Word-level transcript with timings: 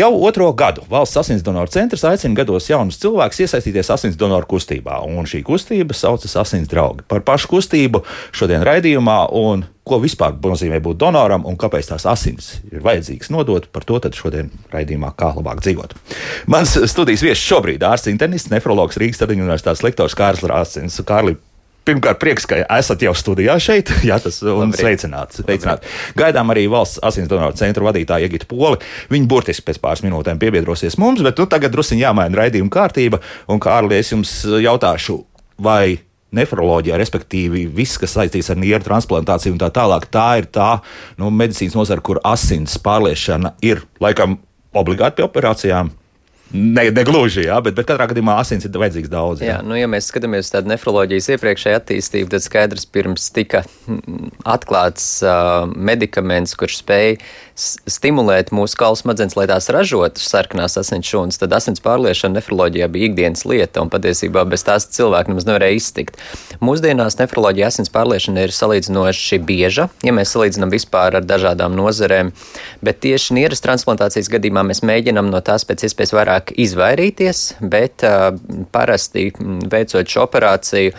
Jau 0.00 0.14
otro 0.24 0.46
gadu 0.56 0.80
valsts 0.88 1.18
asins 1.20 1.42
donoru 1.44 1.68
centrs 1.68 2.06
aicina 2.08 2.38
gados 2.38 2.70
jaunus 2.70 2.96
cilvēkus 3.02 3.42
iesaistīties 3.44 3.90
asins 3.92 4.14
donoru 4.16 4.48
kustībā, 4.48 4.96
un 5.04 5.26
šī 5.28 5.42
kustība 5.44 5.92
saucas 5.92 6.38
Asins 6.40 6.70
draugi. 6.70 7.04
Par 7.10 7.20
pašu 7.26 7.50
kustību 7.50 8.00
šodien 8.32 8.64
raidījumā 8.64 9.18
un 9.36 9.66
ko 9.84 9.98
vispār 10.00 10.38
nozīmē 10.40 10.78
būt 10.80 11.02
donoram 11.02 11.44
un 11.44 11.58
kāpēc 11.60 11.90
tās 11.90 12.06
asins 12.08 12.48
ir 12.70 12.80
vajadzīgas 12.86 13.28
nodot, 13.34 13.66
par 13.68 13.84
to 13.84 14.00
šodien 14.16 14.48
raidījumā 14.72 15.12
kā 15.20 15.34
labāk 15.36 15.60
dzīvot. 15.66 15.92
Mans 16.48 16.78
studijas 16.88 17.26
viesis 17.26 17.44
šobrīd 17.44 17.82
ir 17.82 17.90
ārsts 17.90 18.08
internists, 18.08 18.54
nefrologs 18.54 18.96
Rīgas 18.96 19.20
Tradiņu 19.20 19.44
universitātes 19.44 19.84
lektors 19.84 20.16
Kārlis 20.16 20.48
Rāsins. 20.48 20.96
Kārli, 21.04 21.36
Pirmkārt, 21.88 22.20
prieks, 22.20 22.44
ka 22.48 22.58
esat 22.76 23.02
jau 23.04 23.14
studijā 23.16 23.56
šeit. 23.62 23.92
Jā, 24.08 24.18
tas 24.22 24.40
ir 24.42 24.74
sveicināts. 24.76 25.40
sveicināts. 25.40 25.96
Gaidām 26.18 26.52
arī 26.52 26.66
valsts 26.70 27.00
asins 27.06 27.30
donoru 27.30 27.56
centra 27.58 27.86
vadītāja 27.88 28.28
Iegita 28.28 28.48
Poli. 28.50 28.80
Viņa 29.12 29.30
burtiski 29.30 29.64
pēc 29.70 29.80
pāris 29.82 30.04
minūtēm 30.04 30.40
piebiedrosies 30.42 30.98
mums, 31.00 31.24
bet 31.24 31.40
nu, 31.40 31.48
tagad 31.50 31.72
druskuļi 31.74 32.04
jāmaina 32.04 32.42
raidījuma 32.42 32.72
kārtība. 32.74 33.22
Un, 33.50 33.62
Kārli, 33.62 33.96
es 34.00 34.12
jums 34.12 34.34
jautāšu, 34.44 35.18
vai 35.60 36.00
nefroloģija, 36.36 36.98
respektīvi 37.00 37.64
viss, 37.74 37.98
kas 38.00 38.14
saistīts 38.14 38.52
ar 38.52 38.60
nieru 38.60 38.84
transplantāciju 38.86 39.56
un 39.56 39.62
tā 39.62 39.70
tālāk, 39.74 40.06
tā 40.12 40.28
ir 40.42 40.50
tā 40.52 40.70
nu, 41.18 41.32
medicīnas 41.34 41.74
nozara, 41.78 42.04
kur 42.04 42.20
asins 42.26 42.76
pārliešana 42.84 43.56
ir 43.66 43.82
laikam 44.02 44.38
obligāti 44.76 45.18
pie 45.18 45.26
operācijām. 45.26 45.90
Ne, 46.50 46.88
ne 46.90 47.04
gluži, 47.06 47.44
jā, 47.46 47.56
bet, 47.62 47.76
bet 47.78 47.86
katrā 47.86 48.08
gadījumā 48.10 48.34
asins 48.42 48.64
ir 48.66 48.74
vajadzīgs 48.74 49.10
daudz. 49.10 49.42
Jā, 49.44 49.52
jā 49.52 49.58
nu, 49.62 49.76
ja 49.78 49.86
mēs 49.90 50.08
skatāmies 50.10 50.48
uz 50.48 50.54
tādu 50.54 50.72
nefroloģijas 50.72 51.28
iepriekšēju 51.36 51.78
attīstību, 51.78 52.30
tad 52.32 52.42
skaidrs, 52.42 52.88
pirms 52.90 53.28
tika 53.36 53.62
atklāts 54.48 55.20
uh, 55.22 55.70
medikaments, 55.70 56.56
kurš 56.58 56.80
spēj 56.82 57.14
stimulēt 57.60 58.50
mūsu 58.56 58.78
kaulu 58.80 58.98
smadzenes, 58.98 59.36
lai 59.38 59.46
tās 59.50 59.68
ražotu 59.70 60.22
sarkanās 60.22 60.78
asins 60.80 61.06
šūnas, 61.06 61.38
tad 61.38 61.54
asins 61.54 61.82
pārliešana 61.84 62.38
nefroloģijā 62.38 62.88
bija 62.90 63.10
ikdienas 63.10 63.44
lieta, 63.46 63.84
un 63.84 63.92
patiesībā 63.92 64.42
bez 64.48 64.64
tās 64.66 64.88
cilvēki 64.96 65.30
nemaz 65.30 65.46
nevarēja 65.46 65.78
iztikt. 65.78 66.18
Mūsdienās 66.64 67.18
nefroloģija 67.20 67.70
asins 67.70 67.92
pārliešana 67.92 68.46
ir 68.46 68.54
salīdzinoši 68.56 69.40
bieža, 69.46 69.90
ja 70.06 70.16
mēs 70.16 70.34
salīdzinām 70.34 70.72
vispār 70.72 71.20
ar 71.20 71.26
dažādām 71.28 71.76
nozerēm, 71.78 72.32
bet 72.82 73.02
tieši 73.04 73.36
nieras 73.38 73.62
transplantācijas 73.64 74.32
gadījumā 74.32 74.64
mēs 74.70 74.82
mēģinam 74.86 75.30
no 75.30 75.44
tās 75.44 75.68
pēc 75.68 75.86
iespējas 75.90 76.16
vairāk 76.16 76.39
vairāk 76.40 76.52
izvairīties, 76.56 77.60
bet 77.60 78.02
parasti 78.72 79.30
veicot 79.70 80.08
šo 80.08 80.24
operāciju, 80.26 80.92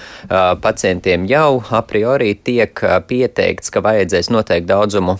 pacientiem 0.61 1.25
jau 1.29 1.63
a 1.69 1.81
priori 1.81 2.35
tiek 2.35 2.73
pieteikts, 3.07 3.71
ka 3.71 3.81
vajadzēs 3.81 4.29
noteikti 4.31 4.67
daudzumu 4.67 5.17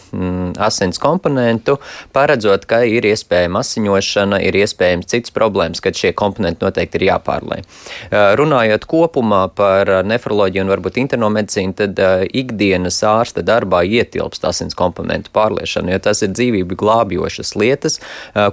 asins 0.60 1.00
komponentu, 1.00 1.80
paredzot, 2.14 2.66
ka 2.66 2.84
ir 2.84 3.04
iespējama 3.06 3.62
asiņošana, 3.62 4.42
ir 4.42 4.56
iespējams 4.62 5.08
cits 5.08 5.32
problēmas, 5.32 5.82
kad 5.82 5.96
šie 5.96 6.14
komponenti 6.14 6.64
noteikti 6.64 7.00
ir 7.00 7.08
jāpārlai. 7.12 7.62
Uh, 8.12 8.36
runājot 8.38 8.86
kopumā 8.86 9.48
par 9.56 10.04
nefroloģiju 10.06 10.66
un 10.66 10.72
varbūt 10.72 11.00
internomedicīnu, 11.02 11.76
tad 11.78 12.00
ikdienas 12.34 13.02
ārsta 13.04 13.44
darbā 13.46 13.84
ietilpst 13.86 14.46
asins 14.46 14.78
komponentu 14.78 15.32
pārliešana, 15.34 15.96
jo 15.96 16.02
tas 16.04 16.22
ir 16.22 16.34
dzīvību 16.36 16.78
glābjošas 16.80 17.56
lietas, 17.60 18.00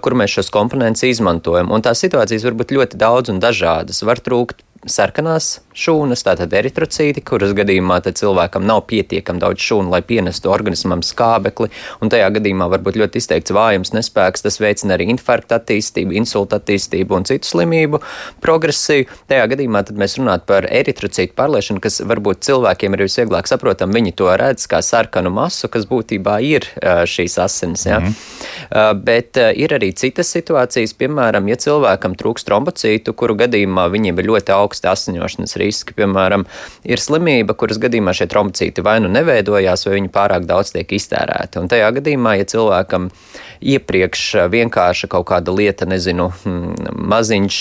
kur 0.02 0.16
mēs 0.18 0.38
šos 0.38 0.52
komponentus 0.54 1.04
izmantojam 1.08 1.57
izmantojam. 1.58 1.74
Un 1.74 1.82
tās 1.82 2.00
situācijas 2.02 2.44
var 2.44 2.54
būt 2.54 2.72
ļoti 2.72 2.98
daudz 2.98 3.30
un 3.30 3.40
dažādas. 3.40 4.02
Var 4.02 4.20
trūkt 4.20 4.62
sarkanās 4.92 5.58
šūnas, 5.78 6.24
tātad 6.26 6.52
eritrocīti, 6.58 7.22
kuras 7.26 7.52
gadījumā 7.56 8.00
cilvēkam 8.08 8.64
nav 8.66 8.82
pietiekami 8.90 9.42
daudz 9.42 9.62
šūnu, 9.62 9.92
lai 9.92 10.00
pienestu 10.06 10.50
organismam 10.50 11.02
skābekli, 11.06 11.68
un 12.02 12.10
tajā 12.10 12.30
gadījumā 12.38 12.66
var 12.72 12.82
būt 12.84 12.98
ļoti 12.98 13.20
izteikts 13.20 13.54
vājums, 13.54 13.92
nespēks, 13.94 14.42
tas 14.42 14.58
veicina 14.62 14.96
arī 14.96 15.08
infarkta 15.12 15.60
attīstību, 15.60 16.16
insulta 16.18 16.58
attīstību 16.58 17.18
un 17.18 17.26
citu 17.28 17.50
slimību 17.50 18.00
progresiju. 18.42 19.06
Tajā 19.30 19.46
gadījumā 19.52 19.84
mēs 19.98 20.18
runātu 20.18 20.48
par 20.50 20.66
eritrocītu 20.66 21.36
pārliešanu, 21.38 21.82
kas 21.84 22.00
varbūt 22.08 22.42
cilvēkiem 22.48 22.96
ir 22.96 23.04
visvieglāk 23.06 23.50
saprotam, 23.50 23.94
viņi 23.94 24.14
to 24.18 24.32
redz 24.40 24.66
kā 24.70 24.82
sarkanu 24.84 25.30
masu, 25.34 25.70
kas 25.70 25.86
būtībā 25.90 26.38
ir 26.46 26.66
šīs 26.82 27.38
asinis. 27.44 27.86
Ja? 27.86 28.00
Mm. 28.02 29.04
Bet 29.04 29.38
ir 29.38 29.76
arī 29.78 29.92
citas 29.96 30.32
situācijas, 30.34 30.96
piemēram, 30.98 31.46
ja 31.52 31.58
cilvēkam 31.60 32.16
trūkst 32.18 32.48
trombocītu, 32.48 33.14
kuru 33.18 33.38
gadījumā 33.44 33.86
viņiem 33.92 34.18
ir 34.18 34.30
ļoti 34.32 34.54
augsta 34.78 34.92
asiņošanas 34.94 35.56
riski. 35.58 35.94
Piemēram, 35.98 36.46
ir 36.86 37.00
slimība, 37.02 37.56
kuras 37.58 37.78
gadījumā 37.82 38.14
šie 38.14 38.28
trombocīti 38.30 38.84
vai 38.84 38.98
nu 39.02 39.10
neveidojās, 39.10 39.86
vai 39.86 39.98
viņi 39.98 40.12
pārāk 40.14 40.46
daudz 40.46 40.72
tiek 40.74 40.92
iztērēti. 40.92 41.58
Un 41.58 41.68
tajā 41.68 41.90
gadījumā, 41.98 42.36
ja 42.38 42.46
cilvēkam 42.48 43.10
iepriekš 43.58 44.24
vienkārša 44.52 45.08
kaut 45.10 45.26
kāda 45.32 45.52
lieta, 45.54 45.86
nezinu, 45.88 46.30
hmm, 46.44 46.92
maziņš 47.10 47.58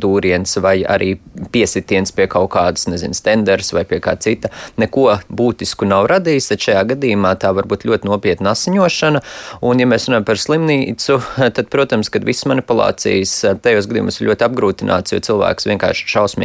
dūriens 0.00 0.58
vai 0.60 0.80
arī 0.84 1.14
piesitiens 1.52 2.12
pie 2.12 2.26
kaut 2.28 2.50
kādas, 2.52 2.86
nezinu, 2.90 3.16
stenders 3.16 3.72
vai 3.72 3.86
pie 3.88 4.00
kā 4.04 4.16
cita, 4.20 4.50
neko 4.80 5.06
būtisku 5.32 5.88
nav 5.88 6.10
radījis, 6.12 6.50
tad 6.52 6.66
šajā 6.66 6.84
gadījumā 6.92 7.32
tā 7.40 7.54
var 7.56 7.68
būt 7.70 7.86
ļoti 7.88 8.10
nopietna 8.10 8.52
asiņošana. 8.52 9.22
Un, 9.64 9.80
ja 9.80 9.88
mēs 9.88 10.10
runājam 10.10 10.28
par 10.28 10.40
slimnīcu, 10.40 11.18
tad, 11.56 11.64
protams, 11.72 12.12
kad 12.12 12.26
visas 12.28 12.48
manipulācijas 12.50 13.32
tajos 13.64 13.88
gadījumos 13.88 14.20
ir 14.20 14.30
ļoti 14.30 14.48
apgrūtināts, 14.50 15.14
jo 15.14 15.22
cilvēks 15.30 15.70
vienkārši 15.70 16.08
šausmīgi 16.10 16.39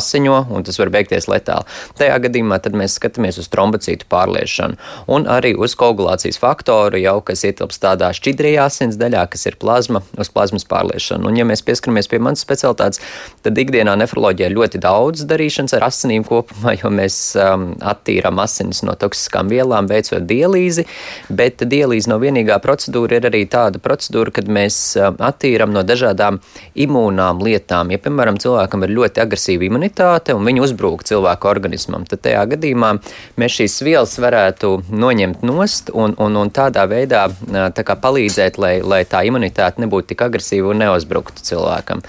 asiņo, 0.00 0.36
un 0.54 0.66
tas 0.66 0.78
var 0.80 0.92
beigties 0.94 1.28
letāli. 1.30 1.66
Tajā 1.98 2.18
gadījumā 2.26 2.60
mēs 2.76 2.96
skatāmies 2.98 3.38
uz 3.40 3.48
trombocītu 3.52 4.06
pārliešanu 4.10 4.78
un 5.10 5.26
arī 5.30 5.52
uz 5.58 5.74
koagulācijas 5.78 6.38
faktoru, 6.40 7.00
jau 7.00 7.18
kas 7.24 7.44
ietilpst 7.48 7.82
tādā 7.82 8.10
šķidrajā 8.16 8.66
asins 8.68 8.98
daļā, 9.00 9.26
kas 9.32 9.46
ir 9.50 9.58
plazma, 9.60 10.02
uz 10.20 10.30
plazmas 10.32 10.66
pārliešanu. 10.70 11.30
Un, 11.30 11.38
ja 11.38 11.46
mēs 11.48 11.64
pieskaramies 11.66 12.08
pie 12.10 12.20
manas 12.22 12.44
specialitātes, 12.44 13.02
tad 13.44 13.58
ikdienā 13.58 13.96
nefroloģijā 14.00 14.50
ļoti 14.54 14.80
daudz 14.82 15.24
darīšanas 15.30 15.76
ar 15.78 15.88
asinīm 15.88 16.24
kopumā, 16.28 16.76
jo 16.80 16.92
mēs 16.94 17.18
um, 17.40 17.70
attīrām 17.80 18.40
asinis 18.42 18.84
no 18.86 18.94
toksiskām 18.98 19.50
vielām, 19.52 19.88
veicot 19.90 20.26
dialīzi, 20.28 20.86
bet 21.28 21.64
dialīze 21.70 22.10
nav 22.12 22.22
vienīgā 22.24 22.60
procedūra, 22.62 23.18
ir 23.18 23.30
arī 23.30 23.44
tāda 23.50 23.82
procedūra, 23.82 24.34
kad 24.40 24.50
mēs 24.50 24.80
um, 24.98 25.18
attīrām 25.30 25.74
no 25.74 25.84
dažādām 25.86 26.40
imūnām 26.78 27.42
lietām. 27.44 27.92
Ja, 27.94 28.00
piemēram, 28.02 28.40
cilvēkam 28.40 28.86
ir 28.86 28.94
ļoti 28.98 29.24
agresīva 29.40 29.66
imunitāte 29.66 30.34
un 30.36 30.44
viņi 30.44 30.62
uzbrūk 30.64 31.04
cilvēku 31.08 31.48
organismam, 31.48 32.04
tad 32.08 32.22
tajā 32.24 32.44
gadījumā 32.52 32.92
mēs 33.40 33.56
šīs 33.56 33.80
vielas 33.86 34.18
varētu 34.20 34.82
noņemt 34.90 35.42
nost 35.42 35.90
un, 35.92 36.14
un, 36.18 36.36
un 36.36 36.50
tādā 36.50 36.86
veidā 36.90 37.28
tā 37.74 37.84
kā 37.84 37.96
palīdzēt, 37.96 38.58
lai, 38.60 38.80
lai 38.82 39.04
tā 39.08 39.22
imunitāte 39.24 39.80
nebūtu 39.80 40.12
tik 40.12 40.24
agresīva 40.26 40.72
un 40.72 40.82
neuzbruktu 40.84 41.44
cilvēkam. 41.46 42.02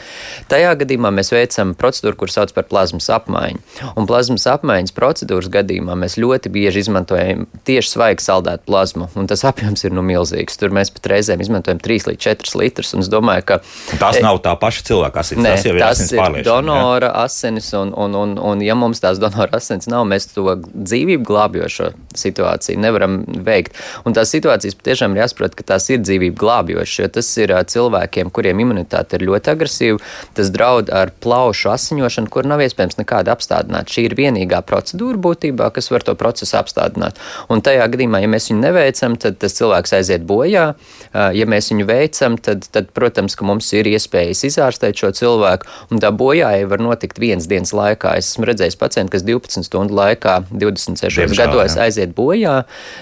Tajā 0.52 0.74
gadījumā 0.82 1.12
mēs 1.16 1.32
veicam 1.32 1.74
procedūru, 1.78 2.18
kur 2.20 2.32
sauc 2.32 2.52
par 2.54 2.68
plazmas 2.68 3.10
apmaiņu. 3.14 3.62
Un 3.96 4.08
plazmas 4.10 4.48
apmaiņas 4.52 4.96
procedūras 4.96 5.50
gadījumā 5.52 5.96
mēs 6.00 6.18
ļoti 6.20 6.52
bieži 6.52 6.84
izmantojam 6.86 7.48
tieši 7.68 7.96
svaigu 7.96 8.24
saldētu 8.24 8.68
plazmu, 8.68 9.10
un 9.16 9.30
tas 9.32 9.46
apjoms 9.48 9.86
ir 9.88 9.96
nu 9.96 10.04
milzīgs. 10.06 10.60
Tur 10.60 10.74
mēs 10.76 10.92
pat 10.94 11.12
reizēm 11.14 11.44
izmantojam 11.44 11.80
3 11.82 12.12
līdz 12.12 12.28
4 12.28 12.60
litrus, 12.62 12.94
un 12.96 13.06
es 13.06 13.12
domāju, 13.12 13.48
ka 13.54 13.60
tas 14.02 14.20
e, 14.20 14.26
nav 14.26 14.42
tā 14.44 14.54
paša 14.60 14.86
cilvēka 14.92 15.24
asins. 15.24 15.46
Tas 15.46 15.66
jau 15.66 15.76
ir 15.78 15.84
pārliešana. 15.86 16.46
Donora 16.48 17.12
ja? 17.12 17.21
Asinis, 17.22 17.72
un, 17.78 17.94
un, 17.98 18.16
un, 18.18 18.36
un 18.38 18.64
ja 18.66 18.76
mums 18.78 19.02
tās 19.04 19.20
donora 19.22 19.60
asins 19.60 19.90
nav, 19.92 20.06
mēs 20.10 20.30
to 20.34 20.58
dzīvību 20.62 21.26
glābjošo 21.28 21.92
situāciju 22.18 22.82
nevaram 22.82 23.22
veikt. 23.46 23.78
Un 24.06 24.16
tās 24.18 24.34
situācijas 24.34 24.78
patiešām 24.80 25.16
ir 25.16 25.24
jāsaprot, 25.24 25.56
ka 25.58 25.66
tās 25.74 25.90
ir 25.92 26.02
dzīvību 26.04 26.38
glābjošas, 26.40 27.00
jo 27.02 27.10
tas 27.20 27.32
ir 27.42 27.54
cilvēkiem, 27.72 28.32
kuriem 28.34 28.64
imunitāte 28.64 29.18
ir 29.18 29.28
ļoti 29.30 29.54
agresīva, 29.54 30.00
tas 30.38 30.52
draud 30.54 30.92
ar 30.94 31.14
plaušu 31.24 31.72
asiņošanu, 31.74 32.32
kur 32.32 32.48
nav 32.50 32.64
iespējams 32.66 33.00
nekāda 33.00 33.36
apstādināt. 33.36 33.92
Šī 33.92 34.08
ir 34.10 34.18
vienīgā 34.20 34.62
procedūra 34.68 35.20
būtībā, 35.22 35.72
kas 35.76 35.92
var 35.94 36.06
to 36.08 36.16
procesu 36.20 36.58
apstādināt. 36.60 37.20
Un 37.52 37.64
tajā 37.66 37.88
gadījumā, 37.92 38.24
ja 38.24 38.32
mēs 38.32 38.50
viņu 38.52 38.64
neveicam, 38.64 39.18
tad 39.22 39.40
tas 39.42 39.56
cilvēks 39.58 39.96
aiziet 40.00 40.26
bojā. 40.28 40.72
Ja 41.12 41.48
mēs 41.50 41.72
viņu 41.74 41.88
veicam, 41.90 42.38
tad, 42.40 42.66
tad 42.72 42.92
protams, 42.96 43.36
ka 43.36 43.48
mums 43.48 43.68
ir 43.76 43.90
iespējas 43.92 44.46
izārstēt 44.48 45.02
šo 45.02 45.12
cilvēku, 45.18 45.68
un 45.92 46.00
tā 46.04 46.12
bojāja 46.16 46.70
var 46.72 46.84
notikt 46.84 47.11
vienas 47.20 47.48
dienas 47.50 47.74
laikā. 47.76 48.14
Es 48.20 48.32
esmu 48.32 48.48
redzējis 48.50 48.78
pacientu, 48.80 49.14
kas 49.16 49.26
12 49.28 49.66
stundu 49.68 49.96
laikā, 49.98 50.38
26 50.52 51.20
Diemžēl, 51.22 51.40
gados 51.40 51.76
jā. 51.76 51.88
aiziet 51.88 52.14
bojā, 52.16 52.56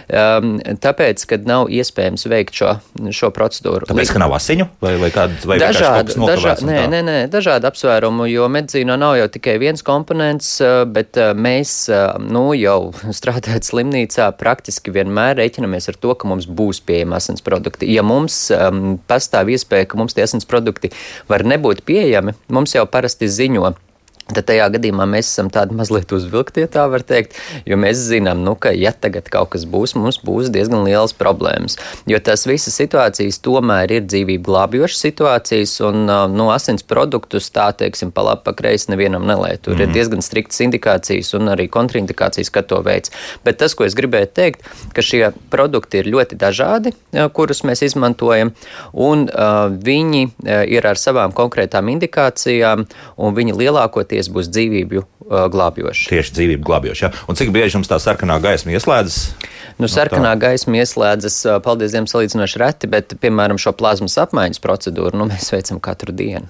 um, 0.09 0.55
tāpēc, 0.81 1.25
ka 1.29 1.39
nav 1.49 1.69
iespējams 1.73 2.25
veikt 2.31 2.59
šo, 2.59 2.75
šo 3.15 3.31
procedūru. 3.35 3.89
Tāpēc, 3.89 4.13
ka 4.15 4.21
nav 4.21 4.35
asiņu 4.37 4.69
vai, 4.83 4.95
vai 5.01 5.11
kāda 5.13 5.49
vai 5.49 5.59
dažādi, 5.61 6.15
dažādi, 6.17 6.67
nē, 6.69 6.79
nē, 6.93 7.01
nē, 7.05 7.17
dažādi 7.33 7.69
apsvērumi, 7.69 8.29
jo 8.31 8.47
medicīnā 8.51 8.97
nav 8.99 9.17
jau 9.19 9.29
tikai 9.35 9.57
viens 9.61 9.85
komponents, 9.85 10.55
uh, 10.63 10.83
bet 10.89 11.19
uh, 11.19 11.33
mēs, 11.37 11.75
uh, 11.93 12.15
nu, 12.23 12.49
jau 12.57 12.91
strādājot 13.19 13.67
slimnīcā, 13.69 14.31
praktiski 14.39 14.93
vienmēr 14.95 15.37
rēķinamies 15.39 15.91
ar 15.91 15.99
to, 15.99 16.15
ka 16.15 16.29
mums 16.29 16.49
būs 16.49 16.81
pieejami 16.85 17.17
asins 17.19 17.45
produkti. 17.45 17.89
Ja 17.93 18.05
mums 18.05 18.47
um, 18.55 18.97
pastāv 19.09 19.51
iespēja, 19.53 19.89
ka 19.89 19.99
mums 19.99 20.17
tie 20.17 20.25
asins 20.25 20.47
produkti 20.49 20.91
var 21.29 21.45
nebūt 21.47 21.83
pieejami, 21.87 22.35
mums 22.53 22.75
jau 22.75 22.85
parasti 22.89 23.29
ziņo 23.29 23.73
Tad 24.29 24.45
tajā 24.45 24.67
gadījumā 24.75 25.07
mēs 25.09 25.31
esam 25.31 25.47
tādi 25.49 25.73
mazliet 25.77 26.11
uzvilkti, 26.13 26.61
ja 26.61 26.69
tā 26.69 26.83
var 26.91 27.01
teikt, 27.05 27.33
jo 27.65 27.77
mēs 27.81 27.97
zinām, 28.11 28.43
nu, 28.45 28.53
ka, 28.53 28.69
ja 28.75 28.91
tagad 28.93 29.29
kaut 29.33 29.55
kas 29.55 29.65
būs, 29.69 29.95
mums 29.97 30.19
būs 30.21 30.51
diezgan 30.53 30.83
lielas 30.85 31.15
problēmas. 31.17 31.79
Jo 32.09 32.19
tās 32.21 32.45
visas 32.45 32.77
situācijas 32.77 33.41
tomēr 33.45 33.95
ir 33.97 34.05
dzīvību 34.05 34.45
glābjošas 34.45 35.01
situācijas, 35.07 35.73
un 35.87 36.05
no 36.05 36.19
nu, 36.29 36.49
asins 36.53 36.85
produktus 36.85 37.49
tā, 37.55 37.71
teiksim, 37.73 38.11
pa 38.13 38.27
labi, 38.27 38.45
pa 38.45 38.53
kreisi 38.57 38.91
nevienam 38.93 39.25
nelē. 39.25 39.55
Tur 39.57 39.73
mm. 39.73 39.81
ir 39.81 39.87
mhm. 39.87 39.97
diezgan 39.97 40.25
striktas 40.25 40.61
indikācijas 40.65 41.33
un 41.39 41.49
arī 41.55 41.65
kontraindikācijas, 41.71 42.53
ka 42.53 42.61
to 42.69 42.83
veids. 42.85 43.13
Bet 43.45 43.57
tas, 43.63 43.73
ko 43.73 43.87
es 43.87 43.97
gribēju 43.97 44.29
teikt, 44.37 44.69
ka 44.93 45.05
šie 45.05 45.31
produkti 45.49 46.03
ir 46.03 46.11
ļoti 46.13 46.37
dažādi, 46.37 46.93
kurus 47.33 47.63
mēs 47.65 47.81
izmantojam, 47.89 48.53
un 48.93 49.25
uh, 49.25 49.73
viņi 49.73 50.23
ir 50.69 50.85
ar 50.85 51.01
savām 51.01 51.33
konkrētām 51.35 51.89
indikācijām, 51.95 52.85
un 53.17 53.35
viņi 53.37 53.57
lielākoties 53.57 54.18
mērķis 54.19 54.33
būs 54.35 54.49
dzīvību 54.51 54.99
uh, 54.99 55.47
glābjošs. 55.51 56.09
Tieši 56.11 56.35
dzīvību 56.35 56.65
glābjošs. 56.67 57.03
Ja? 57.03 57.11
Un 57.29 57.35
cik 57.39 57.51
bieži 57.55 57.77
jums 57.77 57.87
tā 57.87 57.99
sarkanā 57.99 58.39
gaisma 58.43 58.75
ieslēdzas? 58.75 59.33
Nu, 59.79 59.87
sarkanā 59.87 60.33
no 60.33 60.39
gaisma 60.39 60.81
ieslēdzas, 60.81 61.35
paldies 61.63 61.93
Dievam, 61.93 62.07
salīdzinoši 62.11 62.59
reti, 62.59 62.87
bet, 62.91 63.13
piemēram, 63.23 63.55
šo 63.61 63.71
plazmas 63.79 64.17
apmaiņas 64.19 64.59
procedūru 64.59 65.15
nu, 65.15 65.29
mēs 65.29 65.53
veicam 65.53 65.79
katru 65.83 66.11
dienu. 66.11 66.49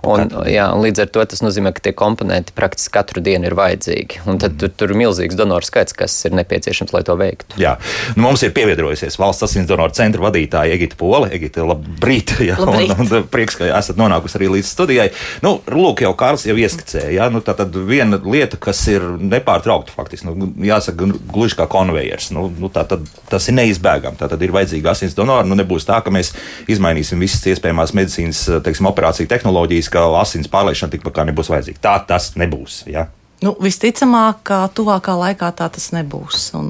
Un, 0.00 0.22
katru 0.22 0.40
dienu. 0.46 0.54
Jā, 0.54 0.68
un 0.72 0.84
līdz 0.86 1.02
ar 1.04 1.10
to 1.12 1.24
tas 1.28 1.44
nozīmē, 1.44 1.74
ka 1.76 1.84
tie 1.84 1.92
komponenti 1.96 2.54
praktiski 2.56 2.94
katru 2.94 3.20
dienu 3.24 3.50
ir 3.50 3.56
vajadzīgi. 3.58 4.22
Un 4.24 4.40
tad 4.40 4.54
mm. 4.54 4.60
tur, 4.62 4.72
tur 4.80 4.94
ir 4.94 5.00
milzīgs 5.02 5.36
donoru 5.36 5.68
skaits, 5.68 5.92
kas 5.98 6.14
ir 6.24 6.32
nepieciešams, 6.38 6.94
lai 6.96 7.02
to 7.04 7.18
veiktu. 7.20 7.60
Jā, 7.60 7.74
nu, 8.16 8.24
mums 8.24 8.46
ir 8.48 8.54
pievienojusies 8.56 9.20
valsts 9.20 9.44
asins 9.44 9.68
donoru 9.68 9.92
centra 10.00 10.24
vadītāja 10.24 10.72
Egita 10.78 10.96
Pola. 11.00 11.28
Egita, 11.36 11.66
labrīt! 11.68 12.32
Jā, 12.48 12.56
labrīt. 12.64 12.96
Un, 12.96 13.12
un, 13.12 13.28
prieks, 13.28 13.60
ka 13.60 13.68
esat 13.76 14.00
nonākusi 14.00 14.40
arī 14.40 14.50
līdz 14.56 14.72
studijai. 14.72 15.10
Nu, 15.44 15.58
lūk, 15.68 16.00
jau 16.06 16.14
Kārls 16.16 16.48
jau 16.48 16.56
ieskicēja. 16.56 17.12
Jā, 17.18 17.28
nu, 17.28 17.44
tā 17.44 17.52
tad 17.60 17.76
viena 17.76 18.16
lieta, 18.24 18.56
kas 18.56 18.80
ir 18.88 19.04
nepārtraukta 19.20 19.92
faktiski, 19.92 20.32
nu, 20.32 20.48
jāsaka, 20.64 21.12
gluži 21.28 21.60
kā 21.60 21.68
konvejers. 21.70 22.32
Nu, 22.32 22.48
nu, 22.48 22.69
tad 22.74 23.06
tas 23.30 23.48
ir 23.50 23.56
neizbēgami. 23.58 24.18
Tā 24.20 24.30
tad 24.30 24.42
ir 24.42 24.54
vajadzīga 24.54 24.94
asins 24.94 25.16
donora. 25.18 25.46
Nu, 25.46 25.58
nebūs 25.58 25.88
tā, 25.88 26.00
ka 26.04 26.12
mēs 26.14 26.32
izmainīsim 26.70 27.22
visas 27.22 27.46
iespējamās 27.52 27.94
medicīnas 27.96 28.44
teiksim, 28.66 28.90
operāciju 28.90 29.30
tehnoloģijas, 29.30 29.92
ka 29.92 30.08
asins 30.20 30.50
pārliešana 30.52 30.96
tikpat 30.96 31.18
kā 31.18 31.28
nebūs 31.30 31.52
vajadzīga. 31.52 31.82
Tā 31.84 31.96
tas 32.10 32.32
nebūs. 32.40 32.84
Ja? 32.90 33.08
Nu, 33.40 33.54
visticamāk, 33.56 34.42
ka 34.44 34.56
tuvākā 34.76 35.14
laikā 35.16 35.48
tā 35.56 35.70
tas 35.72 35.86
nebūs. 35.96 36.50
Un 36.58 36.66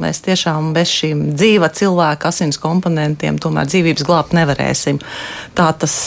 mēs 0.00 0.22
tiešām 0.24 0.70
bez 0.72 0.88
šīm 0.88 1.20
dzīva 1.36 1.68
cilvēka 1.76 2.30
asins 2.30 2.56
komponentiem 2.62 3.36
tomēr 3.36 3.68
dzīvības 3.68 4.06
glābt 4.08 4.32
nevarēsim. 4.36 5.02
Tā 5.52 5.68
tas 5.76 5.98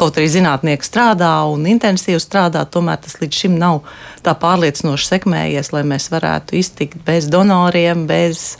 kaut 0.00 0.18
arī 0.18 0.26
zinātnieki 0.34 0.88
strādā 0.88 1.30
un 1.46 1.70
intensīvi 1.70 2.18
strādā, 2.18 2.64
tomēr 2.66 2.98
tas 3.04 3.20
līdz 3.22 3.44
šim 3.44 3.56
nav 3.62 3.84
tā 4.26 4.34
pārliecinoši 4.42 5.10
sekmējies, 5.12 5.70
lai 5.76 5.86
mēs 5.86 6.10
varētu 6.10 6.58
iztikt 6.58 7.06
bez 7.06 7.30
donoriem, 7.30 8.08
bez 8.10 8.56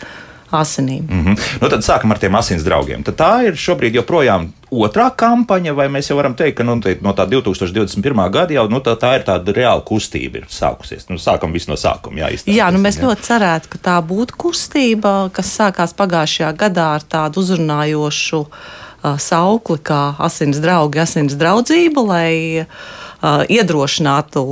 asinīm. 0.51 1.05
Mm 1.09 1.25
-hmm. 1.25 1.59
nu, 1.61 1.69
tad 1.69 1.85
sākam 1.87 2.11
ar 2.11 2.19
tiem 2.19 2.35
asins 2.35 2.65
draugiem. 2.65 3.03
Tad 3.03 3.17
tā 3.17 3.33
ir 3.47 3.55
šobrīd 3.55 3.95
joprojām 3.95 4.53
otrā 4.71 5.11
kampaņa, 5.17 5.75
vai 5.75 5.89
mēs 5.89 6.11
jau 6.11 6.17
varam 6.17 6.35
teikt, 6.35 6.57
ka 6.59 6.65
nu, 6.65 6.81
te, 6.81 6.97
no 7.03 7.13
tā 7.13 7.27
2021. 7.29 8.31
gada 8.31 8.55
jau 8.55 8.69
nu, 8.69 8.81
tā, 8.81 8.97
tā 8.97 9.15
ir 9.19 9.25
tāda 9.27 9.53
reāla 9.53 9.83
kustība 9.85 10.39
ir 10.39 10.47
sākusies. 10.49 11.09
Nu, 11.09 11.19
sākam 11.19 11.53
visu 11.53 11.71
no 11.71 11.77
sākuma. 11.77 12.19
Jā, 12.19 12.31
jā 12.47 12.71
nu, 12.71 12.79
mēs 12.79 12.99
jā. 12.99 13.03
ļoti 13.07 13.23
cerētu, 13.23 13.69
ka 13.69 13.79
tā 13.79 13.97
būtu 14.03 14.35
kustība, 14.37 15.31
kas 15.33 15.57
sākās 15.59 15.95
pagājušajā 15.95 16.53
gadā 16.57 16.95
ar 16.95 17.03
tādu 17.03 17.41
uzrunājošu 17.41 18.41
uh, 18.41 19.19
saukli 19.19 19.79
kā 19.79 20.15
asins 20.19 20.59
draugi, 20.59 20.99
asins 20.99 21.35
draudzība, 21.35 22.01
lai 22.07 22.63
uh, 22.63 23.10
iedrošinātu 23.23 24.43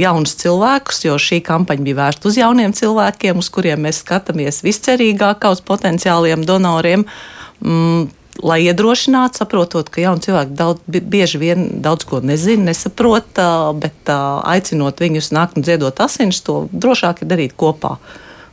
jaunus 0.00 0.34
cilvēkus, 0.40 1.04
jo 1.04 1.16
šī 1.20 1.42
kampaņa 1.44 1.84
bija 1.84 2.00
vērsta 2.00 2.30
uz 2.30 2.38
jauniem 2.40 2.72
cilvēkiem, 2.76 3.40
uz 3.40 3.50
kuriem 3.52 3.84
mēs 3.84 4.00
skatāmies 4.04 4.62
viscerīgāk 4.64 5.44
uz 5.50 5.60
potenciāliem 5.64 6.46
donoriem. 6.48 7.04
Mm, 7.60 8.08
lai 8.42 8.58
iedrošinātu, 8.64 9.38
saprotot, 9.42 9.88
ka 9.92 10.02
jauni 10.02 10.24
cilvēki 10.24 10.56
daudz, 10.58 10.82
bieži 10.88 11.38
vien 11.38 11.66
daudz 11.84 12.06
ko 12.08 12.20
nezina, 12.24 12.70
nesaprot, 12.70 13.38
bet 13.80 14.10
aicinot 14.10 15.00
viņus 15.00 15.30
nākt 15.36 15.60
un 15.60 15.66
ziedot 15.66 16.00
asinis, 16.02 16.42
to 16.44 16.64
drošāk 16.72 17.22
ir 17.22 17.30
darīt 17.30 17.56
kopā. 17.60 17.98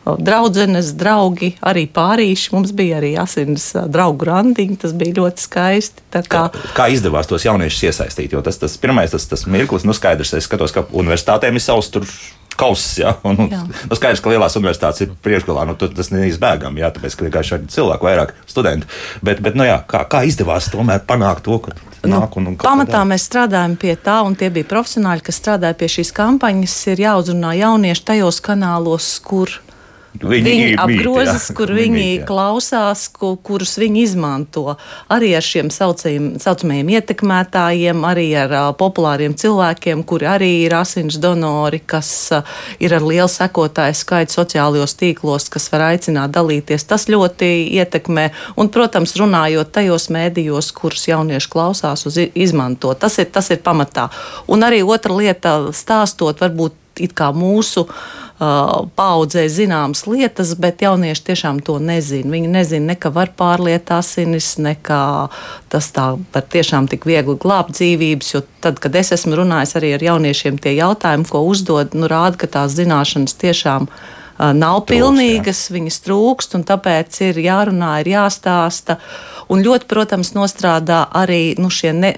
Draudzenes, 0.02 0.96
draugi, 0.98 1.52
arī 1.62 1.86
pārīši. 1.94 2.50
Mums 2.56 2.74
bija 2.74 2.98
arī 2.98 3.14
asins 3.22 3.68
draugu 3.92 4.26
randiņi. 4.26 4.80
Tas 4.82 4.96
bija 4.98 5.20
ļoti 5.20 5.46
skaisti. 5.46 6.06
Kā... 6.12 6.24
Kā, 6.26 6.46
kā 6.78 6.90
izdevās 6.94 7.30
tos 7.30 7.46
jauniešus 7.46 7.88
iesaistīt? 7.92 8.34
Jo 8.34 8.42
tas, 8.46 8.58
tas 8.62 8.78
pirmais, 8.82 9.14
tas, 9.14 9.30
tas 9.30 9.46
mirklis, 9.46 9.86
nu 9.86 9.94
skaidrs, 9.98 10.34
es 10.40 10.50
skatos, 10.50 10.74
ka 10.74 10.88
universitātēm 10.90 11.60
ir 11.60 11.64
savs 11.64 11.92
tur 11.94 12.10
kauss. 12.58 12.98
Ja? 12.98 13.14
Un, 13.24 13.38
un, 13.46 13.54
nu, 13.90 13.98
skaidrs, 13.98 14.24
ka 14.24 14.34
lielās 14.34 14.58
universitātes 14.60 15.06
ir 15.06 15.14
priekšgalā. 15.26 15.68
Nu, 15.70 15.78
tas 15.78 16.12
neizbēgami, 16.14 16.82
jā, 16.84 16.92
tāpēc, 16.98 17.18
ka 17.18 17.28
vienkārši 17.28 17.58
ir 17.58 17.72
cilvēku 17.78 18.10
vairāk 18.10 18.36
studentu. 18.50 18.90
Bet, 19.26 19.42
bet 19.46 19.58
nu, 19.58 19.66
jā, 19.70 19.80
kā, 19.90 20.04
kā 20.10 20.26
izdevās 20.28 20.72
tomēr 20.74 21.06
panākt 21.08 21.46
to, 21.48 21.62
ka. 21.62 21.78
Nu, 22.02 22.24
un, 22.40 22.48
un 22.50 22.56
pamatā 22.58 23.04
mēs 23.06 23.28
strādājam 23.30 23.76
pie 23.78 23.94
tā, 24.02 24.24
un 24.26 24.34
tie 24.34 24.50
bija 24.50 24.66
profesionāļi, 24.72 25.22
kas 25.28 25.38
strādāja 25.38 25.78
pie 25.78 25.90
šīs 26.00 26.10
kampaņas. 26.18 26.78
Ir 26.90 27.04
jāuzrunā 27.04 27.52
jaunieši 27.60 28.08
tajos 28.08 28.42
kanālos, 28.42 29.14
kur 29.22 29.54
Viņi, 30.12 30.44
viņi 30.44 30.72
apgrozas, 30.76 31.46
jā, 31.48 31.54
kur 31.56 31.70
viņi 31.72 31.96
mīt, 31.96 32.24
klausās, 32.28 33.06
ku, 33.16 33.30
kurus 33.40 33.78
viņi 33.80 34.02
izmanto. 34.04 34.76
Arī 35.12 35.30
ar 35.38 35.46
šiem 35.46 35.70
saucamajiem 35.72 36.90
ietekmētājiem, 36.98 38.02
arī 38.10 38.26
ar 38.42 38.52
uh, 38.52 38.66
populāriem 38.76 39.38
cilvēkiem, 39.40 40.04
kuri 40.04 40.28
arī 40.28 40.50
ir 40.66 40.76
asins 40.76 41.16
donori, 41.24 41.80
kas 41.80 42.12
uh, 42.36 42.58
ir 42.84 42.98
ar 42.98 43.06
lielu 43.08 43.30
sekotāju 43.32 43.96
skaitu 44.02 44.36
sociālajos 44.36 44.98
tīklos, 45.00 45.48
kas 45.54 45.70
var 45.72 45.88
aicināt 45.94 46.36
dalīties. 46.36 46.86
Tas 46.92 47.08
ļoti 47.08 47.54
ietekmē. 47.80 48.28
Un, 48.60 48.68
protams, 48.74 49.16
runājot 49.16 49.72
tajos 49.80 50.10
mēdījos, 50.12 50.74
kurus 50.76 51.08
jaunieši 51.08 51.54
klausās, 51.56 52.04
uz 52.10 52.20
izmanto. 52.20 52.92
Tas 53.00 53.16
ir, 53.24 53.32
tas 53.32 53.48
ir 53.56 53.64
pamatā. 53.64 54.10
Un 54.52 54.68
arī 54.68 54.84
otra 54.84 55.16
lieta, 55.16 55.56
stāstot 55.72 56.44
varbūt 56.44 56.76
it 57.00 57.16
kā 57.16 57.32
mūsu 57.32 57.88
uh, 57.88 58.02
paudzē 58.98 59.44
zināmas 59.54 60.06
lietas, 60.10 60.56
bet 60.58 60.82
jaunieši 60.82 61.26
tiešām 61.30 61.60
to 61.66 61.78
nezina. 61.84 62.32
Viņi 62.34 62.50
nezina, 62.50 62.92
ne 62.92 62.96
ka 62.98 63.12
var 63.14 63.34
pārliet 63.38 63.92
asinis, 63.94 64.56
ne 64.58 64.74
ka 64.82 65.30
tas 65.70 65.92
tā 65.94 66.08
var 66.34 66.48
tiešām 66.56 66.90
tik 66.90 67.06
viegli 67.06 67.38
glābt 67.42 67.76
dzīvības. 67.78 68.32
Jo 68.34 68.42
tad, 68.64 68.82
kad 68.82 68.98
es 68.98 69.14
esmu 69.14 69.38
runājis 69.44 69.78
arī 69.78 69.94
ar 69.98 70.08
jauniešiem, 70.10 70.58
tie 70.62 70.74
jautājumi, 70.80 71.30
ko 71.30 71.44
uzdod, 71.52 71.94
nu, 71.94 72.10
rāda, 72.10 72.40
ka 72.42 72.50
tās 72.50 72.74
zināšanas 72.80 73.38
tiešām 73.44 73.86
uh, 73.86 74.02
nav 74.56 74.86
pilnīgas, 74.90 75.68
jā. 75.70 75.76
viņas 75.78 76.00
trūkst, 76.06 76.56
un 76.58 76.66
tāpēc 76.68 77.22
ir 77.28 77.40
jārunā, 77.44 78.00
ir 78.02 78.12
jāstāsta. 78.16 78.98
Un 79.52 79.60
ļoti, 79.66 79.88
protams, 79.92 80.32
nostrādā 80.32 81.02
arī 81.18 81.58
nu, 81.60 81.68
šie, 81.74 81.92
ne, 81.92 82.12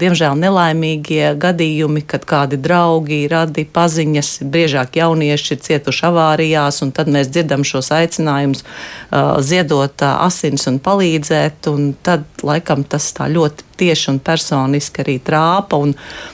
diemžēl, 0.00 0.36
nelaimīgie 0.36 1.32
gadījumi, 1.40 2.02
kad 2.08 2.26
kādi 2.28 2.58
draugi 2.60 3.22
radi 3.32 3.64
paziņas, 3.64 4.34
biežāk 4.44 4.98
jaunieši 5.00 5.54
ir 5.56 5.62
cietuši 5.64 6.04
avārijās, 6.10 6.82
un 6.84 6.92
tad 6.96 7.08
mēs 7.12 7.32
dzirdam 7.32 7.64
šos 7.64 7.88
aicinājumus 7.96 8.66
uh, 8.66 9.38
ziedot 9.40 10.04
uh, 10.04 10.18
asins 10.26 10.68
un 10.68 10.76
palīdzēt, 10.84 11.70
un 11.72 11.94
tad 12.04 12.28
laikam 12.44 12.84
tas 12.84 13.08
tā 13.16 13.30
ļoti 13.32 13.67
tieši 13.78 14.10
un 14.12 14.18
personiski 14.24 15.02
arī 15.04 15.18
trāpa. 15.24 15.78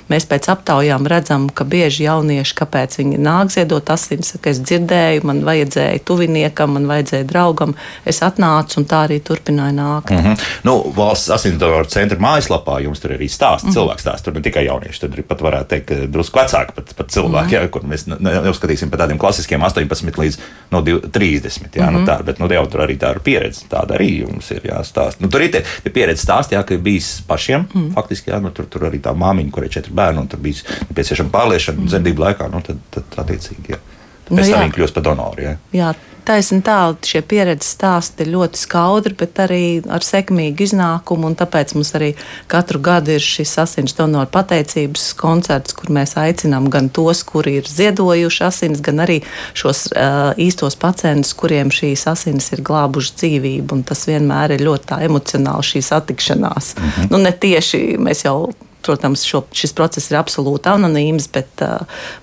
Mēs 0.09 0.27
pēc 0.31 0.49
aptaujām 0.53 1.07
redzam, 1.11 1.47
ka 1.49 1.67
bieži 1.69 2.07
jaunieši, 2.07 2.55
kāpēc 2.61 2.99
viņi 3.01 3.21
nāk 3.21 3.53
ziedot 3.55 3.91
asins, 3.93 4.35
ka 4.41 4.51
es 4.51 4.61
dzirdēju, 4.65 5.25
man 5.29 5.43
vajadzēja 5.47 6.03
tuviniekam, 6.07 6.75
man 6.77 6.89
vajadzēja 6.91 7.27
draugam, 7.29 7.75
es 8.09 8.21
atnācu 8.25 8.81
un 8.81 8.89
tā 8.91 9.05
arī 9.09 9.21
turpināja 9.25 9.77
nākt. 9.77 10.11
Mm 10.11 10.25
-hmm. 10.25 10.45
nu, 10.65 10.93
valsts 10.97 11.31
asinsdonoru 11.31 11.89
centra 11.89 12.19
mājaslapā 12.19 12.81
jums 12.83 13.01
tur 13.01 13.11
arī 13.17 13.29
stāsts, 13.29 13.65
mm 13.65 13.71
-hmm. 13.71 13.75
cilvēks 13.75 14.03
stāsts. 14.03 14.25
Tur 14.25 14.35
ne 14.35 14.43
tikai 14.43 14.65
jaunieši, 14.65 15.01
tur 15.01 15.11
arī 15.11 15.23
pat 15.23 15.41
varētu 15.41 15.69
teikt, 15.69 15.91
drusku 16.13 16.39
vecāki 16.39 16.75
pat, 16.75 16.95
pat 16.97 17.09
cilvēki, 17.09 17.47
mm 17.47 17.59
-hmm. 17.59 17.65
jā, 17.65 17.71
kur 17.71 17.83
mēs 17.83 18.07
neuzskatīsim 18.21 18.91
par 18.91 18.99
tādiem 18.99 19.19
klasiskiem 19.19 19.61
18 19.61 20.19
līdz 20.19 20.39
no 20.71 20.83
30. 20.83 21.69
Jā, 21.75 21.83
mm 21.83 21.89
-hmm. 21.89 21.93
nu, 21.93 21.99
mhm. 21.99 22.09
tā, 22.09 22.23
bet 22.23 22.39
nu, 22.39 22.49
jau 22.53 22.67
tur 22.67 22.81
arī 22.81 22.99
tā 22.99 23.11
ir 23.11 23.21
pieredze. 23.21 23.67
Tāda 23.71 23.99
arī 23.99 24.21
jums 24.21 24.51
ir 24.51 24.61
jāstāsta. 24.65 25.21
Nu, 25.21 25.29
tur 25.29 25.43
ir 25.43 25.51
tie, 25.51 25.63
tie 25.83 25.93
pieredzes 25.93 26.25
stāsti, 26.27 26.55
jā, 26.55 26.63
ka 26.63 26.77
bijis 26.77 27.23
pašiem. 27.35 27.67
Mm. 27.75 27.91
Faktiski, 27.99 28.33
jā, 28.33 28.41
nu, 28.43 28.55
tur, 28.55 28.71
tur 28.71 28.89
arī 28.89 29.03
tā 29.05 29.13
māmiņa, 29.19 29.53
kurai 29.55 29.69
ir 29.71 29.77
četri 29.77 29.95
bērni, 29.97 30.25
un 30.25 30.31
tur 30.31 30.43
bija 30.45 30.79
nepieciešama 30.89 31.35
pārliešana 31.35 31.83
mm. 31.83 31.93
dzemdību 31.93 32.27
laikā, 32.29 32.49
nu, 32.55 32.63
tad, 32.65 32.81
tad 32.95 33.21
attiecīgi. 33.25 33.75
Jā. 33.75 33.83
Pēc 34.25 34.39
nu, 34.39 34.49
tam 34.49 34.63
viņi 34.65 34.77
kļūst 34.79 34.97
par 34.97 35.05
donoru. 35.11 35.45
Jā. 35.45 35.57
jā, 35.77 35.91
Taisnība 36.25 36.65
tā, 36.65 36.77
šie 37.05 37.21
pieredzes 37.29 37.75
stāsti 37.77 38.25
ir 38.25 38.31
ļoti 38.33 38.61
skaudri, 38.63 39.13
bet 39.21 39.39
arī 39.45 39.65
ar 39.93 40.05
sekmīgu 40.05 40.65
iznākumu. 40.65 41.35
Tāpēc 41.37 41.75
mums 41.77 41.93
arī 41.99 42.15
katru 42.49 42.81
gadu 42.85 43.13
ir 43.17 43.25
šis 43.25 43.53
asins 43.61 43.97
donoru 43.99 44.31
pateicības 44.33 45.11
koncerts, 45.21 45.77
kur 45.77 45.93
mēs 45.93 46.17
aicinām 46.21 46.71
gan 46.73 46.89
tos, 46.89 47.21
kuri 47.29 47.59
ir 47.61 47.69
ziedojuši 47.69 48.45
asins, 48.49 48.81
gan 48.85 49.05
arī 49.05 49.21
šos 49.53 49.87
uh, 49.93 50.33
īstos 50.41 50.79
pacientus, 50.81 51.35
kuriem 51.37 51.73
šīs 51.75 52.07
asins 52.11 52.53
ir 52.57 52.65
glābušas 52.65 53.19
dzīvību. 53.21 53.83
Tas 53.89 54.07
vienmēr 54.09 54.57
ir 54.57 54.65
ļoti 54.65 55.03
emocionāli 55.05 55.73
šī 55.75 55.85
satikšanās. 55.85 56.75
-hmm. 56.75 57.11
nu, 57.13 57.21
ne 57.21 57.33
tieši 57.33 57.99
mēs 58.01 58.25
jau 58.25 58.55
protams, 58.85 59.25
šo, 59.27 59.45
šis 59.55 59.75
process 59.77 60.11
ir 60.13 60.19
absolūti 60.21 60.71
anonīms, 60.73 61.29
bet, 61.35 61.65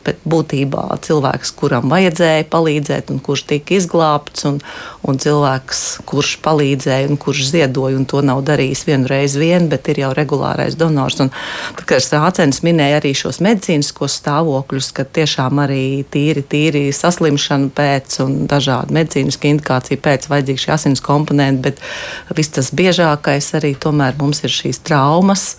bet 0.05 0.21
būtībā 0.29 0.85
cilvēks, 1.05 1.53
kuram 1.59 1.91
vajadzēja 1.91 2.47
palīdzēt, 2.51 3.11
un 3.13 3.21
kurš 3.23 3.45
tika 3.49 3.75
izglābts, 3.77 4.45
un, 4.49 4.59
un 5.07 5.19
cilvēks, 5.21 5.83
kurš 6.09 6.35
palīdzēja 6.45 7.09
un 7.11 7.19
kurš 7.21 7.47
ziedoja, 7.51 7.97
un 7.99 8.07
to 8.09 8.21
nav 8.25 8.43
darījis 8.47 8.85
vienu 8.89 9.09
reizi 9.11 9.41
vien, 9.41 9.69
bet 9.71 9.89
ir 9.91 10.03
jau 10.03 10.11
regulārais 10.17 10.77
donors. 10.79 11.19
Un, 11.23 11.31
tad, 11.77 11.85
kad 11.89 12.05
Strācens 12.05 12.61
minēja 12.65 13.01
arī 13.01 13.13
šos 13.17 13.41
medicīniskos 13.43 14.19
stāvokļus, 14.21 14.91
ka 14.97 15.05
tiešām 15.17 15.61
arī 15.63 15.83
tīri, 16.11 16.43
tīri 16.47 16.83
saslimšana 16.95 17.71
pēc 17.77 18.19
un 18.25 18.37
dažādu 18.51 18.95
medicīnisku 18.97 19.49
indikāciju 19.51 20.01
pēc 20.03 20.27
vajadzīgi 20.31 20.65
šie 20.65 20.73
asins 20.75 21.03
komponenti, 21.03 21.69
bet 21.69 22.37
viss 22.37 22.53
tas 22.55 22.71
biežākais 22.75 23.51
arī 23.59 23.73
tomēr 23.81 24.17
mums 24.19 24.43
ir 24.45 24.53
šīs 24.53 24.81
traumas, 24.87 25.55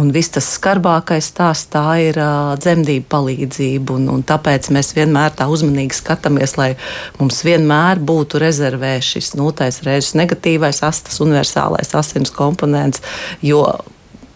un 0.00 0.12
viss 0.14 0.32
tas 0.34 0.41
skarbākais 0.44 1.30
tās 1.36 1.64
tā 1.72 1.84
ir 2.02 2.18
uh, 2.20 2.52
dzemdību 2.60 3.08
palīdzība, 3.12 3.96
un, 3.98 4.08
un 4.12 4.24
tāpēc 4.26 4.70
mēs 4.74 4.92
vienmēr 4.96 5.34
tā 5.38 5.48
uzmanīgi 5.52 5.98
skatāmies, 5.98 6.56
lai 6.60 6.72
mums 7.20 7.42
vienmēr 7.46 8.02
būtu 8.02 8.42
rezervē 8.42 8.96
šis 9.04 9.34
nūtais 9.38 9.82
reizes 9.86 10.16
negatīvais 10.18 10.82
astas 10.86 11.20
universālais 11.24 11.94
asins 11.98 12.34
komponents, 12.34 13.02
jo 13.42 13.64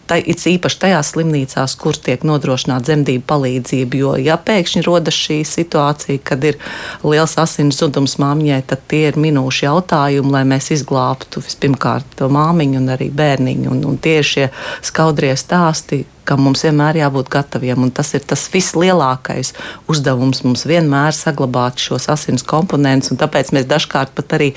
tai, 0.07 0.21
it 0.25 0.41
īpaši 0.47 0.79
tajās 0.81 1.11
slimnīcās, 1.13 1.75
kur 1.79 1.97
tiek 1.99 2.23
nodrošināta 2.27 2.89
dzemdību 2.89 3.25
palīdzība. 3.29 3.99
Jo, 4.01 4.15
ja 4.21 4.37
pēkšņi 4.39 4.83
rodas 4.87 5.17
šī 5.17 5.41
situācija, 5.47 6.23
kad 6.23 6.43
ir 6.47 6.59
liels 7.03 7.37
asins 7.41 7.79
zudums 7.81 8.17
māmiņai, 8.21 8.61
tad 8.71 8.83
tie 8.91 9.05
ir 9.11 9.19
minūši 9.21 9.67
jautājumi, 9.67 10.33
lai 10.33 10.43
mēs 10.47 10.71
izglābtu 10.77 11.43
vispirmkārt 11.43 12.17
to 12.19 12.29
māmiņu 12.33 12.81
un 12.81 12.93
arī 12.97 13.09
bērniņu. 13.13 13.71
Un, 13.75 13.83
un 13.91 13.97
tie 14.01 14.19
ir 14.21 14.27
šie 14.27 14.47
skaudrie 14.85 15.35
stāsti, 15.37 16.05
ka 16.27 16.37
mums 16.39 16.63
vienmēr 16.67 17.01
jābūt 17.01 17.31
gataviem. 17.33 17.87
Un 17.87 17.93
tas 17.95 18.13
ir 18.17 18.25
tas 18.27 18.45
vislielākais 18.53 19.53
uzdevums 19.89 20.43
mums 20.45 20.67
vienmēr 20.69 21.15
saglabāt 21.15 21.81
šos 21.81 22.09
asins 22.13 22.45
komponentus. 22.47 23.15
Tāpēc 23.17 23.53
mēs 23.55 23.67
dažkārt 23.69 24.13
pat 24.17 24.37
arī, 24.37 24.51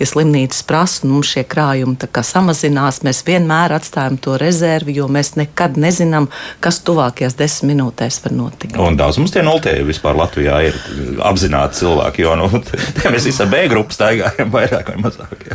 ja 0.00 0.08
slimnīcas 0.08 0.64
prasa 0.66 1.04
un 1.04 1.16
mums 1.16 1.34
šie 1.34 1.44
krājumi 1.44 1.98
samazinās, 2.26 3.02
mēs 3.06 3.22
vienmēr 3.26 3.76
atstājam 3.76 4.16
to 4.22 4.36
rezervi, 4.40 4.96
jo 4.96 5.06
mēs 5.12 5.34
nekad 5.36 5.76
nezinām, 5.80 6.30
kas 6.64 6.80
tuvākajās 6.86 7.36
desmit 7.38 7.66
minūtēs 7.66 8.20
var 8.24 8.34
notikt. 8.36 8.76
Un 8.80 8.96
daudz 8.98 9.18
mums 9.20 9.34
tie 9.34 9.42
nultēji 9.46 9.84
vispār 9.86 10.16
Latvijā 10.18 10.58
ir 10.68 10.76
apzināti 11.24 11.80
cilvēki, 11.80 12.24
jo 12.24 12.34
nu, 12.38 12.48
mēs 13.14 13.28
visi 13.28 13.42
ar 13.42 13.50
B 13.52 13.62
grupu 13.70 13.96
staigājam 13.96 14.52
vairāk 14.54 14.92
vai 14.92 14.98
mazāk. 15.02 15.46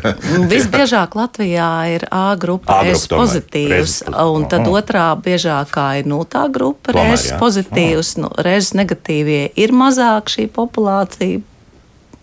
Visbiežāk 0.51 1.15
Latvijā 1.17 1.71
ir 1.95 2.07
A 2.11 2.35
grupa, 2.39 2.81
A 2.81 2.87
grupa 2.87 3.21
pozitīvs, 3.21 4.01
un 4.11 4.47
tad 4.51 4.67
otrā 4.69 5.07
biežāk 5.21 5.60
lielākā 5.61 5.99
ir 5.99 6.07
nu, 6.07 6.23
tā 6.25 6.49
grupa, 6.51 6.93
reizes 6.93 7.37
pozitīvas, 7.39 8.17
nu, 8.17 8.29
reizes 8.37 8.73
negatīvie 8.73 9.51
ir 9.55 9.71
mazāk 9.71 10.29
šī 10.29 10.49
populācija. 10.49 11.41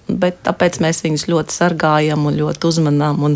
Bet 0.08 0.40
tāpēc 0.42 0.80
mēs 0.80 1.02
viņus 1.04 1.28
ļoti 1.28 1.52
sargājam 1.52 2.26
un 2.26 2.34
ļoti 2.34 2.66
uzmanām. 2.66 3.22
Un 3.24 3.34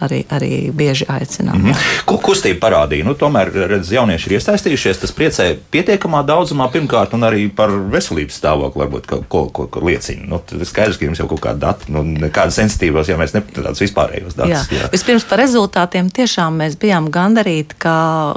arī, 0.00 0.24
arī 0.30 0.50
bieži 0.72 1.04
aicinām. 1.08 1.58
Mm 1.58 1.70
-hmm. 1.70 2.04
Ko 2.04 2.16
kustība 2.16 2.60
parādīja? 2.68 3.04
Nu, 3.04 3.14
tomēr, 3.14 3.52
redz, 3.68 3.92
jaunieši 3.92 4.30
ir 4.30 4.38
iesaistījušies. 4.38 5.00
Tas 5.00 5.12
priecē 5.12 5.56
pietiekamā 5.70 6.24
daudzumā 6.26 6.70
pirmkārt, 6.72 7.14
un 7.14 7.20
arī 7.20 7.48
par 7.54 7.70
veselības 7.70 8.40
stāvokli 8.40 8.82
varbūt 8.82 9.06
kaut 9.06 9.28
ko, 9.28 9.44
ko, 9.52 9.66
ko 9.66 9.80
liecina. 9.86 10.26
Nu, 10.26 10.40
tas 10.46 10.68
skaidrs, 10.68 10.98
ka 10.98 11.04
jums 11.04 11.18
jau 11.18 11.28
kaut 11.28 11.40
kāda 11.40 11.58
data, 11.58 11.84
nu, 11.88 12.02
nekādas 12.02 12.54
sensitīvas, 12.60 13.08
ja 13.08 13.16
mēs 13.16 13.34
nepatīkam 13.34 13.64
tādas 13.64 13.80
vispārējos 13.80 14.36
datus. 14.36 14.70
Jā. 14.70 14.80
Jā. 14.80 14.90
Vispirms 14.92 15.24
par 15.24 15.38
rezultātiem 15.38 16.10
tiešām 16.10 16.56
mēs 16.62 16.76
bijām 16.80 17.10
gandarīti, 17.10 17.74
ka 17.78 17.94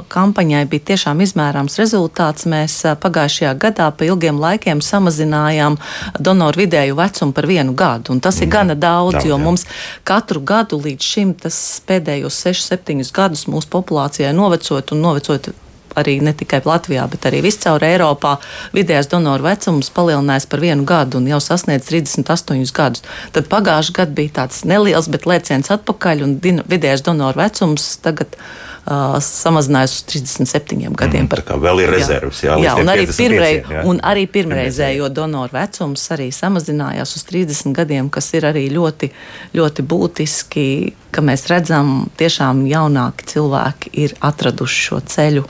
kampaņai 0.08 0.64
bija 0.68 0.84
tiešām 0.92 1.20
izmērāms 1.20 1.78
rezultāts. 1.78 2.46
Mēs 2.46 2.82
pagājušajā 3.00 3.54
gadā 3.58 3.90
pa 3.90 4.04
ilgiem 4.04 4.40
laikiem 4.40 4.80
samazinājām 4.84 5.78
donoru 6.18 6.64
vidēju 6.64 6.96
vecumu 6.96 7.32
par 7.32 7.46
vienu 7.46 7.74
gadu, 7.74 8.12
un 8.12 8.20
tas 8.20 8.40
ir 8.40 8.46
mm. 8.46 8.50
gana 8.50 8.74
daudz, 8.74 9.12
daudz 9.18 9.26
jo 9.26 9.36
jā. 9.36 9.42
mums 9.44 9.66
katru 10.04 10.40
gadu 10.40 10.78
līdz 10.84 11.02
šim 11.14 11.34
tas 11.34 11.53
kas 11.54 11.82
pēdējos 11.86 12.40
6, 12.48 12.72
7 12.74 13.12
gadus 13.14 13.46
mūsu 13.50 13.70
populācijai 13.70 14.32
novecot 14.34 14.90
un 14.94 15.04
novecot 15.04 15.52
arī 15.94 16.16
ne 16.26 16.32
tikai 16.34 16.58
Latvijā, 16.66 17.04
bet 17.06 17.28
arī 17.28 17.38
viscaur 17.44 17.84
Eiropā 17.86 18.32
vidējais 18.74 19.06
donoru 19.12 19.46
vecums 19.46 19.92
palielinājās 19.94 20.48
par 20.50 20.62
vienu 20.64 20.82
gadu 20.88 21.20
un 21.20 21.28
jau 21.30 21.38
sasniedz 21.38 21.86
38 21.92 22.74
gadus. 22.74 23.04
Tad 23.36 23.46
pagājušajā 23.52 23.98
gadā 24.00 24.18
bija 24.18 24.34
tāds 24.40 24.64
neliels, 24.66 25.06
bet 25.06 25.28
lēciens 25.30 25.70
atpakaļ, 25.76 26.24
un 26.26 26.34
vidējais 26.42 27.06
donoru 27.06 27.44
vecums 27.44 27.92
tagad 28.02 28.34
ir 28.34 28.73
uh, 28.86 29.16
samazinājās 29.22 29.96
uz 29.98 30.04
37 30.12 30.92
gadiem. 30.94 31.24
Mm, 31.24 31.30
tā 31.32 31.42
kā 31.46 31.58
vēl 31.60 31.84
ir 31.84 31.92
rezerves, 31.94 32.42
jā, 32.44 32.56
jā, 32.62 32.74
un, 32.80 32.90
arī 32.92 33.06
pirmrei, 33.10 33.52
jā. 33.62 33.84
un 33.88 34.00
arī 34.04 34.26
pirmreizējo 34.30 35.10
donoru 35.14 35.56
vecums 35.56 36.04
arī 36.14 36.30
samazinājās 36.34 37.16
uz 37.18 37.26
30 37.30 37.74
gadiem, 37.76 38.10
kas 38.12 38.30
ir 38.36 38.48
arī 38.50 38.66
ļoti, 38.74 39.10
ļoti 39.56 39.86
būtiski, 39.94 40.66
ka 41.14 41.24
mēs 41.24 41.48
redzam, 41.52 42.08
tiešām 42.20 42.64
jaunāki 42.70 43.28
cilvēki 43.34 43.94
ir 44.06 44.16
atraduši 44.24 44.88
šo 44.88 45.02
ceļu 45.14 45.46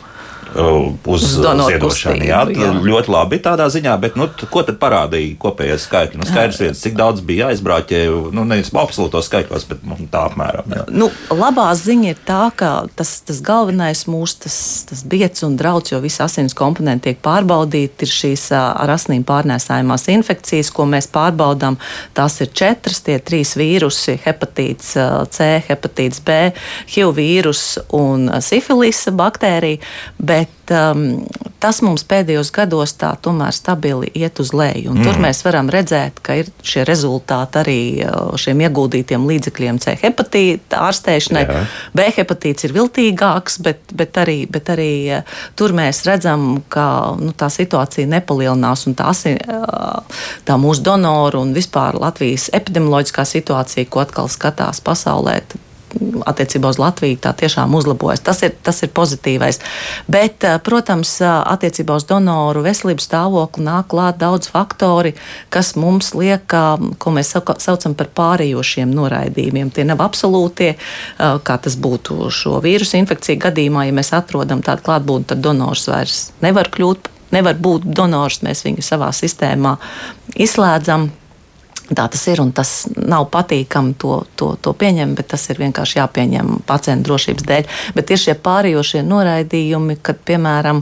uz, 0.54 1.24
uz 1.24 1.24
ziedošanu. 1.66 2.26
Jā, 2.26 2.42
jā. 2.52 2.70
Ļoti 2.84 3.12
labi 3.12 3.40
tādā 3.42 3.66
ziņā, 3.72 3.94
bet 4.02 4.18
nu, 4.18 4.28
ko 4.50 4.62
tad 4.66 4.78
parādīja 4.82 5.36
kopējais 5.40 5.86
skaitlis? 5.88 6.20
Nu, 6.20 6.28
skaidrs, 6.28 6.60
viens, 6.62 6.82
cik 6.84 6.98
daudz 6.98 7.24
bija 7.26 7.50
aizbrauķē, 7.52 8.02
nu, 8.34 8.44
nevis 8.48 8.70
absolūtos 8.74 9.28
skaitļos, 9.30 9.66
bet 9.70 9.82
nu, 9.88 9.98
tā 10.12 10.26
apmēram. 10.30 10.74
Jā. 10.76 10.84
Nu, 10.92 11.08
labā 11.34 11.66
ziņa 11.78 12.12
ir 12.12 12.20
tā, 12.26 12.42
ka 12.56 12.72
tas, 12.96 13.16
tas 13.26 13.40
galvenais 13.44 14.04
mūsu 14.10 14.44
tas, 14.46 14.58
tas 14.90 15.04
biets 15.08 15.46
un 15.46 15.58
drauds, 15.60 15.94
jo 15.94 16.00
visi 16.04 16.22
asins 16.24 16.56
komponenti 16.56 17.10
tiek 17.10 17.20
pārbaudīti, 17.24 18.06
ir 18.06 18.14
šīs 18.14 18.46
ar 18.54 18.94
asnīm 18.94 19.24
pārnēsājumās 19.26 20.06
infekcijas, 20.14 20.70
ko 20.74 20.86
mēs 20.90 21.10
pārbaudām. 21.14 21.80
Tās 22.16 22.38
ir 22.44 22.52
četras, 22.54 23.02
tie 23.04 23.18
trīs 23.18 23.56
vīrusi- 23.58 24.18
hepatīts 24.26 24.94
C, 25.34 25.50
hepatīts 25.68 26.22
B, 26.24 26.52
HIV 26.94 27.24
vīrus 27.24 27.78
un 27.94 28.28
sifilisa 28.44 29.12
baktērija. 29.14 29.80
Bet 30.18 30.43
bet 30.44 30.72
um, 30.96 31.24
tas 31.60 31.80
mums 31.84 32.04
pēdējos 32.08 32.50
gados 32.54 32.94
tā 33.00 33.14
tomēr 33.22 33.54
stabili 33.56 34.10
iet 34.14 34.40
uz 34.40 34.52
leju. 34.56 34.92
Mm. 34.92 35.04
Tur 35.06 35.20
mēs 35.22 35.42
varam 35.44 35.70
redzēt, 35.72 36.20
ka 36.24 36.36
ir 36.40 36.50
šie 36.64 36.84
rezultāti 36.88 37.60
arī 37.60 37.80
uh, 38.04 38.34
šiem 38.40 38.60
ieguldītiem 38.66 39.24
līdzekļiem 39.28 39.80
C 39.82 39.96
hepatīta 40.02 40.82
ārstēšanai. 40.88 41.44
Jā. 41.48 41.64
B 41.96 42.08
hepatīts 42.16 42.68
ir 42.68 42.76
viltīgāks, 42.76 43.58
bet, 43.64 43.94
bet 43.96 44.20
arī, 44.20 44.38
bet 44.50 44.72
arī 44.74 44.92
uh, 45.18 45.36
tur 45.56 45.76
mēs 45.76 46.04
redzam, 46.08 46.62
ka 46.68 46.86
nu, 47.20 47.32
tā 47.36 47.50
situācija 47.52 48.08
nepalielinās 48.10 48.86
un 48.88 48.96
tās, 48.98 49.24
uh, 49.30 50.24
tā 50.44 50.58
mūsu 50.60 50.84
donoru 50.84 51.44
un 51.44 51.54
vispār 51.56 51.98
Latvijas 52.00 52.50
epidemioloģiskā 52.56 53.26
situācija, 53.28 53.88
ko 53.88 54.04
atkal 54.04 54.32
skatās 54.32 54.82
pasaulē, 54.84 55.40
attiecībā 56.26 56.70
uz 56.72 56.78
Latviju 56.80 57.18
tā 57.22 57.32
tiešām 57.36 57.74
uzlabojas. 57.74 58.22
Tas 58.24 58.42
ir, 58.46 58.54
tas 58.62 58.82
ir 58.82 58.90
pozitīvais. 58.94 59.60
Bet, 60.08 60.44
eh, 60.44 60.58
protams, 60.64 61.20
eh, 61.20 61.28
attiecībā 61.28 61.96
uz 61.96 62.04
donoru 62.04 62.62
veselības 62.64 63.08
stāvokli 63.08 63.64
nāk 63.64 63.88
klāt 63.92 64.18
daudz 64.18 64.48
faktori, 64.50 65.14
kas 65.50 65.74
mums 65.76 66.14
liek, 66.14 66.46
ko 66.98 67.10
mēs 67.10 67.34
saucam 67.58 67.94
par 67.94 68.06
pārējošiem 68.06 68.92
noraidījumiem. 68.94 69.72
Tie 69.72 69.84
nav 69.84 69.98
absolūtie, 69.98 70.74
eh, 70.74 70.78
kā 71.18 71.60
tas 71.60 71.76
būtu 71.76 72.30
šo 72.30 72.60
vīrusu 72.62 72.98
infekciju 72.98 73.38
gadījumā, 73.38 73.86
ja 73.86 73.92
mēs 73.92 74.12
atrodam 74.12 74.62
tādu 74.62 74.82
klātbūtni, 74.82 75.26
tad 75.26 75.40
donors 75.40 75.86
vairs 75.86 76.32
nevar 76.42 76.64
kļūt. 76.64 77.10
Nevar 77.32 77.54
būt 77.54 77.82
donors, 77.82 78.38
mēs 78.40 78.62
viņu 78.62 78.78
savā 78.78 79.08
sistēmā 79.10 79.78
izslēdzam. 80.36 81.10
Tā 81.84 82.06
tas 82.08 82.22
ir 82.32 82.40
un 82.40 82.48
tas 82.56 82.70
nav 82.96 83.26
patīkami 83.32 83.92
to, 84.00 84.22
to, 84.40 84.54
to 84.56 84.72
pieņemt, 84.80 85.18
bet 85.18 85.28
tas 85.34 85.42
ir 85.52 85.58
vienkārši 85.60 85.98
jāpieņem 85.98 86.62
pacientu 86.64 87.10
drošības 87.10 87.44
dēļ. 87.50 87.66
Bet 87.98 88.12
ir 88.14 88.22
šie 88.22 88.34
pārējošie 88.40 89.02
noraidījumi, 89.04 89.98
kad, 90.04 90.22
piemēram, 90.24 90.80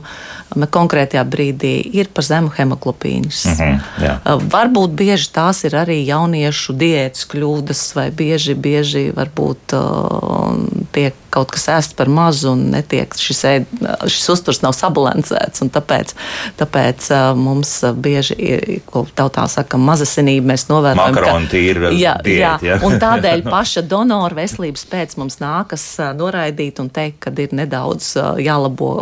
konkrētajā 0.54 1.24
brīdī 1.26 1.74
ir 1.98 2.12
par 2.14 2.28
zemu 2.28 2.52
hemoglobīnas. 2.54 3.42
Mm 3.50 3.58
-hmm, 3.58 4.04
jā. 4.04 4.14
varbūt 4.54 4.94
bieži 5.02 5.32
tās 5.34 5.64
ir 5.64 5.74
arī 5.80 5.98
jauniešu 6.06 6.76
diētas 6.78 7.26
kļūdas, 7.34 7.82
vai 7.98 8.10
bieži, 8.10 8.54
bieži 8.54 9.10
varbūt 9.16 9.74
uh, 9.74 10.54
tiek 10.92 11.18
kaut 11.32 11.52
kas 11.54 11.68
ēsts 11.72 11.96
par 11.98 12.10
mazu 12.12 12.52
un 12.52 12.66
netiek 12.74 13.14
šis, 13.18 13.42
ēd, 13.48 13.74
šis 14.12 14.28
uzturs 14.34 14.62
nav 14.64 14.76
sabalansēts. 14.76 15.64
Tāpēc, 15.72 16.14
tāpēc 16.60 17.08
mums 17.38 17.74
bieži 18.04 18.36
ir, 18.36 18.64
ko 18.88 19.04
tautā 19.16 19.46
saka, 19.50 19.80
mazasinība 19.80 20.52
mēs 20.52 20.68
novērtējam. 20.70 21.16
Makaroni 21.16 21.52
tīri 21.52 21.92
jā, 22.00 22.16
diēt, 22.24 22.38
jā. 22.38 22.54
jā. 22.66 22.80
Un 22.86 22.98
tādēļ 23.02 23.44
paša 23.54 23.84
donora 23.88 24.42
veselības 24.42 24.86
pēc 24.92 25.16
mums 25.20 25.40
nākas 25.42 25.86
noraidīt 26.18 26.82
un 26.82 26.92
teikt, 26.92 27.22
ka 27.24 27.34
ir 27.42 27.54
nedaudz 27.56 28.14
jālabo 28.42 28.92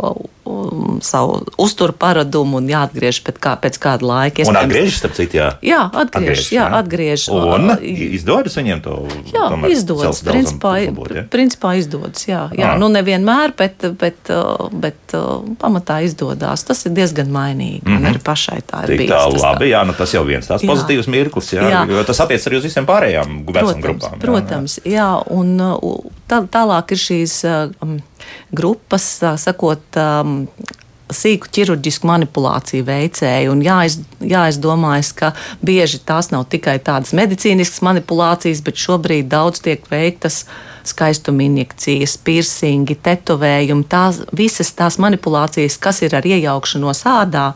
um, 0.44 0.98
savu 1.02 1.40
uzturu 1.58 1.94
paradumu 1.96 2.60
un 2.60 2.68
jāatgriež 2.70 3.20
pēc, 3.26 3.38
kā, 3.42 3.54
pēc 3.60 3.78
kāda 3.82 4.06
laika. 4.06 4.46
Un 4.48 4.58
atgriežas, 4.60 5.00
starp 5.02 5.16
citu, 5.18 5.38
jā. 5.40 5.48
Jā, 5.64 5.82
atgriež, 5.88 6.30
atgriež 6.30 6.52
jā, 6.54 6.66
atgriež. 6.80 7.26
Un 7.34 7.74
izdodas 7.80 8.56
viņiem 8.58 8.82
to? 8.84 8.96
Jā, 9.32 9.46
izdodas. 9.70 10.22
Principā, 10.26 10.76
uzlabot, 10.84 11.14
ja? 11.16 11.24
principā 11.30 11.74
izdodas. 11.80 12.19
Izdodas. 12.28 12.58
Jā, 12.58 12.72
jā. 12.72 12.72
nu 12.80 12.88
nevienmēr, 12.92 13.54
bet, 13.58 13.84
bet, 14.00 14.30
bet 14.72 15.14
pamatā 15.60 16.00
izdodas. 16.06 16.64
Tas 16.66 16.84
ir 16.86 16.94
diezgan 16.96 17.30
mainīgi. 17.32 17.82
Mm 17.84 17.96
-hmm. 17.96 18.10
Arī 18.10 18.22
pašai 18.24 18.60
tā 18.66 18.82
ir. 18.84 18.98
Tik 18.98 19.10
tā 19.10 19.20
labi, 19.42 19.64
tā. 19.64 19.70
jā, 19.70 19.84
nu 19.86 19.92
tas 19.92 20.14
jau 20.14 20.24
viens 20.24 20.46
tās 20.46 20.62
jā. 20.62 20.70
pozitīvs 20.70 21.08
mirklis, 21.08 21.52
jā, 21.52 21.68
jā. 21.70 21.86
jo 21.90 22.04
tas 22.04 22.20
attiec 22.20 22.46
arī 22.46 22.56
uz 22.56 22.64
visiem 22.64 22.86
pārējām 22.86 23.44
vecuma 23.46 23.80
grupām. 23.80 24.12
Jā, 24.12 24.20
protams, 24.20 24.80
jā, 24.84 24.92
jā 24.92 25.22
un 25.30 25.56
tā, 26.28 26.42
tālāk 26.46 26.92
ir 26.92 26.98
šīs 26.98 27.44
um, 27.82 27.98
grupas, 28.52 29.18
tā 29.20 29.36
sakot, 29.36 29.82
um, 29.96 30.46
sīku 31.10 31.48
ķirurģisku 31.50 32.06
manipulāciju 32.06 32.84
veicēji. 32.86 33.48
Jāiz, 33.66 34.00
jāizdomājas, 34.20 35.12
ka 35.12 35.32
bieži 35.62 35.98
tās 35.98 36.30
nav 36.30 36.44
tikai 36.44 36.78
tādas 36.78 37.12
medicīniskas 37.12 37.82
manipulācijas, 37.82 38.62
bet 38.62 38.76
šobrīd 38.76 39.28
daudz 39.28 39.60
tiek 39.60 39.82
veiktas 39.90 40.44
skaistuma 40.44 40.69
injekcijas, 41.44 42.16
piercingi, 42.24 42.96
tetovējumi, 43.04 43.86
tās 43.90 44.22
visas 44.36 44.72
tās 44.76 44.98
manipulācijas, 45.02 45.78
kas 45.82 46.02
ir 46.06 46.16
ar 46.16 46.26
iejaukšanos 46.26 47.04
ādā, 47.10 47.50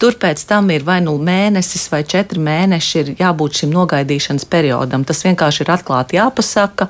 Tur 0.00 0.14
pēc 0.16 0.40
tam 0.48 0.70
ir 0.72 0.80
vai 0.80 0.96
nu 1.04 1.12
mēnesis 1.20 1.82
vai 1.92 2.00
četri 2.08 2.40
mēneši, 2.40 3.00
ir 3.00 3.08
jābūt 3.18 3.58
šim 3.60 3.74
nogaidīšanas 3.74 4.46
periodam. 4.48 5.02
Tas 5.04 5.18
vienkārši 5.26 5.60
ir 5.66 5.72
atklāti 5.74 6.16
jāpasaka 6.16 6.86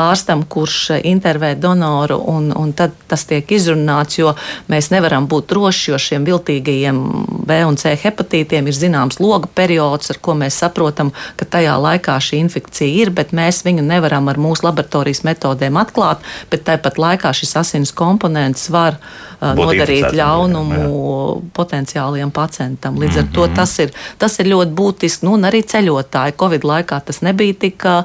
ārstam, 0.00 0.46
kurš 0.48 0.94
intervē 1.04 1.50
donoru, 1.60 2.16
un, 2.32 2.48
un 2.56 2.72
tad 2.72 2.94
tas 3.10 3.26
tiek 3.28 3.52
izrunāts, 3.52 4.16
jo 4.16 4.32
mēs 4.72 4.88
nevaram 4.94 5.28
būt 5.28 5.50
droši, 5.52 5.90
jo 5.90 6.00
šiem 6.06 6.24
viltīgajiem 6.24 7.02
B 7.44 7.60
un 7.68 7.76
C 7.76 7.92
hepatītiem 8.00 8.72
ir 8.72 8.78
zināms 8.78 9.20
loga 9.20 9.50
periods, 9.60 10.14
ar 10.14 10.22
ko 10.24 10.32
mēs 10.40 10.62
saprotam, 10.64 11.12
ka 11.36 11.44
tajā 11.58 11.76
laikā 11.84 12.16
šī 12.16 12.40
infekcija 12.46 13.04
ir, 13.04 13.12
bet 13.12 13.36
mēs 13.36 13.60
viņu 13.68 13.84
nevaram 13.84 14.32
ar 14.32 14.40
mūsu 14.40 14.64
laboratorijas 14.70 15.20
metodēm 15.28 15.76
atklāt, 15.84 16.24
bet 16.48 16.64
tāpat 16.64 16.96
laikā 16.96 17.36
šis 17.36 17.56
asins 17.60 17.92
komponents 17.92 18.70
var 18.72 18.96
uh, 18.96 19.24
nodarīt 19.58 20.08
ļaunumu 20.16 20.78
jā. 20.78 21.28
potenciāliem 21.56 22.32
procentam. 22.34 22.98
Līdz 23.00 23.20
ar 23.22 23.28
to 23.34 23.46
mhm. 23.46 23.56
tas 23.58 23.74
ir, 23.84 23.94
tas 24.18 24.38
ir 24.40 24.50
ļoti 24.52 24.74
būtiski. 24.78 25.28
Nu, 25.28 25.36
arī 25.44 25.62
ceļotāji 25.66 26.36
Covid 26.40 26.66
laikā 26.68 27.00
tas 27.04 27.20
nebija 27.26 27.58
tik 27.66 27.86
uh, 27.88 28.04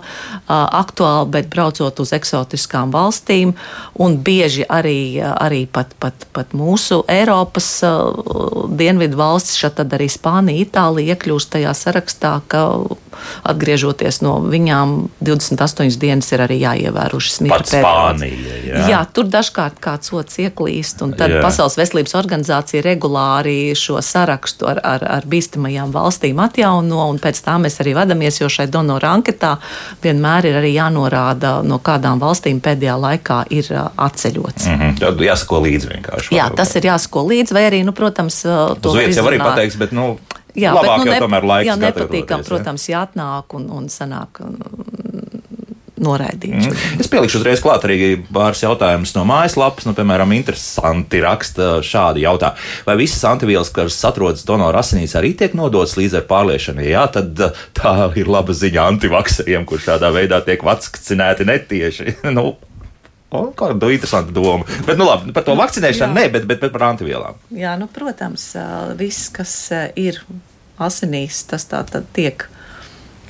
aktuāli, 0.50 1.29
bet 1.36 1.50
braucot 1.53 2.03
uz 2.03 2.13
eksotiskām 2.17 2.93
valstīm 2.96 3.55
un 4.00 4.17
bieži 4.24 4.65
arī, 4.69 5.22
arī 5.22 5.65
pat, 5.72 5.93
pat, 6.00 6.27
pat 6.36 6.55
mūsu 6.58 7.03
Eiropas 7.10 7.69
uh, 7.88 8.67
dienvidu 8.69 9.19
valstis, 9.19 9.60
tad 9.75 9.93
arī 9.96 10.10
Spānija, 10.12 10.65
Itālija 10.65 11.15
iekļūst 11.15 11.53
tajā 11.55 11.74
sarakstā, 11.77 12.39
ka 12.50 12.65
atgriežoties 13.48 14.22
no 14.24 14.38
viņām 14.43 14.96
28 15.25 16.00
dienas 16.01 16.29
ir 16.34 16.43
arī 16.46 16.60
jāievēro 16.63 17.19
šis 17.24 17.41
miera 17.46 17.63
periods. 17.63 18.25
Jā. 18.69 18.84
jā, 18.91 19.01
tur 19.13 19.29
dažkārt 19.31 19.79
kāds 19.84 20.13
otrs 20.15 20.39
ieklīst, 20.46 21.03
un 21.05 21.15
tad 21.19 21.28
jā. 21.29 21.41
Pasaules 21.43 21.77
veselības 21.79 22.15
organizācija 22.19 22.83
regulāri 22.86 23.75
šo 23.77 24.01
sarakstu 24.05 24.67
ar, 24.69 24.81
ar, 24.83 25.05
ar 25.19 25.27
bīstamajām 25.29 25.93
valstīm 25.93 26.39
atjauno, 26.43 27.05
un 27.12 27.19
pēc 27.21 27.41
tā 27.45 27.57
mēs 27.62 27.79
arī 27.83 27.95
vadamies, 27.98 28.41
jo 28.41 28.50
šai 28.51 28.67
donoru 28.71 29.09
anketā 29.09 29.55
vienmēr 30.03 30.50
ir 30.50 30.59
arī 30.62 30.74
jānorāda, 30.75 31.59
no 31.67 31.79
kādām 31.83 32.21
valstīm 32.21 32.62
pēdējā 32.63 32.98
laikā 33.00 33.43
ir 33.55 33.71
atceļots. 33.79 34.67
Mm 34.67 34.79
-hmm. 34.79 35.00
Tad 35.00 35.24
jāsako 35.29 35.63
līdzi 35.67 35.93
vienkārši. 35.93 36.36
Jā, 36.36 36.50
tas 36.55 36.75
ir 36.75 36.89
jāsako 36.91 37.27
līdzi, 37.29 37.53
vai 37.53 37.63
arī, 37.69 37.83
nu, 37.86 37.91
protams, 37.91 38.41
to 38.81 38.93
vietas 38.93 39.17
jau 39.17 39.27
arī 39.27 39.39
pateiks, 39.39 39.77
bet, 39.77 39.91
nu. 39.91 40.17
Jā, 40.55 40.74
labāk 40.74 40.98
bet, 40.98 41.05
nu, 41.05 41.12
ne, 41.12 41.19
tomēr 41.21 41.45
laiks. 41.45 41.67
Jā, 41.67 41.75
nepatīkam, 41.77 42.43
protams, 42.43 42.88
jāatnāk 42.89 43.53
un, 43.53 43.69
un 43.69 43.89
sanāk 43.89 44.41
noraidīts. 46.03 46.70
Mm. 46.70 47.01
Es 47.03 47.10
pielikšu 47.12 47.39
uzreiz 47.41 47.62
klāt 47.63 47.85
arī 47.88 48.14
pāris 48.29 48.64
jautājumus 48.64 49.14
no 49.18 49.25
mājaslapas. 49.29 49.88
Nu, 49.88 49.96
piemēram, 49.98 50.33
interesanti 50.38 51.22
raksta 51.24 51.79
šādi 51.85 52.25
jautājumi. 52.25 52.70
Vai 52.88 52.96
visas 53.00 53.25
antivielas, 53.29 53.72
kas 53.75 54.00
atrodas 54.07 54.46
donora 54.48 54.83
asinīs, 54.83 55.16
arī 55.20 55.33
tiek 55.38 55.55
nodotas 55.57 55.98
līdz 56.00 56.20
ar 56.22 56.25
pārliešanu? 56.29 56.85
Jā, 56.88 57.05
tad 57.14 57.44
uh, 57.46 57.68
tā 57.77 57.94
ir 58.20 58.31
laba 58.31 58.55
ziņa 58.55 58.88
antivakseriem, 58.96 59.68
kurš 59.70 59.92
tādā 59.92 60.12
veidā 60.16 60.42
tiek 60.46 60.64
vakcinēti 60.66 61.48
netieši. 61.50 62.18
nu, 62.38 62.53
kāda 63.29 63.92
interesanta 63.94 64.33
doma. 64.35 64.68
Bet, 64.88 64.98
nu, 64.98 65.07
labi, 65.09 65.33
par 65.35 65.46
to 65.48 65.57
vakcinēšanu 65.59 66.18
nē, 66.18 66.29
bet, 66.33 66.48
bet, 66.50 66.62
bet 66.64 66.74
par 66.75 66.90
antivielām. 66.94 67.42
Jā, 67.55 67.75
nu, 67.79 67.90
protams, 67.94 68.51
viss, 69.00 69.29
kas 69.33 69.57
ir 70.00 70.22
asinīs, 70.79 71.44
tas 71.50 71.68
tā 71.70 71.83
tad 71.88 72.07
tiek 72.16 72.48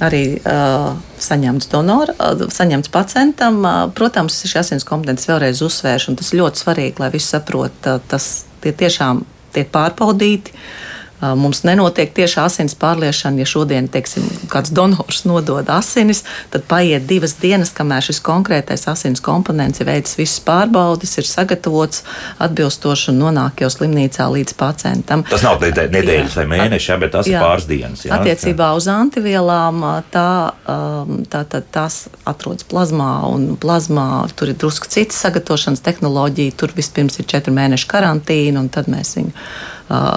arī 0.05 0.23
uh, 0.39 0.93
saņemts 1.21 1.71
donors, 1.71 2.15
uh, 2.17 2.45
saņemts 2.53 2.91
pacientam. 2.93 3.61
Uh, 3.63 3.87
protams, 3.95 4.41
šī 4.49 4.61
asins 4.63 4.87
kompetences 4.87 5.29
vēlreiz 5.31 5.63
uzsvērš, 5.65 6.11
un 6.11 6.19
tas 6.19 6.35
ļoti 6.35 6.63
svarīgi, 6.63 7.01
lai 7.03 7.11
visi 7.15 7.33
saprot, 7.35 7.75
uh, 7.89 7.99
tas 8.11 8.29
tie 8.63 8.75
tiešām 8.75 9.25
tiek 9.55 9.71
pārbaudīti. 9.73 10.55
Uh, 10.55 10.88
Mums 11.19 11.65
nenotiek 11.67 12.13
tieši 12.15 12.39
asins 12.39 12.75
pārliešana. 12.79 13.41
Ja 13.41 13.47
šodien, 13.49 13.89
teiksim, 13.91 14.23
kāds 14.51 14.71
donors 14.71 15.25
nodod 15.27 15.67
asinis, 15.73 16.23
tad 16.53 16.63
paiet 16.69 17.07
divas 17.09 17.33
dienas, 17.41 17.73
kamēr 17.75 18.05
šis 18.05 18.21
konkrētais 18.23 18.85
asins 18.87 19.19
komponents 19.23 19.81
ir 19.83 19.89
veicis 19.89 20.15
visas 20.19 20.39
pārbaudes, 20.45 21.17
ir 21.19 21.27
sagatavots 21.27 22.05
atbilstoši 22.39 23.11
un 23.11 23.19
nonāk 23.25 23.63
jau 23.65 23.71
slimnīcā 23.73 24.29
līdz 24.31 24.55
pacientam. 24.59 25.25
Tas 25.27 25.43
nav 25.43 25.59
nedēļas 25.59 26.37
vai 26.39 26.45
mēneši, 26.53 26.91
jā, 26.93 26.99
bet 27.03 27.13
tas 27.17 27.27
jā. 27.27 27.35
ir 27.35 27.47
pāris 27.47 27.67
dienas. 27.67 28.05
Jā. 28.07 28.19
Attiecībā 28.19 28.71
uz 28.77 28.87
antivielām 28.91 29.83
tā, 30.13 30.29
tā, 30.63 31.41
tā, 31.51 31.61
tās 31.75 31.99
atrodas 32.29 32.67
plazmā, 32.69 33.11
un 33.27 33.57
plazmā 33.59 34.07
tur 34.39 34.53
ir 34.53 34.59
drusku 34.59 34.87
cits 34.91 35.19
sagatavošanas 35.25 35.83
tehnoloģija. 35.83 36.55
Tur 36.59 36.71
vispirms 36.77 37.19
ir 37.19 37.27
četri 37.27 37.51
mēneši 37.55 37.91
karantīna, 37.91 38.63
un 38.63 38.71
tad 38.71 38.87
mēs 38.91 39.17
viņu 39.19 39.35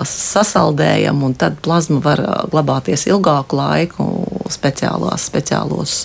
sasaldējam, 0.08 1.22
un 1.24 1.34
tad 1.38 1.58
plazma 1.64 2.00
var 2.04 2.22
glabāties 2.52 3.06
ilgāku 3.08 3.56
laiku 3.56 4.06
speciālās, 4.52 5.28
speciālos 5.30 6.00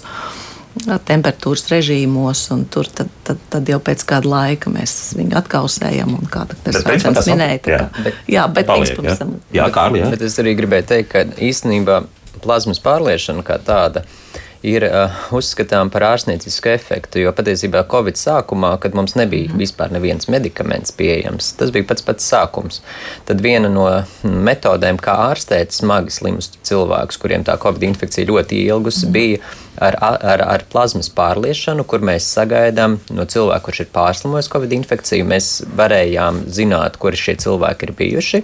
temperatūras 1.07 1.65
režīmos, 1.71 2.43
un 2.53 2.65
tur 2.71 2.87
tad, 2.93 3.09
tad, 3.25 3.39
tad 3.49 3.69
jau 3.69 3.79
pēc 3.83 4.03
kāda 4.07 4.29
laika 4.29 4.71
mēs 4.71 5.15
viņu 5.17 5.39
atkausējam. 5.39 6.13
Kā 6.31 6.45
tas 6.51 7.27
minēja, 7.27 7.57
tā, 7.65 7.71
jā. 7.73 7.81
Bet, 8.03 8.21
jā, 8.29 8.45
bet 8.53 8.69
paliek, 8.69 9.01
jā. 9.03 9.17
Jā, 9.57 9.67
Kārli, 9.73 10.03
jā. 10.03 10.11
Bet 10.13 10.23
es 10.29 10.37
arī 10.43 10.53
gribēju 10.59 10.87
teikt, 10.93 11.09
ka 11.15 11.25
īstenībā 11.49 12.03
plazmas 12.43 12.79
pārliešana 12.83 13.43
kā 13.45 13.57
tāda 13.65 14.05
ir 14.05 14.26
uh, 14.87 15.17
uzskatām 15.37 15.91
par 15.93 16.05
ārstniecisku 16.13 16.71
efektu, 16.73 17.21
jo 17.21 17.33
patiesībā 17.35 17.83
Covid 17.91 18.17
sākumā, 18.19 18.73
kad 18.81 18.97
mums 18.97 19.17
nebija 19.19 19.51
mhm. 19.51 19.61
vispār 19.61 19.93
neviens 19.93 20.29
medikaments 20.31 20.95
pieejams, 20.97 21.53
tas 21.59 21.73
bija 21.75 21.87
pats 21.91 22.05
pats 22.07 22.31
sākums. 22.31 22.81
Tad 23.27 23.43
viena 23.43 23.69
no 23.71 23.87
metodēm, 24.23 24.99
kā 25.01 25.17
ārstēt 25.29 25.75
smagi 25.75 26.13
slimus 26.13 26.51
cilvēkus, 26.67 27.21
kuriem 27.21 27.45
tā 27.47 27.57
Covid 27.61 27.87
infekcija 27.91 28.29
ļoti 28.29 28.65
ilgus, 28.67 29.03
mm. 29.05 29.13
bija 29.15 29.41
ar, 29.77 29.97
ar, 30.01 30.41
ar 30.41 30.63
plazmas 30.71 31.09
pārliešanu, 31.13 31.85
kur 31.89 32.03
mēs 32.05 32.27
sagaidām 32.33 32.97
no 33.13 33.25
cilvēka, 33.29 33.63
kurš 33.67 33.81
ir 33.83 33.89
pārslimojis 33.93 34.49
Covid 34.51 34.73
infekciju. 34.79 35.27
Mēs 35.29 35.49
varējām 35.77 36.43
zināt, 36.53 36.97
kuri 37.01 37.19
šie 37.19 37.37
cilvēki 37.43 37.87
ir 37.87 37.93
bijuši, 37.97 38.41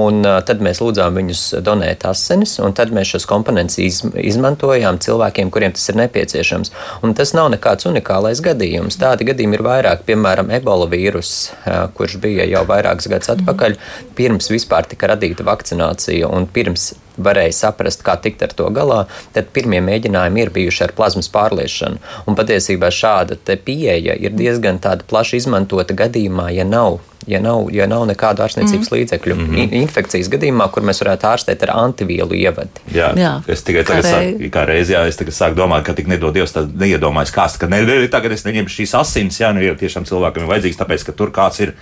un 0.00 0.22
uh, 0.24 0.38
tad 0.46 0.64
mēs 0.64 0.80
lūdzām 0.82 1.18
viņus 1.20 1.44
donēt 1.66 2.06
asinis, 2.08 2.56
un 2.64 2.76
tad 2.76 2.94
mēs 2.96 3.14
šos 3.14 3.28
komponentus 3.30 3.80
iz, 3.82 4.00
izmantojām 4.16 5.00
cilvēkiem, 5.02 5.49
kuriem 5.52 5.74
tas 5.76 5.88
ir 5.90 5.98
nepieciešams. 6.00 6.72
Un 7.06 7.14
tas 7.18 7.34
nav 7.36 7.50
nekāds 7.54 7.88
unikālais 7.90 8.42
gadījums. 8.44 8.98
Tādi 9.00 9.28
gadījumi 9.28 9.58
ir 9.58 9.66
vairāk, 9.66 10.06
piemēram, 10.08 10.52
ebola 10.56 10.88
vīrus, 10.90 11.34
uh, 11.50 11.86
kurš 11.96 12.18
bija 12.22 12.48
jau 12.50 12.64
vairākus 12.68 13.10
gadus 13.12 13.34
atpakaļ, 13.36 13.76
pirms 14.18 14.50
vispār 14.52 14.88
tika 14.90 15.10
radīta 15.12 15.46
vakcinācija 15.46 16.30
un 16.30 16.48
pirms 16.50 16.92
varēja 17.20 17.52
saprast, 17.56 18.04
kā 18.06 18.16
tikt 18.22 18.42
ar 18.46 18.54
to 18.56 18.70
galā, 18.74 19.02
tad 19.34 19.50
pirmie 19.54 19.82
mēģinājumi 19.84 20.44
ir 20.44 20.54
bijuši 20.54 20.86
ar 20.86 20.96
plazmas 20.96 21.28
pārliešanu. 21.32 22.00
Un 22.26 22.38
patiesībā 22.38 22.92
šāda 22.94 23.38
pieeja 23.64 24.16
ir 24.16 24.36
diezgan 24.36 24.80
plaši 24.80 25.42
izmantota 25.42 25.96
gadījumā, 25.96 26.50
ja 26.54 26.64
nav 26.64 27.00
ja 27.30 27.40
nav, 27.42 27.68
ja 27.74 27.86
nav 27.90 28.04
nekādu 28.10 28.44
ārstniecības 28.44 28.90
mm. 28.90 28.96
līdzekļu. 28.96 29.36
Mm 29.36 29.50
-hmm. 29.54 29.76
Infekcijas 29.80 30.30
gadījumā, 30.32 30.66
kur 30.74 30.86
mēs 30.86 31.02
varētu 31.04 31.28
ārstēt 31.30 31.62
ar 31.66 31.74
antivielu 31.76 32.36
ievadi. 32.40 32.84
Jā, 32.94 33.12
jā. 33.18 33.32
es 33.48 33.62
tikai 33.66 33.84
tagad 33.88 34.08
sāku, 34.08 34.50
kā 34.54 34.66
reizē, 34.68 34.98
jā, 34.98 35.06
es 35.08 35.20
tagad 35.20 35.36
sāku 35.36 35.58
domāt, 35.62 35.86
ka 35.86 35.94
tik 35.94 36.10
nedod 36.10 36.34
Dievs, 36.34 36.54
tad 36.56 36.74
neiedomājas 36.82 37.34
kāds, 37.34 37.58
ka 37.60 37.70
ne, 37.70 37.82
tagad 38.10 38.34
es 38.36 38.44
neņemšu 38.46 38.82
šīs 38.82 38.94
asins, 38.98 39.40
jā, 39.40 39.52
nu, 39.54 39.62
ja 39.64 39.74
tiešām 39.74 40.06
cilvēkam 40.08 40.44
ir 40.44 40.52
vajadzīgs, 40.54 40.80
tāpēc, 40.82 41.06
ka 41.06 41.12
tur 41.12 41.32
kāds 41.34 41.60
ir 41.60 41.74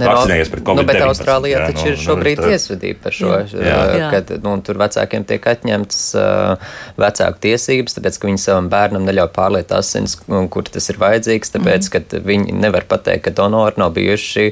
vakcinējies 0.00 0.52
pret 0.52 0.64
Covid-19. 0.66 0.82
Nu, 0.82 0.88
bet 0.90 1.06
Austrālijā 1.08 1.60
jā, 1.60 1.66
taču 1.70 1.84
nu, 1.84 1.90
ir 1.92 1.98
nu, 1.98 2.04
šobrīd 2.04 2.40
nu, 2.42 2.48
tiesvedība 2.50 3.04
par 3.04 3.16
šo, 3.18 3.32
jā. 3.54 3.78
Jā. 3.94 4.08
kad 4.14 4.32
nu, 4.44 4.54
tur 4.66 4.80
vecākiem 4.82 5.26
tiek 5.28 5.48
atņemtas 5.54 6.00
uh, 6.18 6.72
vecāku 7.00 7.42
tiesības, 7.46 7.98
tāpēc, 7.98 8.18
ka 8.18 8.30
viņi 8.30 8.42
savam 8.42 8.70
bērnam 8.72 9.06
neļauj 9.06 9.30
pārliet 9.36 9.74
asins, 9.76 10.16
kur 10.24 10.70
tas 10.70 10.90
ir 10.90 11.00
vajadzīgs, 11.02 11.54
tāpēc, 11.54 11.88
mm. 11.88 11.92
ka 11.94 12.22
viņi 12.26 12.56
nevar 12.64 12.88
pateikt, 12.90 13.26
ka 13.28 13.34
donori 13.42 13.80
nav 13.82 13.94
bijuši 13.96 14.48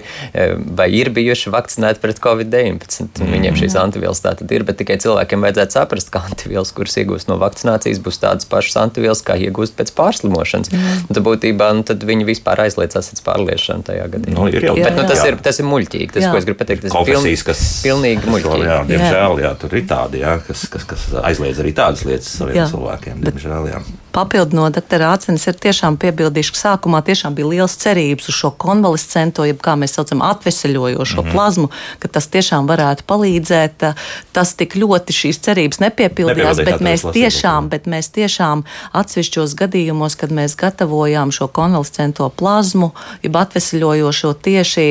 vai 0.78 0.88
ir 0.94 1.10
bijuši 1.14 1.52
vakcinēti 1.52 2.02
pret 2.02 2.20
Covid-19. 2.22 3.22
Mm. 3.22 3.32
Viņiem 3.36 3.58
šīs 3.58 3.76
antivielas 3.80 4.22
tā 4.24 4.34
tad 4.38 4.52
ir, 4.54 4.64
bet 4.68 4.78
tikai 4.80 4.98
cilvēkiem 5.02 5.44
vajadzētu 5.44 5.76
saprast, 5.78 6.10
ka 6.12 6.22
antivielas, 6.28 6.72
kuras 6.76 6.96
iegūst 7.00 7.30
no 7.30 7.38
vakcinācijas, 7.42 8.00
būs 8.02 8.20
tādas 8.22 8.48
pašas 8.48 8.78
antivielas, 8.84 9.22
kā 9.26 9.36
iegūst 9.40 9.76
pēc 9.78 9.92
pārslimošanas. 9.98 10.72
Mm. 10.72 11.06
Tad 11.10 11.22
būtībā 11.26 11.70
nu, 11.78 11.86
tad 11.88 12.04
viņi 12.06 12.28
vispār 12.28 12.64
aizliedz 12.66 12.98
asins 13.00 13.24
pārliešanu 13.26 13.86
tajā 13.88 14.08
gadījumā. 14.12 14.38
Nu, 14.38 14.48
ir 14.52 14.68
jau, 14.68 14.76
bet, 14.78 14.94
nu, 14.96 15.06
tas 15.08 15.22
jā. 15.22 15.31
ir 15.31 15.31
ir, 15.34 15.42
tas 15.44 15.60
ir 15.60 15.68
muļķīgi. 15.68 16.10
Tas, 16.14 16.26
jā. 16.26 16.30
ko 16.32 16.40
es 16.40 16.46
gribu 16.48 16.60
pateikt, 16.62 16.86
tas 16.86 16.94
Konfesijas, 16.94 17.24
ir 17.24 17.24
piln, 17.24 17.48
kas, 17.48 17.64
pilnīgi 17.86 18.32
muļķīgi. 18.34 18.68
Jā, 18.68 18.78
diemžēl, 18.92 19.42
jā, 19.46 19.52
tur 19.62 19.76
ir 19.78 19.88
tādi, 19.90 20.22
jā, 20.22 20.36
kas, 20.46 20.64
kas, 20.72 20.86
kas 20.92 21.08
aizliedz 21.22 21.62
arī 21.64 21.74
tādas 21.76 22.06
lietas 22.08 22.32
saviem 22.38 22.62
jā. 22.62 22.68
cilvēkiem. 22.72 23.22
Diemžēl, 23.26 23.70
jā. 23.72 23.82
Papildu 24.12 24.56
no 24.56 24.66
doktora 24.68 25.14
Ācenes 25.16 25.46
ir 25.48 25.56
tiešām 25.56 25.96
piebildījuši, 26.00 26.52
ka 26.52 26.58
sākumā 26.60 27.00
tiešām 27.06 27.32
bija 27.36 27.48
liels 27.48 27.78
cerības 27.80 28.28
uz 28.28 28.36
šo 28.36 28.50
konvalescento, 28.60 29.46
jeb 29.48 29.60
kā 29.64 29.72
mēs 29.80 29.96
saucam, 29.96 30.20
atveseļojošo 30.26 31.22
mm 31.22 31.28
-hmm. 31.28 31.32
plazmu, 31.32 31.68
ka 31.98 32.08
tas 32.08 32.28
tiešām 32.28 32.68
varētu 32.68 33.06
palīdzēt. 33.08 33.86
Tas 34.32 34.54
tik 34.54 34.76
ļoti 34.76 35.16
šīs 35.16 35.40
cerības 35.46 35.80
nepiepildījās, 35.80 36.60
bet 36.64 36.84
mēs, 36.84 37.06
tiešām, 37.12 37.68
bet 37.72 37.86
mēs 37.86 38.10
tiešām 38.12 38.64
atsevišķos 38.92 39.54
gadījumos, 39.56 40.16
kad 40.20 40.30
mēs 40.30 40.56
gatavojām 40.60 41.32
šo 41.32 41.48
konvalescento 41.48 42.28
plazmu, 42.28 42.90
jeb 43.22 43.36
atveseļojošo 43.36 44.32
tieši 44.32 44.86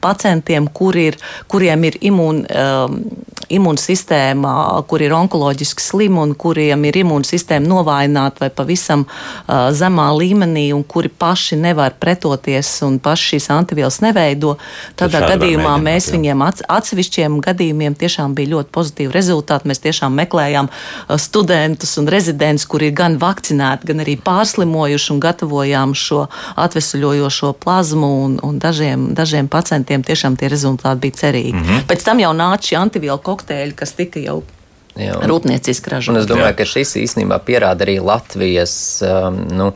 pacientiem, 0.00 0.68
kur 0.68 0.96
ir, 0.96 1.16
kuriem 1.46 1.84
ir 1.84 1.94
imūnsistēma, 3.48 4.82
kur 4.88 5.02
ir 5.02 5.12
onkoloģiski 5.12 5.82
slimi 5.82 6.18
un 6.18 6.34
kuriem 6.34 6.84
ir 6.84 6.94
imūnsistēma 7.04 7.66
novājināta 7.66 8.15
vai 8.40 8.50
pavisam 8.50 9.04
zemā 9.46 10.06
līmenī, 10.16 10.68
un 10.76 10.82
kuri 10.84 11.08
paši 11.08 11.58
nevar 11.60 11.96
pretoties 12.00 12.70
un 12.86 12.98
paši 13.02 13.34
šīs 13.34 13.50
antivielas 13.54 14.00
neveido. 14.04 14.56
Tādā 14.98 15.22
gadījumā 15.32 15.76
mēs 15.82 16.08
jā. 16.08 16.16
viņiem 16.16 16.44
atsevišķiem 16.46 17.38
gadījumiem 17.44 17.96
tiešām 17.98 18.34
bija 18.36 18.54
ļoti 18.56 18.72
pozitīvi 18.74 19.14
rezultāti. 19.14 19.70
Mēs 19.70 19.82
tiešām 19.84 20.16
meklējām 20.22 20.70
studentus 21.20 21.96
un 22.00 22.10
rezidentus, 22.12 22.66
kuri 22.70 22.90
ir 22.90 22.96
gan 22.96 23.18
vakcinēti, 23.22 23.90
gan 23.90 24.04
arī 24.04 24.16
pārslimojuši 24.26 25.12
un 25.14 25.22
gatavojām 25.22 25.94
šo 25.96 26.26
atvesaļojošo 26.56 27.52
plazmu 27.62 28.12
un, 28.24 28.36
un 28.46 28.60
dažiem, 28.62 29.10
dažiem 29.16 29.48
pacientiem 29.52 30.04
tiešām 30.06 30.38
tie 30.40 30.50
rezultāti 30.52 31.06
bija 31.06 31.22
cerīgi. 31.22 31.56
Mm 31.56 31.64
-hmm. 31.64 31.88
Pēc 31.88 32.04
tam 32.04 32.20
jau 32.20 32.32
nāca 32.36 32.72
šie 32.72 32.78
antivielu 32.80 33.18
kokteļi, 33.18 33.74
kas 33.74 33.92
tika 33.92 34.20
jau 34.20 34.42
Rūpnieciski 34.96 35.92
ražot. 35.92 36.16
Es 36.22 36.28
domāju, 36.28 36.54
jā. 36.54 36.58
ka 36.60 36.68
šis 36.68 36.96
īstenībā 37.02 37.38
pierāda 37.44 37.84
arī 37.86 37.98
Latvijas 38.00 38.74
um, 39.04 39.42
nu, 39.52 39.70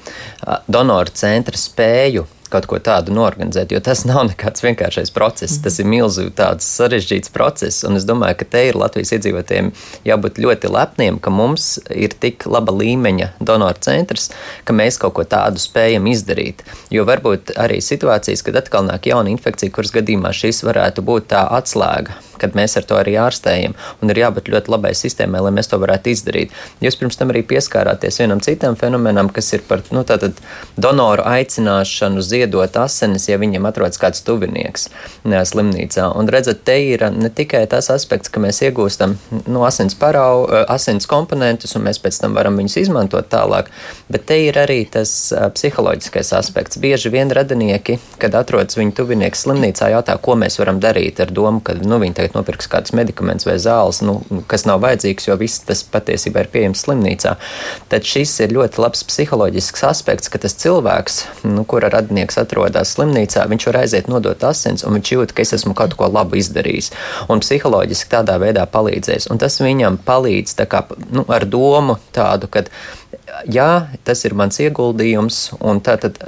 donoru 0.71 1.13
centra 1.17 1.61
spēju 1.61 2.27
kaut 2.53 2.67
ko 2.71 2.79
tādu 2.83 3.15
norganizēt, 3.15 3.73
jo 3.75 3.81
tas 3.85 4.05
nav 4.09 4.25
nekāds 4.29 4.65
vienkāršais 4.65 5.13
process. 5.15 5.59
Tas 5.65 5.79
ir 5.81 5.89
milzīgi 5.91 6.35
tāds 6.39 6.67
sarežģīts 6.79 7.33
process, 7.35 7.85
un 7.87 7.99
es 8.01 8.07
domāju, 8.09 8.41
ka 8.41 8.49
te 8.55 8.65
ir 8.69 8.79
Latvijas 8.81 9.15
iedzīvotājiem 9.17 9.73
jābūt 10.09 10.41
ļoti 10.43 10.73
lepniem, 10.75 11.21
ka 11.23 11.33
mums 11.35 11.73
ir 11.91 12.15
tik 12.23 12.47
laba 12.51 12.75
līmeņa 12.77 13.33
donoru 13.41 13.81
centrs, 13.85 14.31
ka 14.65 14.77
mēs 14.77 15.01
kaut 15.01 15.17
ko 15.19 15.27
tādu 15.29 15.63
spējam 15.63 16.09
izdarīt. 16.11 16.65
Jo 16.95 17.07
varbūt 17.09 17.55
arī 17.61 17.81
situācijas, 17.85 18.45
kad 18.47 18.59
atkal 18.63 18.89
nāk 18.89 19.11
jauna 19.11 19.33
infekcija, 19.33 19.73
kuras 19.75 19.95
gadījumā 19.95 20.35
šis 20.37 20.65
varētu 20.67 21.07
būt 21.07 21.33
tā 21.35 21.47
atslēga 21.61 22.19
kad 22.41 22.57
mēs 22.57 22.77
ar 22.81 22.87
to 22.89 22.99
arī 22.99 23.17
ārstējam. 23.21 23.77
Un 24.01 24.13
ir 24.13 24.23
jābūt 24.23 24.51
ļoti 24.53 24.73
labai 24.73 24.93
sistēmai, 24.97 25.43
lai 25.45 25.53
mēs 25.57 25.71
to 25.71 25.79
varētu 25.81 26.13
izdarīt. 26.15 26.55
Jūs 26.85 26.97
pirms 27.01 27.21
tam 27.21 27.33
arī 27.33 27.45
pieskārāties 27.47 28.21
vienam 28.23 28.41
citam 28.45 28.79
fenomenam, 28.81 29.31
kas 29.35 29.53
ir 29.57 29.65
par 29.69 29.85
nu, 29.95 30.05
donoru 30.81 31.27
aicināšanu 31.29 32.25
ziedot 32.41 32.77
asinis, 32.81 33.29
ja 33.29 33.39
viņam 33.41 33.69
atrodas 33.69 34.01
kāds 34.01 34.25
tuvinieks 34.25 34.89
slimnīcā. 35.25 36.11
Un 36.17 36.29
redzat, 36.33 36.63
te 36.65 36.77
ir 36.93 37.05
ne 37.13 37.31
tikai 37.33 37.67
tas 37.71 37.91
aspekts, 37.93 38.31
ka 38.33 38.41
mēs 38.43 38.63
iegūstam 38.65 39.17
nu, 39.47 39.63
asins 39.67 39.97
parau, 39.99 40.47
asins 40.71 41.09
komponentus, 41.11 41.77
un 41.77 41.85
mēs 41.87 42.01
pēc 42.03 42.21
tam 42.23 42.37
varam 42.39 42.57
viņus 42.61 42.79
izmantot 42.85 43.29
tālāk, 43.33 43.71
bet 44.11 44.27
te 44.31 44.39
ir 44.47 44.59
arī 44.61 44.83
tas 44.91 45.33
psiholoģiskais 45.57 46.33
aspekts. 46.39 46.81
Bieži 46.81 47.13
vien 47.13 47.31
radinieki, 47.33 47.99
kad 48.21 48.35
atrodas 48.39 48.79
viņu 48.79 48.95
tuvinieks 48.97 49.45
slimnīcā, 49.45 49.91
jautā, 49.95 50.17
ko 50.23 50.37
mēs 50.41 50.59
varam 50.61 50.81
darīt 50.83 51.21
ar 51.23 51.33
domu, 51.35 51.63
ka 51.65 51.77
nu, 51.81 52.01
viņi 52.03 52.17
tagad 52.21 52.39
nopirks 52.39 52.71
kādus 52.71 52.95
medikamentus 52.97 53.49
vai 53.49 53.59
zāles, 53.63 54.01
nu, 54.07 54.21
kas 54.51 54.67
nav 54.69 54.83
vajadzīgs, 54.85 55.29
jo 55.29 55.37
viss 55.41 55.65
tas 55.67 55.85
patiesībā 55.85 56.45
ir 56.45 56.53
pieejams 56.53 56.87
slimnīcā. 56.87 57.37
Tad 57.93 58.07
šis 58.09 58.37
ir 58.47 58.55
ļoti 58.57 58.81
labs 58.83 59.05
psiholoģisks 59.11 59.85
aspekts, 59.91 60.31
ka 60.33 60.41
tas 60.43 60.57
cilvēks, 60.61 61.21
nu, 61.49 61.65
kura 61.69 61.91
radinieks 61.93 62.30
atrodas 62.41 62.95
slimnīcā, 62.95 63.47
viņš 63.51 63.67
var 63.71 63.81
aiziet 63.83 64.11
nodot 64.13 64.45
asins, 64.47 64.85
un 64.87 64.99
viņš 64.99 65.13
jūt, 65.15 65.35
ka 65.35 65.43
es 65.43 65.55
esmu 65.57 65.75
kaut 65.79 65.97
ko 65.99 66.11
labu 66.11 66.39
izdarījis. 66.41 66.93
Un 67.33 67.43
psiholoģiski 67.43 68.13
tādā 68.13 68.39
veidā 68.43 68.67
palīdzēs. 68.71 69.31
Un 69.33 69.41
tas 69.43 69.59
viņam 69.63 69.99
palīdz 70.07 70.55
kā, 70.71 70.85
nu, 71.11 71.25
ar 71.29 71.47
domu 71.49 71.99
tādu, 72.15 72.51
ka 72.53 72.65
jā, 73.51 73.71
tas 74.05 74.25
ir 74.29 74.37
mans 74.39 74.61
ieguldījums, 74.63 75.43
un 75.61 75.83
tā 75.85 75.97
tad 76.01 76.21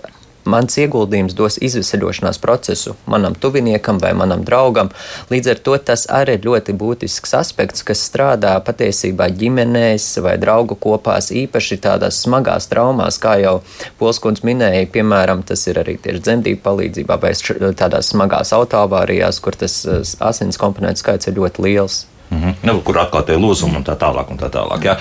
mans 0.45 0.77
ieguldījums 0.79 1.37
dos 1.39 1.59
izvesaļošanās 1.63 2.41
procesu 2.43 2.97
manam 3.07 3.35
tuviniekam 3.39 4.01
vai 4.03 4.13
manam 4.19 4.45
draugam. 4.47 4.91
Līdz 5.31 5.53
ar 5.55 5.63
to 5.67 5.77
tas 5.79 6.07
arī 6.11 6.39
ir 6.39 6.47
ļoti 6.47 6.75
būtisks 6.79 7.35
aspekts, 7.39 7.85
kas 7.87 8.03
strādā 8.09 8.55
patiesībā 8.65 9.29
ģimenēs 9.39 10.09
vai 10.25 10.37
draugu 10.43 10.77
kopās, 10.81 11.31
īpaši 11.35 11.81
tādās 11.85 12.23
smagās 12.25 12.69
traumās, 12.71 13.21
kā 13.23 13.37
jau 13.43 13.59
Polskunds 14.01 14.45
minēja, 14.47 14.87
piemēram, 14.93 15.45
tas 15.47 15.67
ir 15.71 15.81
arī 15.83 15.99
tieši 16.03 16.25
dzemdību 16.27 16.63
palīdzībā 16.65 17.19
vai 17.23 17.35
tādās 17.79 18.13
smagās 18.15 18.55
autoavārijās, 18.57 19.43
kur 19.43 19.59
tas 19.59 19.83
eh, 19.87 20.03
asins 20.21 20.61
komponentu 20.61 21.05
skaits 21.05 21.31
ir 21.31 21.39
ļoti 21.39 21.69
liels. 21.69 22.03
Mm 22.33 22.43
-hmm. 22.43 22.55
nu, 22.63 22.81
kur 22.81 22.97
atklātie 22.97 23.37
lūzumi 23.37 23.77
un 23.77 23.85
tā 23.85 23.97
tālāk. 23.99 24.31
Un 24.31 24.39
tā 24.39 24.49
tālāk 24.51 24.85
ja. 24.85 24.97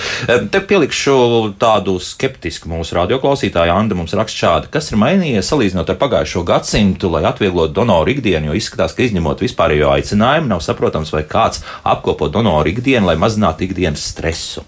Te 0.52 0.60
pielikšu 0.60 1.54
tādu 1.60 2.00
skeptisku 2.00 2.70
mūsu 2.70 2.96
radioklausītāju. 2.96 3.72
Anna 3.72 3.96
mums 3.96 4.14
raksta 4.14 4.46
šādi, 4.46 4.68
kas 4.70 4.92
ir 4.92 4.98
mainījies 4.98 5.48
salīdzinot 5.52 5.90
ar 5.90 5.96
pagājušo 5.96 6.44
gadsimtu, 6.44 7.12
lai 7.12 7.24
atvieglotu 7.24 7.74
donoru 7.74 8.12
ikdienu, 8.12 8.46
jo 8.46 8.54
izskatās, 8.54 8.96
ka 8.96 9.04
izņemot 9.04 9.42
vispārējo 9.42 9.90
aicinājumu, 9.96 10.48
nav 10.48 10.60
saprotams, 10.60 11.14
vai 11.14 11.24
kāds 11.24 11.64
apkopo 11.84 12.28
donoru 12.28 12.70
ikdienu, 12.70 13.06
lai 13.06 13.16
mazinātu 13.16 13.64
ikdienas 13.64 14.04
stresu. 14.12 14.66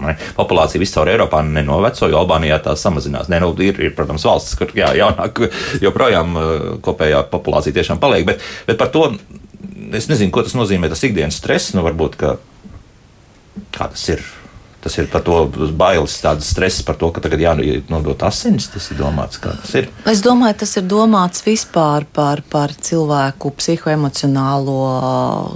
Ne? 0.00 0.16
Populācija 0.36 0.80
viscaur 0.80 1.08
Eiropā 1.08 1.40
nenoveco, 1.46 2.08
jo 2.10 2.18
Albānijā 2.20 2.58
tā 2.64 2.76
samazinās. 2.76 3.30
Ne, 3.32 3.40
nu, 3.40 3.54
ir, 3.64 3.80
ir, 3.80 3.94
protams, 3.96 4.24
valstis, 4.28 4.56
kur 4.58 4.72
jā, 4.76 4.92
jaunāk 4.98 5.40
joprojām 5.80 6.36
kopējā 6.84 7.22
populācija 7.32 7.72
tiešām 7.72 8.02
paliek, 8.02 8.26
bet, 8.28 8.44
bet 8.66 8.80
par 8.80 8.92
to 8.94 9.08
es 9.96 10.08
nezinu, 10.10 10.32
ko 10.34 10.44
tas 10.46 10.56
nozīmē, 10.58 10.90
tas 10.92 11.04
ikdienas 11.06 11.38
stress. 11.40 11.74
Nu, 11.76 11.84
varbūt, 11.86 12.18
ka, 12.20 12.36
kā 13.74 13.90
tas 13.92 14.08
ir? 14.12 14.24
Tas 14.86 14.94
ir 15.02 15.08
par 15.10 15.24
to 15.26 15.34
bailes, 15.74 16.12
tādas 16.22 16.46
stresa 16.52 16.84
par 16.86 16.94
to, 17.00 17.08
ka 17.10 17.18
tagad 17.24 17.40
jānodot 17.42 18.20
asinis. 18.22 18.68
Tas 18.70 18.84
ir 18.92 19.00
domāts, 19.00 19.40
kā 19.42 19.50
tas 19.58 19.72
ir. 19.80 19.88
Es 20.06 20.20
domāju, 20.22 20.60
tas 20.60 20.76
ir 20.78 20.84
domāts 20.86 21.42
vispār 21.42 22.06
par, 22.14 22.44
par 22.46 22.70
cilvēku 22.70 23.50
psihoemocionālo 23.58 24.76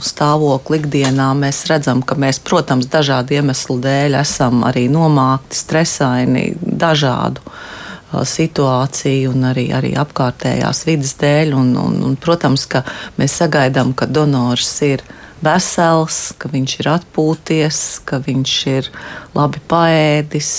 stāvokli 0.02 0.80
ikdienā. 0.82 1.28
Mēs 1.38 1.62
redzam, 1.70 2.02
ka 2.02 2.18
mēs, 2.18 2.42
protams, 2.42 2.90
dažādu 2.90 3.38
iemeslu 3.38 3.78
dēļ 3.84 4.18
esam 4.18 4.64
arī 4.66 4.88
nomākti, 4.90 5.62
stresaini, 5.62 6.48
dažādu 6.58 7.46
situāciju 8.10 9.30
un 9.34 9.48
arī, 9.52 9.68
arī 9.76 9.94
apkārtējās 9.98 10.84
vidas 10.88 11.14
dēļ. 11.20 11.54
Un, 11.56 11.72
un, 11.78 11.98
un, 12.08 12.16
protams, 12.20 12.66
ka 12.70 12.84
mēs 13.20 13.38
sagaidām, 13.42 13.94
ka 13.94 14.08
donors 14.10 14.72
ir 14.86 15.04
vesels, 15.44 16.18
ka 16.40 16.50
viņš 16.52 16.76
ir 16.80 16.88
atpūties, 16.92 17.80
ka 18.08 18.20
viņš 18.24 18.54
ir 18.70 18.90
labi 19.36 19.60
paēdis, 19.70 20.50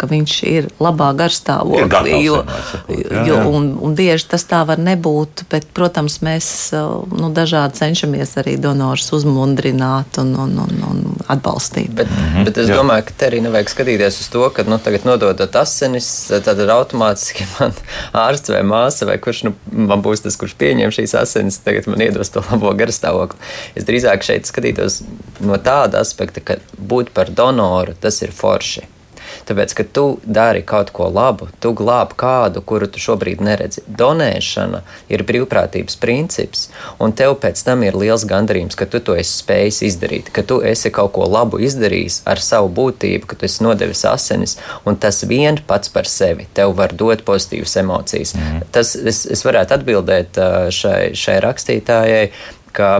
ka 0.00 0.08
viņš 0.08 0.34
ir 0.48 0.68
labā 0.80 1.10
garstāvoklī. 1.18 2.16
Jo, 2.24 2.40
jā, 2.88 3.24
jo, 3.28 3.40
un, 3.52 3.70
un 3.84 3.96
bieži 3.98 4.30
tas 4.32 4.46
tā 4.48 4.62
var 4.68 4.80
nebūt, 4.80 5.44
bet, 5.52 5.68
protams, 5.76 6.20
mēs 6.24 6.48
nu, 6.72 7.30
dažādi 7.36 7.76
cenšamies 7.80 8.36
arī 8.40 8.56
donors 8.60 9.10
uzmundrināt 9.16 10.20
un, 10.22 10.32
un, 10.46 10.56
un, 10.64 10.80
un 10.88 11.02
atbalstīt. 11.30 11.92
Bet, 11.94 12.08
mm 12.08 12.24
-hmm. 12.24 12.44
bet 12.48 12.58
es 12.58 12.68
jā. 12.68 12.78
domāju, 12.80 13.04
ka 13.10 13.16
te 13.16 13.28
arī 13.28 13.42
nevajag 13.44 13.70
skatīties 13.74 14.20
uz 14.20 14.28
to, 14.32 14.48
ka 14.50 14.64
nu, 14.68 14.78
tagad 14.78 15.04
nododot 15.04 15.56
asinis, 15.56 16.08
tad 16.44 16.58
ir 16.58 16.70
automātiski 16.70 17.46
man 17.58 17.76
ārsts 18.12 18.52
vai 18.54 18.62
māsa 18.62 19.06
vai 19.06 19.18
kurš 19.18 19.42
nu, 19.48 19.54
man 19.72 20.02
būs 20.02 20.24
tas, 20.24 20.36
kurš 20.36 20.56
pieņem 20.58 20.90
šīs 20.90 21.14
asinis, 21.20 21.58
tagad 21.58 21.86
man 21.86 22.00
iedos 22.00 22.32
to 22.32 22.42
labo 22.50 22.72
garstāvokli. 22.72 23.38
Es 23.74 23.84
drīzāk 24.00 24.24
šeit 24.24 24.48
skatītos 24.48 25.02
no 25.44 25.58
tāda 25.60 26.00
aspekta, 26.00 26.40
ka 26.40 26.60
būt 26.78 27.12
par 27.12 27.30
donoru 27.30 27.94
tas 28.00 28.22
ir 28.22 28.32
forši. 28.32 28.86
Tāpēc, 29.46 29.72
ka 29.78 29.84
tu 29.86 30.04
dari 30.26 30.62
kaut 30.66 30.88
ko 30.90 31.06
labu, 31.06 31.46
tu 31.62 31.70
glābi 31.76 32.16
kādu, 32.18 32.62
kuru 32.66 32.88
tu 32.90 32.98
šobrīd 32.98 33.38
neredzi. 33.44 33.84
Donēšana 33.86 34.80
ir 35.12 35.22
brīvprātības 35.26 35.96
princips, 36.02 36.64
un 36.98 37.14
tev 37.14 37.36
pēc 37.38 37.62
tam 37.62 37.84
ir 37.86 37.94
liels 37.94 38.24
gandarījums, 38.26 38.74
ka 38.74 38.88
tu 38.90 38.98
to 38.98 39.14
esi 39.14 39.36
spējis 39.38 39.78
izdarīt, 39.86 40.32
ka 40.34 40.42
tu 40.42 40.58
esi 40.66 40.90
kaut 40.90 41.12
ko 41.14 41.28
labu 41.30 41.60
izdarījis 41.62 42.24
ar 42.30 42.42
savu 42.42 42.72
būtību, 42.74 43.30
ka 43.30 43.38
tu 43.38 43.46
esi 43.46 43.62
nodevis 43.62 44.02
asinis, 44.10 44.56
un 44.82 44.98
tas 44.98 45.22
vien 45.22 45.62
pats 45.66 45.94
par 45.94 46.10
sevi 46.10 46.48
tev 46.54 46.74
var 46.80 46.90
dot 46.90 47.22
pozitīvas 47.28 47.76
emocijas. 47.84 48.34
Mm. 48.34 48.66
Tas 48.74 48.96
es, 48.98 49.24
es 49.30 49.46
varētu 49.46 49.78
atbildēt 49.78 50.42
šai, 50.74 51.14
šai 51.14 51.38
rakstītājai, 51.46 52.26
ka 52.74 52.92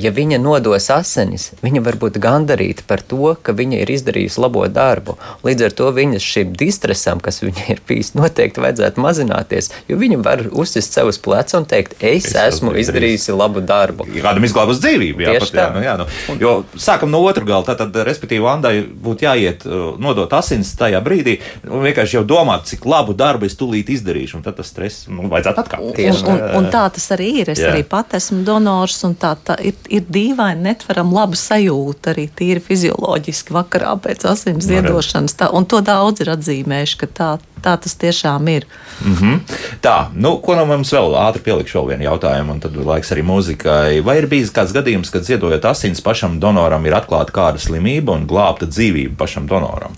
ja 0.00 0.12
viņa 0.12 0.38
nodos 0.42 0.88
asinis, 0.92 1.50
viņa 1.64 1.82
var 1.84 1.96
būt 2.00 2.18
gandarīta 2.22 2.84
par 2.88 3.00
to, 3.00 3.34
ka 3.42 3.54
viņa 3.56 3.80
ir 3.82 3.92
izdarījusi 3.94 4.40
labo 4.42 4.64
darbu. 4.68 5.16
Līdz 5.46 5.68
ar 5.68 5.76
to 5.76 5.90
viņas 5.96 6.26
šim 6.26 6.52
distresam, 6.58 7.20
kas 7.24 7.40
viņai 7.44 7.68
ir 7.76 7.82
bijis, 7.88 8.12
noteikti 8.18 8.62
vajadzētu 8.64 9.02
mazināties, 9.02 9.70
jo 9.88 9.98
viņa 10.00 10.20
var 10.24 10.44
uzsist 10.52 10.96
sev 10.96 11.10
uz 11.12 11.20
pleca 11.22 11.60
un 11.60 11.68
teikt, 11.68 11.96
es, 12.00 12.28
es 12.28 12.36
esmu 12.42 12.74
izdarījusi 12.76 13.36
labu 13.36 13.64
darbu. 13.64 14.08
Kādam 14.20 14.44
izglābus 14.48 14.80
dzīvību, 14.84 15.24
jā, 15.24 15.36
pat, 15.40 15.54
jā, 15.56 15.66
nu, 15.74 15.84
jā 15.84 15.96
nu. 16.00 16.08
Jo 16.42 16.54
sākam 16.76 17.12
no 17.12 17.22
otru 17.24 17.46
tad, 17.46 17.80
tad 17.80 17.96
respektīvi, 18.06 18.44
Andai 18.46 18.74
būtu 18.86 19.26
jāiet 19.26 19.64
uh, 19.66 19.96
nodot 20.00 20.32
asins 20.36 20.70
tajā 20.78 21.00
brīdī, 21.04 21.38
un 21.66 21.82
vienkārši 21.84 22.18
jau 22.18 22.24
domāt, 22.28 22.68
cik 22.70 22.86
labu 22.88 23.16
darbu 23.16 23.48
es 23.48 23.56
tūlīt 23.58 23.90
izdarīšu, 23.96 24.38
un 24.38 24.44
tad 24.44 24.58
tas 24.60 24.70
stress, 24.70 25.08
nu, 25.10 25.26
vajadzētu 25.32 25.62
atkāpties. 25.64 26.22
Un, 26.22 26.36
un, 26.36 26.44
un 26.60 26.68
tā 26.72 26.84
tas 26.94 27.08
arī 27.16 27.32
ir. 27.42 27.50
Es 27.52 27.62
jā. 27.62 27.72
arī 27.72 27.82
pat 27.88 28.16
esmu 28.18 28.42
donors, 28.46 28.98
un 29.08 29.16
tā, 29.18 29.34
tā 29.46 29.58
ir 29.66 29.76
ir 29.92 30.04
dīvaini, 30.12 30.62
netveram 30.66 31.12
labu 31.14 31.38
sajūtu 31.38 32.10
arī 32.12 32.26
tīri 32.36 32.62
fizioloģiski 32.64 33.54
vakarā 33.54 33.94
pēc 34.02 34.26
asins 34.30 34.66
ziedošanas. 34.68 35.36
Tā, 35.38 35.48
un 35.56 35.66
to 35.68 35.80
daudz 35.84 36.24
ir 36.24 36.30
atzīmējuši, 36.34 36.98
ka 37.00 37.08
tā, 37.18 37.28
tā 37.64 37.76
tas 37.82 37.94
tiešām 38.00 38.48
ir. 38.52 38.66
Mm 39.04 39.14
-hmm. 39.14 39.40
Tā, 39.82 39.96
nu, 40.14 40.36
ko 40.38 40.56
no 40.56 40.66
mums 40.66 40.92
vēl 40.92 41.16
ātri 41.22 41.42
pielikšu 41.42 41.78
vēl 41.78 41.88
vienu 41.88 42.04
jautājumu, 42.04 42.52
un 42.52 42.60
tad 42.60 42.76
laiks 42.76 43.12
arī 43.12 43.22
mūzikai. 43.22 44.04
Vai 44.04 44.18
ir 44.18 44.26
bijis 44.26 44.52
kāds 44.52 44.72
gadījums, 44.72 45.10
kad 45.10 45.24
ziedojot 45.24 45.64
asins 45.64 46.00
pašam 46.00 46.40
donoram 46.40 46.86
ir 46.86 46.94
atklāta 46.94 47.32
kāda 47.32 47.58
slimība 47.58 48.12
un 48.12 48.26
glābta 48.26 48.66
dzīvība 48.66 49.16
pašam 49.16 49.46
donoram? 49.46 49.92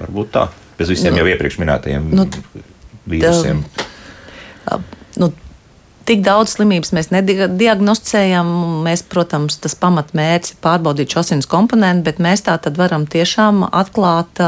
Varbūt 0.00 0.30
tā, 0.30 0.48
bez 0.78 0.88
visiem 0.88 1.12
nu, 1.12 1.18
jau 1.18 1.26
iepriekš 1.26 1.58
minētajiem 1.58 2.10
nu, 2.14 2.28
vīrusiem. 3.06 3.64
Tā, 4.64 4.78
nu, 5.16 5.32
Tik 6.08 6.22
daudz 6.26 6.56
slimības 6.56 6.92
mēs 6.96 7.10
nediagnosticējam. 7.12 8.48
Mēs, 8.84 9.02
protams, 9.06 9.58
tas 9.62 9.76
pamatmērķis 9.78 10.54
ir 10.54 10.60
pārbaudīt 10.64 11.12
šo 11.12 11.22
asins 11.22 11.48
komponentu, 11.50 12.06
bet 12.08 12.20
mēs 12.22 12.44
tā 12.46 12.56
tad 12.62 12.78
varam 12.80 13.04
tiešām 13.10 13.66
atklāt 13.68 14.40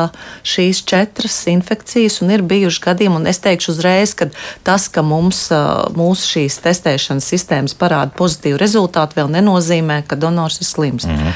šīs 0.49 0.83
četras 0.89 1.37
infekcijas. 1.53 2.21
Un 2.25 2.33
ir 2.35 2.45
bijuši 2.49 2.83
gadījumi, 2.87 3.21
un 3.21 3.31
es 3.31 3.43
teikšu 3.45 3.75
uzreiz, 3.75 4.15
ka 4.19 4.31
tas, 4.67 4.89
ka 4.93 5.05
mums 5.07 5.45
mūsu 5.97 6.29
šīs 6.37 6.59
testēšanas 6.65 7.29
sistēmas 7.35 7.77
parāda 7.79 8.15
pozitīvu 8.19 8.61
rezultātu, 8.63 9.21
vēl 9.21 9.31
nenozīmē, 9.37 10.03
ka 10.09 10.17
donors 10.17 10.61
ir 10.63 10.69
slims. 10.69 11.07
-hmm. 11.07 11.33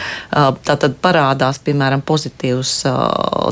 Tā 0.67 0.77
tad 0.77 0.97
parādās, 1.03 1.61
piemēram, 1.63 2.03
pozitīvs 2.03 2.73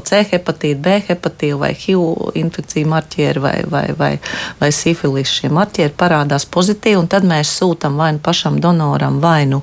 C 0.04 0.24
hepatīta, 0.32 0.80
B 0.80 0.98
hepatīta 1.08 1.58
vai 1.58 1.72
HIV 1.74 2.34
infekcija 2.34 2.86
marķieri 2.86 3.40
vai, 3.40 3.56
vai, 3.70 3.86
vai, 3.98 4.12
vai 4.60 4.72
sifilis. 4.72 5.28
Šie 5.28 5.48
marķieri 5.52 5.94
parādās 5.98 6.46
pozitīvi, 6.54 6.98
un 7.00 7.10
tad 7.10 7.26
mēs 7.28 7.50
sūtām 7.58 7.98
vai 8.00 8.12
nu 8.16 8.22
pašam 8.24 8.60
donoram, 8.62 9.20
vai 9.22 9.44
nu 9.50 9.62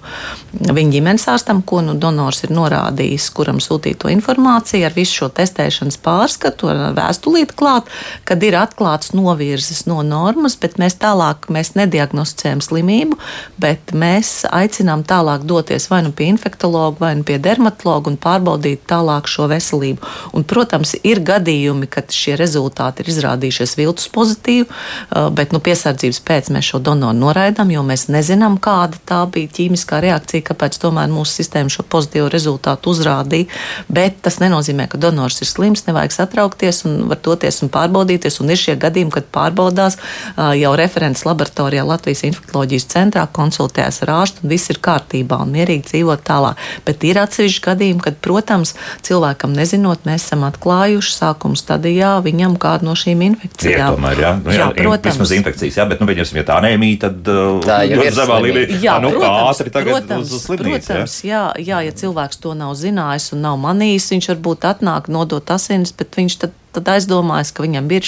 viņa 0.52 0.96
ģimenes 0.98 1.28
ārstam, 1.32 1.62
ko 1.64 1.80
nu 1.86 1.96
donors 2.00 2.44
ir 2.46 2.54
norādījis, 2.56 3.30
kuram 3.36 3.62
sūtīt 3.64 4.02
to 4.04 4.12
informāciju 4.12 4.88
ar 4.88 4.96
visu 4.96 5.22
šo 5.22 5.30
testēšanas 5.40 6.00
pārskatu, 6.04 6.72
ar 6.72 6.96
vēstulīti 6.98 7.56
klāt, 7.58 7.88
kad 8.28 8.44
ir 8.44 8.58
atklāts 8.60 9.14
novirzes 9.16 9.86
no 9.90 10.02
normas, 10.06 10.58
bet 10.60 10.78
mēs 10.82 10.98
tālāk 11.02 11.48
mēs 11.54 11.74
nediagnosticējam 11.80 12.64
slimību, 12.66 13.20
bet 13.62 13.94
mēs 13.96 14.42
aicinām 14.52 15.06
tālāk 15.08 15.46
doties 15.48 15.88
vai 15.92 16.02
nu 16.06 16.12
pie 16.16 16.30
infektologa, 16.34 17.00
vai 17.06 17.14
nu 17.20 17.26
pie 17.28 17.40
dermatologa 17.42 18.12
un 18.12 18.20
pārbaudīt 18.22 18.84
tālāk 18.90 19.30
šo 19.32 19.48
veselību. 19.52 20.12
Un, 20.36 20.46
protams, 20.48 20.96
ir 21.08 21.24
gadījumi, 21.26 21.88
kad 21.92 22.12
šie 22.12 22.36
rezultāti 22.40 23.04
ir 23.04 23.12
izrādījušies 23.14 23.78
viltus 23.80 24.10
pozitīvi, 24.12 24.68
bet 25.38 25.56
nu, 25.56 25.62
piesardzības 25.64 26.22
pēc 26.28 26.52
mēs 26.56 26.72
šo 26.74 26.81
donoru 26.84 27.18
noraidām, 27.18 27.72
jo 27.74 27.84
mēs 27.86 28.08
nezinām, 28.12 28.58
kāda 28.62 29.00
tā 29.08 29.22
bija 29.32 29.52
ķīmiskā 29.58 30.02
reakcija, 30.04 30.46
kāpēc 30.52 30.78
tomēr 30.82 31.12
mūsu 31.12 31.42
sistēma 31.42 31.72
šo 31.72 31.86
pozitīvu 31.92 32.30
rezultātu 32.34 32.92
uzrādīja. 32.92 33.50
Bet 33.92 34.22
tas 34.26 34.40
nenozīmē, 34.44 34.88
ka 34.92 35.00
donors 35.02 35.42
ir 35.44 35.50
slims, 35.50 35.86
nevajag 35.88 36.16
satraukties 36.16 36.84
un 36.90 37.08
var 37.12 37.22
doties 37.24 37.62
un 37.64 37.72
pārbaudīties. 37.74 38.42
Un 38.44 38.54
ir 38.54 38.60
šie 38.60 38.78
gadījumi, 38.82 39.14
kad 39.16 39.30
pārbaudās 39.34 39.98
jau 40.38 40.74
referents 40.80 41.26
laboratorijā 41.28 41.86
Latvijas 41.88 42.26
infekcijas 42.28 42.88
centrā, 42.92 43.28
konsultējas 43.32 44.02
ar 44.06 44.14
ārstu 44.22 44.44
un 44.44 44.52
viss 44.54 44.72
ir 44.74 44.82
kārtībā 44.84 45.42
un 45.46 45.54
mierīgi 45.54 45.88
dzīvot 45.92 46.24
tālāk. 46.28 46.60
Bet 46.86 47.06
ir 47.08 47.20
atsevišķi 47.22 47.66
gadījumi, 47.66 48.04
kad, 48.06 48.18
protams, 48.24 48.76
cilvēkam 49.06 49.54
nezinot, 49.56 50.06
mēs 50.08 50.28
esam 50.28 50.46
atklājuši 50.48 51.16
sākuma 51.16 51.60
stadijā 51.60 52.14
viņam 52.26 52.58
kādu 52.62 52.90
no 52.90 52.96
šīm 52.98 53.24
infekcijām. 53.30 53.80
Jā, 53.80 53.90
tomēr, 53.96 54.24
jā. 54.24 54.32
Nu, 54.42 54.52
jā, 54.54 54.66
jā, 54.66 54.70
protams. 54.82 55.20
Vismaz 55.20 55.36
infekcijas, 55.38 55.80
jā, 55.80 55.88
bet, 55.90 56.02
nu, 56.02 56.10
viņam, 56.10 56.34
ja 56.42 56.46
tā 56.48 56.60
ne 56.66 56.71
prēmija, 56.72 57.00
tad 57.06 57.28
uh, 57.32 57.60
ļoti 57.92 58.14
zemā 58.16 58.40
līmenī. 58.46 58.80
Jā, 58.84 58.98
nu, 59.04 59.12
protams, 59.16 59.52
ātri 59.52 59.74
tagad 59.74 59.98
protams, 59.98 60.32
uz 60.32 60.46
slimnīcu. 60.48 60.88
Protams, 60.88 61.18
jā? 61.26 61.44
Jā, 61.60 61.68
jā, 61.68 61.84
ja 61.90 61.98
cilvēks 62.02 62.42
to 62.44 62.56
nav 62.58 62.74
zinājis 62.80 63.32
un 63.36 63.44
nav 63.46 63.60
manījis, 63.62 64.10
viņš 64.16 64.32
varbūt 64.34 64.68
atnāk 64.72 65.12
nodot 65.12 65.54
asinis, 65.54 65.94
bet 65.96 66.18
viņš 66.20 66.38
tad 66.46 66.58
tad 66.76 66.90
aizdomājas, 66.96 67.52
ka 67.56 67.66
viņam 67.66 67.90
ir 67.92 68.08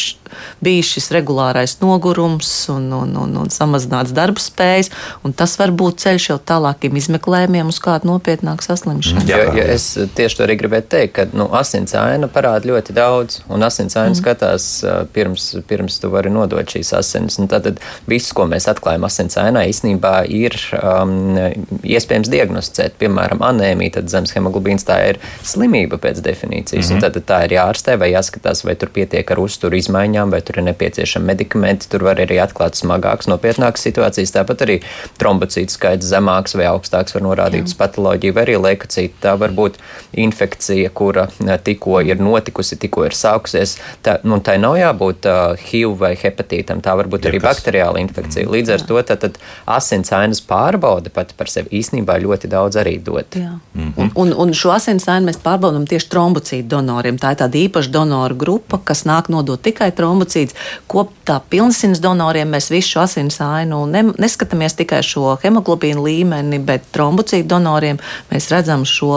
bijis 0.64 0.92
šis 0.96 1.10
regulārais 1.14 1.76
nogurums 1.82 2.50
un, 2.74 2.90
un, 2.96 3.14
un, 3.20 3.36
un 3.44 3.52
samazināts 3.54 4.14
darba 4.16 4.42
spējas, 4.42 4.92
un 5.24 5.36
tas 5.38 5.56
var 5.60 5.74
būt 5.76 6.02
ceļš 6.04 6.30
jau 6.32 6.40
tālākiem 6.52 6.98
izmeklējumiem 7.00 7.70
uz 7.70 7.80
kādu 7.84 8.10
nopietnāku 8.10 8.66
saslimšanu. 8.66 9.26
Jā, 9.30 9.44
jo, 9.44 9.54
jo 9.60 9.68
es 9.76 9.88
tieši 10.18 10.40
to 10.40 10.48
arī 10.48 10.58
gribēju 10.62 10.88
teikt, 10.96 11.14
ka 11.18 11.28
nu, 11.38 11.50
asins 11.58 11.96
aina 12.00 12.30
parāda 12.32 12.72
ļoti 12.72 12.96
daudz, 12.98 13.42
un 13.54 13.66
asins 13.66 13.98
aina 14.00 14.14
mm. 14.14 14.20
skatās 14.20 14.70
pirms, 15.14 15.50
pirms 15.70 16.00
tu 16.02 16.12
vari 16.14 16.32
nodot 16.34 16.76
šīs 16.76 16.94
asinis. 16.98 17.40
Tad 17.54 17.68
viss, 18.10 18.34
ko 18.36 18.48
mēs 18.50 18.68
atklājam 18.72 19.06
asins 19.08 19.38
ainā, 19.42 19.66
īstenībā 19.70 20.14
ir 20.32 20.58
um, 20.80 21.36
iespējams 21.84 22.32
diagnosticēt, 22.34 22.98
piemēram, 23.02 23.44
anēmija, 23.46 24.00
tad 24.00 24.12
zemes 24.14 24.34
hemoglobīns 24.36 24.88
tā 24.88 25.00
ir 25.12 25.22
slimība 25.46 26.00
pēc 26.02 26.22
definīcijas, 26.26 26.90
mm 26.90 26.98
-hmm. 26.98 27.04
un 27.04 27.04
tad 27.04 27.30
tā 27.30 27.44
ir 27.48 27.58
jārastē 27.58 27.98
vai 28.00 28.14
jāskatās 28.14 28.53
jāskatās, 28.54 28.66
vai 28.66 28.76
tur 28.76 28.90
pietiek 28.94 29.30
ar 29.32 29.40
uzturu 29.40 29.78
izmaiņām, 29.78 30.32
vai 30.32 30.42
tur 30.42 30.60
ir 30.60 30.68
nepieciešami 30.70 31.26
medikamenti. 31.26 31.90
Tur 31.90 32.04
var 32.04 32.18
arī 32.18 32.40
atklāt 32.42 32.76
smagākas, 32.76 33.28
nopietnākas 33.28 33.84
situācijas. 33.84 34.34
Tāpat 34.34 34.64
arī 34.66 34.82
trombocītu 35.20 35.72
skaits 35.72 36.06
zemāks 36.06 36.56
vai 36.56 36.68
augstāks 36.68 37.16
var 37.16 37.24
norādīt 37.24 37.68
uz 37.68 37.76
patoloģiju, 37.76 38.34
vai 38.34 38.44
arī 38.46 38.58
leukocītu. 38.58 39.16
Tā 39.22 39.36
var 39.38 39.52
būt 39.52 39.78
infekcija, 40.14 40.90
kura 40.94 41.28
tikko 41.64 42.02
ir 42.02 42.20
notikusi, 42.22 42.78
tikko 42.78 43.08
ir 43.08 43.14
sākusies. 43.14 43.78
Tā, 44.04 44.20
nu, 44.24 44.40
tā 44.40 44.58
nav 44.58 44.78
jābūt 44.78 45.28
uh, 45.28 45.58
HIV 45.58 45.98
vai 46.00 46.14
hepatītam, 46.16 46.82
tā 46.84 46.96
var 46.98 47.08
būt 47.08 47.28
arī 47.30 47.40
Jebkas. 47.40 47.58
bakteriāla 47.58 48.02
infekcija. 48.04 48.46
Mm. 48.48 48.54
Līdz 48.54 48.74
ar 48.76 48.86
to 48.88 49.02
tad, 49.04 49.24
tad 49.24 49.40
asinsainas 49.66 50.42
pārbaude 50.42 51.12
pati 51.14 51.36
par 51.38 51.50
sevi 51.52 51.80
īstenībā 51.80 52.20
ļoti 52.22 52.50
daudz 52.52 52.80
arī 52.82 52.98
dod. 53.04 53.26
Jā. 53.34 53.58
Mm 53.74 53.82
-hmm. 53.84 53.94
un, 53.98 54.12
un, 54.16 54.34
un 54.46 54.54
šo 54.54 54.74
asinsainu 54.76 55.28
mēs 55.30 55.40
pārbaudām 55.44 55.88
tieši 55.90 56.10
trombocītu 56.10 56.68
donoriem. 56.68 57.18
Tā 57.18 57.34
ir 57.34 57.40
tāda 57.42 57.58
īpaša 57.58 57.92
donoru 57.94 58.36
grupa, 58.44 58.80
kas 58.84 59.06
nāk 59.10 59.32
nodot 59.34 59.62
tikai 59.64 59.90
trombocītus. 59.96 60.58
Kopā 60.92 61.40
pilnsins 61.50 62.04
donoriem 62.04 62.52
mēs 62.54 62.70
visu 62.74 63.02
asins 63.04 63.40
ainu 63.44 63.84
ne, 63.90 64.06
neskatāmies 64.20 64.78
tikai 64.80 65.02
šo 65.06 65.38
hemoglobīnu 65.44 66.04
līmeni, 66.04 66.62
bet 66.64 66.92
trombocītu 66.96 67.50
donoriem 67.56 68.02
mēs 68.32 68.52
redzam 68.54 68.86
šo 68.88 69.14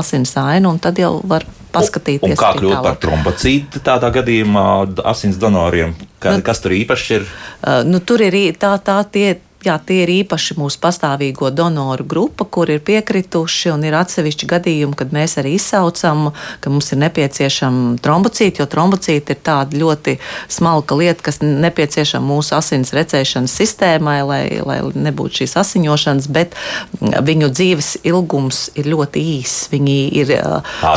asins 0.00 0.36
ainu 0.40 0.74
un 0.74 0.82
tad 0.82 1.00
jau 1.00 1.16
var 1.24 1.46
paskatīties. 1.76 2.36
Un 2.36 2.40
kā 2.40 2.52
kļūt 2.56 2.78
par 2.84 3.00
trombocītu 3.02 3.82
tādā 3.84 4.10
gadījumā 4.14 4.66
asins 5.08 5.38
donoriem? 5.40 5.96
Ka, 6.22 6.36
nu, 6.36 6.44
kas 6.44 6.62
tur 6.64 6.74
īpaši 6.76 7.18
ir? 7.18 7.26
Uh, 7.60 7.82
nu, 7.88 8.00
tur 8.00 8.22
ir 8.24 8.36
tā, 8.60 8.72
tā 8.82 9.00
tie 9.12 9.36
jā, 9.66 9.76
tie 9.86 10.02
ir 10.04 10.12
īpaši 10.22 10.56
mūsu 10.58 10.80
pastāvīgo 10.82 11.50
donoru 11.54 12.06
grupa, 12.08 12.46
kur 12.48 12.70
ir 12.72 12.82
piekrituši, 12.86 13.72
un 13.74 13.84
ir 13.86 13.96
atsevišķi 13.98 14.48
gadījumi, 14.50 14.96
kad 14.98 15.14
mēs 15.14 15.36
arī 15.40 15.56
izsaucam, 15.58 16.30
ka 16.60 16.72
mums 16.72 16.92
ir 16.94 17.00
nepieciešama 17.02 17.96
trombocīta, 18.04 18.62
jo 18.62 18.68
trombocīta 18.70 19.34
ir 19.34 19.42
tāda 19.46 19.78
ļoti 19.80 20.16
smalka 20.52 20.98
lieta, 20.98 21.24
kas 21.26 21.40
nepieciešama 21.42 22.26
mūsu 22.26 22.56
asins 22.58 22.94
recēšanas 22.96 23.56
sistēmai, 23.60 24.18
lai, 24.26 24.42
lai 24.66 24.78
nebūtu 24.94 25.42
šīs 25.42 25.56
asiņošanas, 25.62 26.30
bet 26.32 26.56
viņu 27.00 27.50
dzīves 27.52 27.92
ilgums 28.06 28.66
ir 28.78 28.90
ļoti 28.92 29.22
īss. 29.36 29.66
Viņi 29.72 29.98
ir 30.22 30.32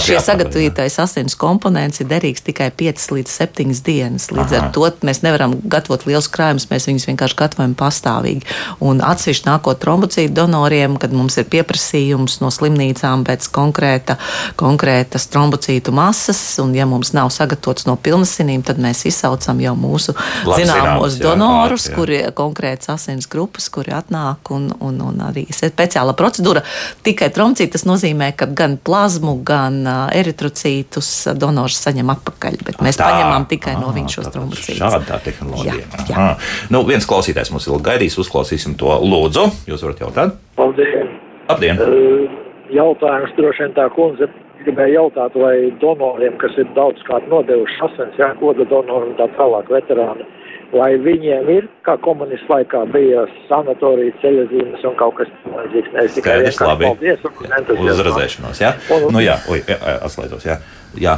šie 0.05 0.19
sagatavotais 0.23 0.99
asins 1.01 1.37
komponents 1.39 2.01
ir 2.03 2.09
derīgs 2.09 2.45
tikai 2.45 2.69
5 2.75 3.09
līdz 3.17 3.35
7 3.41 3.83
dienas. 3.85 4.29
Līdz 4.33 4.55
Aha. 4.55 4.69
ar 4.69 4.73
to 4.75 4.87
mēs 5.05 5.23
nevaram 5.25 5.55
gatavot 5.63 6.05
liels 6.09 6.29
krājumus, 6.31 6.69
mēs 6.71 6.87
viņus 6.89 7.07
vienkārši 7.11 7.37
gatavojam 7.39 7.75
pastāvīgi. 7.79 8.45
Un 8.83 9.01
atsevišķi 9.05 9.47
nākot 9.49 9.79
trombocītu 9.81 10.33
donoriem, 10.35 10.97
kad 11.01 11.13
mums 11.15 11.37
ir 11.39 11.47
pieprasījums 11.51 12.39
no 12.43 12.51
slimnīcām 12.53 13.25
pēc 13.27 13.49
konkrēta, 13.55 14.17
konkrētas 14.59 15.29
trombocītu 15.33 15.93
masas, 15.95 16.41
un 16.63 16.73
ja 16.77 16.87
mums 16.89 17.13
nav 17.17 17.31
sagatavots 17.33 17.87
no 17.89 17.95
pilnasinīm, 17.99 18.63
tad 18.67 18.81
mēs 18.81 19.05
izsaucam 19.09 19.61
jau 19.63 19.75
mūsu 19.79 20.15
Labi, 20.15 20.63
zināmos 20.63 21.15
zināms, 21.15 21.23
donorus, 21.23 21.87
jā, 21.89 21.95
kuri 21.97 22.21
konkrēts 22.35 22.91
asins 22.93 23.29
grupas, 23.29 23.69
kuri 23.73 23.93
atnāk 23.95 24.51
un, 24.55 24.69
un, 24.79 24.99
un 25.09 25.23
arī 25.29 25.45
speciāla 25.53 26.15
procedūra. 26.17 26.63
Tikai 27.05 27.31
trombocīti 27.35 27.75
tas 27.77 27.85
nozīmē, 27.87 28.31
ka 28.37 28.49
gan 28.49 28.77
plazmu, 28.77 29.37
gan 29.45 29.81
eritrocītus 30.15 31.11
donors 31.39 31.79
saņem 31.83 32.13
atpakaļ, 32.15 32.59
bet 32.65 32.83
mēs 32.85 32.99
tā, 32.99 33.07
paņemam 33.09 33.47
tikai 33.49 33.75
aha, 33.75 33.83
no 33.83 33.93
viņa 33.95 34.13
šos 34.15 34.31
trombocītus. 34.33 34.79
Šāda 34.79 35.01
tā 35.07 35.19
tehnoloģija. 35.29 35.87
Jā, 36.09 36.09
jā. 36.09 36.27
Nu, 36.73 36.83
viens 36.87 37.07
klausītājs 37.09 37.51
mums 37.53 37.67
ir 37.67 37.85
gaidījis, 37.85 38.17
uzklausīsim 38.39 38.77
to 38.79 38.91
lūdzu. 39.03 39.47
Jūs 39.67 39.83
varat 39.83 40.03
jautāt? 40.03 40.37
Paldies! 40.55 41.09
Labdien! 41.49 41.79
Uh, 41.79 42.29
jautājums 42.71 43.33
droši 43.37 43.65
vien 43.65 43.73
tā 43.75 43.89
kundze 43.95 44.29
gribēja 44.63 44.99
jautāt, 44.99 45.35
vai 45.39 45.71
donoriem, 45.81 46.35
kas 46.39 46.55
ir 46.59 46.67
daudzkārt 46.75 47.29
nodevuši 47.31 47.79
asins, 47.87 48.19
jā, 48.19 48.33
koda 48.41 48.65
donoru 48.67 49.07
un 49.07 49.15
tā 49.15 49.29
tālāk 49.37 49.71
veterāni, 49.71 50.27
vai 50.73 50.89
viņiem 50.99 51.47
ir, 51.53 51.69
kā 51.87 51.95
komunistu 52.03 52.51
laikā 52.51 52.83
bija 52.91 53.23
sanatorija, 53.47 54.17
ceļazīmes 54.21 54.83
un 54.83 54.99
kaut 54.99 55.15
kas 55.21 55.31
tamlīdzīgs. 55.45 55.95
Nevis 55.95 56.19
tikai 56.19 56.37
vienkārši 56.43 56.83
paldies 56.83 57.25
un 57.31 57.57
entuziasmā. 57.61 57.95
Uzrazēšanos, 57.95 58.63
jā? 58.65 58.75
Un, 58.99 59.09
nu 59.15 59.23
jā, 59.23 59.39
oj, 59.49 59.63
atslēdzos, 59.95 60.47
jā. 60.51 60.59
jā. 61.07 61.17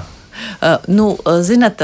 Uh, 0.62 0.78
nu, 0.94 1.10
zinat, 1.44 1.82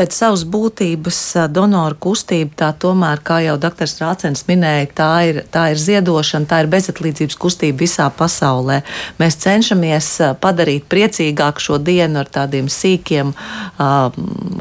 pēc 0.00 0.16
savas 0.16 0.46
būtības 0.48 1.18
donoru 1.52 1.98
kustība, 2.00 2.54
tā 2.62 2.70
tomēr, 2.80 3.20
kā 3.24 3.40
jau 3.44 3.58
dr. 3.60 3.90
Rācens 4.00 4.46
minēja, 4.48 4.86
tā 4.96 5.10
ir, 5.28 5.42
tā 5.52 5.66
ir 5.74 5.80
ziedošana, 5.80 6.48
tā 6.48 6.62
ir 6.64 6.70
bezatlīdzības 6.72 7.36
kustība 7.40 7.82
visā 7.82 8.08
pasaulē. 8.16 8.80
Mēs 9.20 9.36
cenšamies 9.44 10.08
padarīt 10.40 10.88
priecīgāku 10.90 11.66
šo 11.66 11.78
dienu 11.84 12.22
ar 12.22 12.32
tādiem 12.32 12.70
sīkiem, 12.72 13.34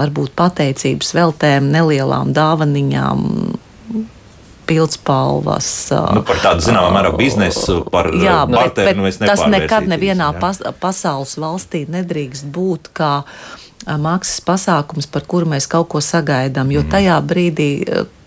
varbūt 0.02 0.36
pateicības 0.40 1.16
veltēm, 1.16 1.72
nelielām 1.72 2.36
dāvaniņām 2.36 3.26
pildspalvas. 4.70 5.70
Nu, 6.14 6.22
par 6.28 6.44
tādu 6.44 6.68
zināmā 6.68 6.92
mērā 6.94 7.14
biznesu, 7.18 7.80
par 7.90 8.12
jā, 8.14 8.44
barteru, 8.50 9.08
bet, 9.08 9.18
bet 9.24 9.32
tas 9.32 9.48
nekad 9.50 9.88
nevienā 9.90 10.30
jā. 10.36 10.42
pas, 10.44 10.62
pasaules 10.84 11.34
valstī 11.42 11.88
nedrīkst 11.90 12.52
būt 12.54 12.92
kā 13.00 13.14
maksas 13.88 14.42
pasākums, 14.46 15.08
par 15.08 15.24
kuru 15.28 15.48
mēs 15.54 15.68
kaut 15.72 15.88
ko 15.92 16.02
sagaidām, 16.04 16.72
jo 16.74 16.84
mm. 16.84 16.90
tajā 16.92 17.20
brīdī 17.26 17.70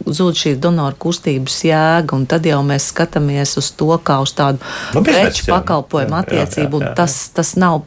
zūd 0.03 0.39
šī 0.39 0.55
donoru 0.59 0.97
kustības 0.99 1.59
jēga, 1.69 2.17
un 2.17 2.25
tad 2.27 2.47
jau 2.49 2.59
mēs 2.67 2.89
skatāmies 2.91 3.55
uz 3.61 3.71
to 3.79 3.93
kā 4.03 4.19
uz 4.25 4.33
tādu 4.35 4.59
nu, 4.97 5.05
preču 5.07 5.47
pakalpojumu 5.51 6.17
jā, 6.17 6.23
attiecību, 6.25 6.81
jā, 6.81 6.83
jā, 6.83 6.89
jā. 6.89 6.91
un 6.91 6.99
tas, 6.99 7.17
tas 7.37 7.55
nav 7.61 7.83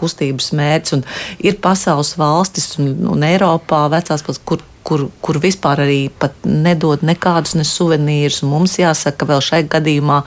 kustības 0.00 0.52
mērķis. 0.56 1.04
Ir 1.44 1.58
pasaules 1.62 2.14
valstis 2.20 2.78
un, 2.80 2.94
un 3.12 3.26
Eiropā 3.26 3.84
vecās, 3.92 4.24
kur 4.44 4.62
kur, 4.88 5.08
kur 5.24 5.38
vispār 5.42 5.84
arī 5.84 6.00
nedod 6.48 7.04
nekādus 7.04 7.54
ne 7.58 7.66
suvenīrus. 7.68 8.40
Mums 8.48 8.78
jāsaka, 8.80 9.28
vēl 9.28 9.44
šai 9.44 9.62
gadījumā 9.68 10.22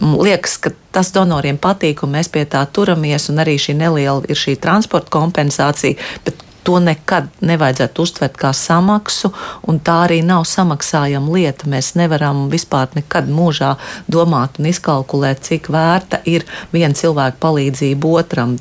liekas, 0.00 0.58
ka 0.64 0.74
tas 0.94 1.12
donoriem 1.14 1.60
patīk, 1.62 2.02
un 2.04 2.16
mēs 2.16 2.30
pie 2.32 2.44
tā 2.50 2.64
turamies, 2.74 3.30
un 3.30 3.42
arī 3.44 3.56
šī 3.62 3.76
neliela 3.78 4.26
ir 4.26 4.38
šī 4.38 4.56
transporta 4.62 5.12
kompensācija. 5.14 5.98
Bet 6.26 6.42
to 6.62 6.78
nekad 6.82 7.28
nevajadzētu 7.44 8.02
uztvert 8.02 8.36
kā 8.40 8.52
samaksu, 8.56 9.32
un 9.68 9.80
tā 9.82 9.96
arī 10.06 10.20
nav 10.26 10.44
samaksājama 10.48 11.32
lieta. 11.34 11.68
Mēs 11.70 11.92
nevaram 11.98 12.48
vispār 12.52 12.90
nekad 12.96 13.30
mūžā 13.30 13.74
domāt 14.10 14.60
un 14.60 14.70
izkalkulēt, 14.70 15.42
cik 15.46 15.70
vērta 15.72 16.20
ir 16.28 16.46
viena 16.72 16.96
cilvēka 16.96 17.40
palīdzība 17.42 18.12
otram. 18.20 18.56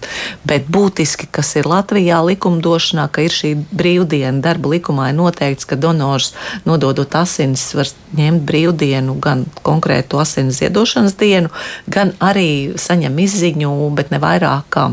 Bet 0.47 0.69
būtiski, 0.71 1.29
kas 1.31 1.55
ir 1.59 1.69
Latvijā 1.69 2.21
likumdošanā, 2.25 3.09
ka 3.11 3.25
ir 3.25 3.35
šī 3.35 3.53
brīvdiena, 3.71 4.39
darba 4.43 4.73
likumā 4.75 5.11
ir 5.11 5.19
noteikts, 5.19 5.67
ka 5.69 5.79
donors 5.79 6.33
nododot 6.67 7.19
asinis 7.19 7.67
var 7.77 7.91
ņemt 8.17 8.45
brīvdienu, 8.47 9.17
gan 9.21 9.45
konkrētu 9.65 10.21
asins 10.21 10.61
ziedošanas 10.61 11.17
dienu, 11.19 11.51
gan 11.87 12.15
arī 12.23 12.77
saņem 12.79 13.21
izziņu, 13.25 13.75
bet 13.97 14.11
ne 14.13 14.21
vairāk 14.23 14.73
kā 14.73 14.89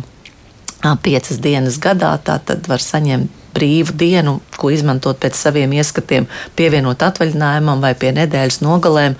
piecas 1.03 1.41
dienas 1.43 1.81
gadā, 1.83 2.13
tad 2.23 2.69
var 2.71 2.83
saņemt 2.83 3.45
brīvu 3.57 3.95
dienu, 3.97 4.37
ko 4.61 4.71
izmantot 4.75 5.19
pēc 5.23 5.39
saviem 5.39 5.73
ieskatiem, 5.79 6.29
pievienot 6.59 7.03
atvaļinājumam 7.07 7.83
vai 7.85 7.95
pie 7.99 8.13
nedēļas 8.17 8.61
nogalēm. 8.65 9.17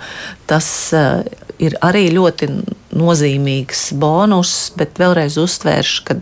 Tas 0.49 0.67
uh, 0.93 1.23
ir 1.57 1.77
arī 1.85 2.07
ļoti 2.13 2.49
nozīmīgs 2.97 3.91
bonus, 3.99 4.53
bet 4.77 4.97
vēlreiz 5.01 5.37
uzsvēršu, 5.41 6.03
ka 6.07 6.17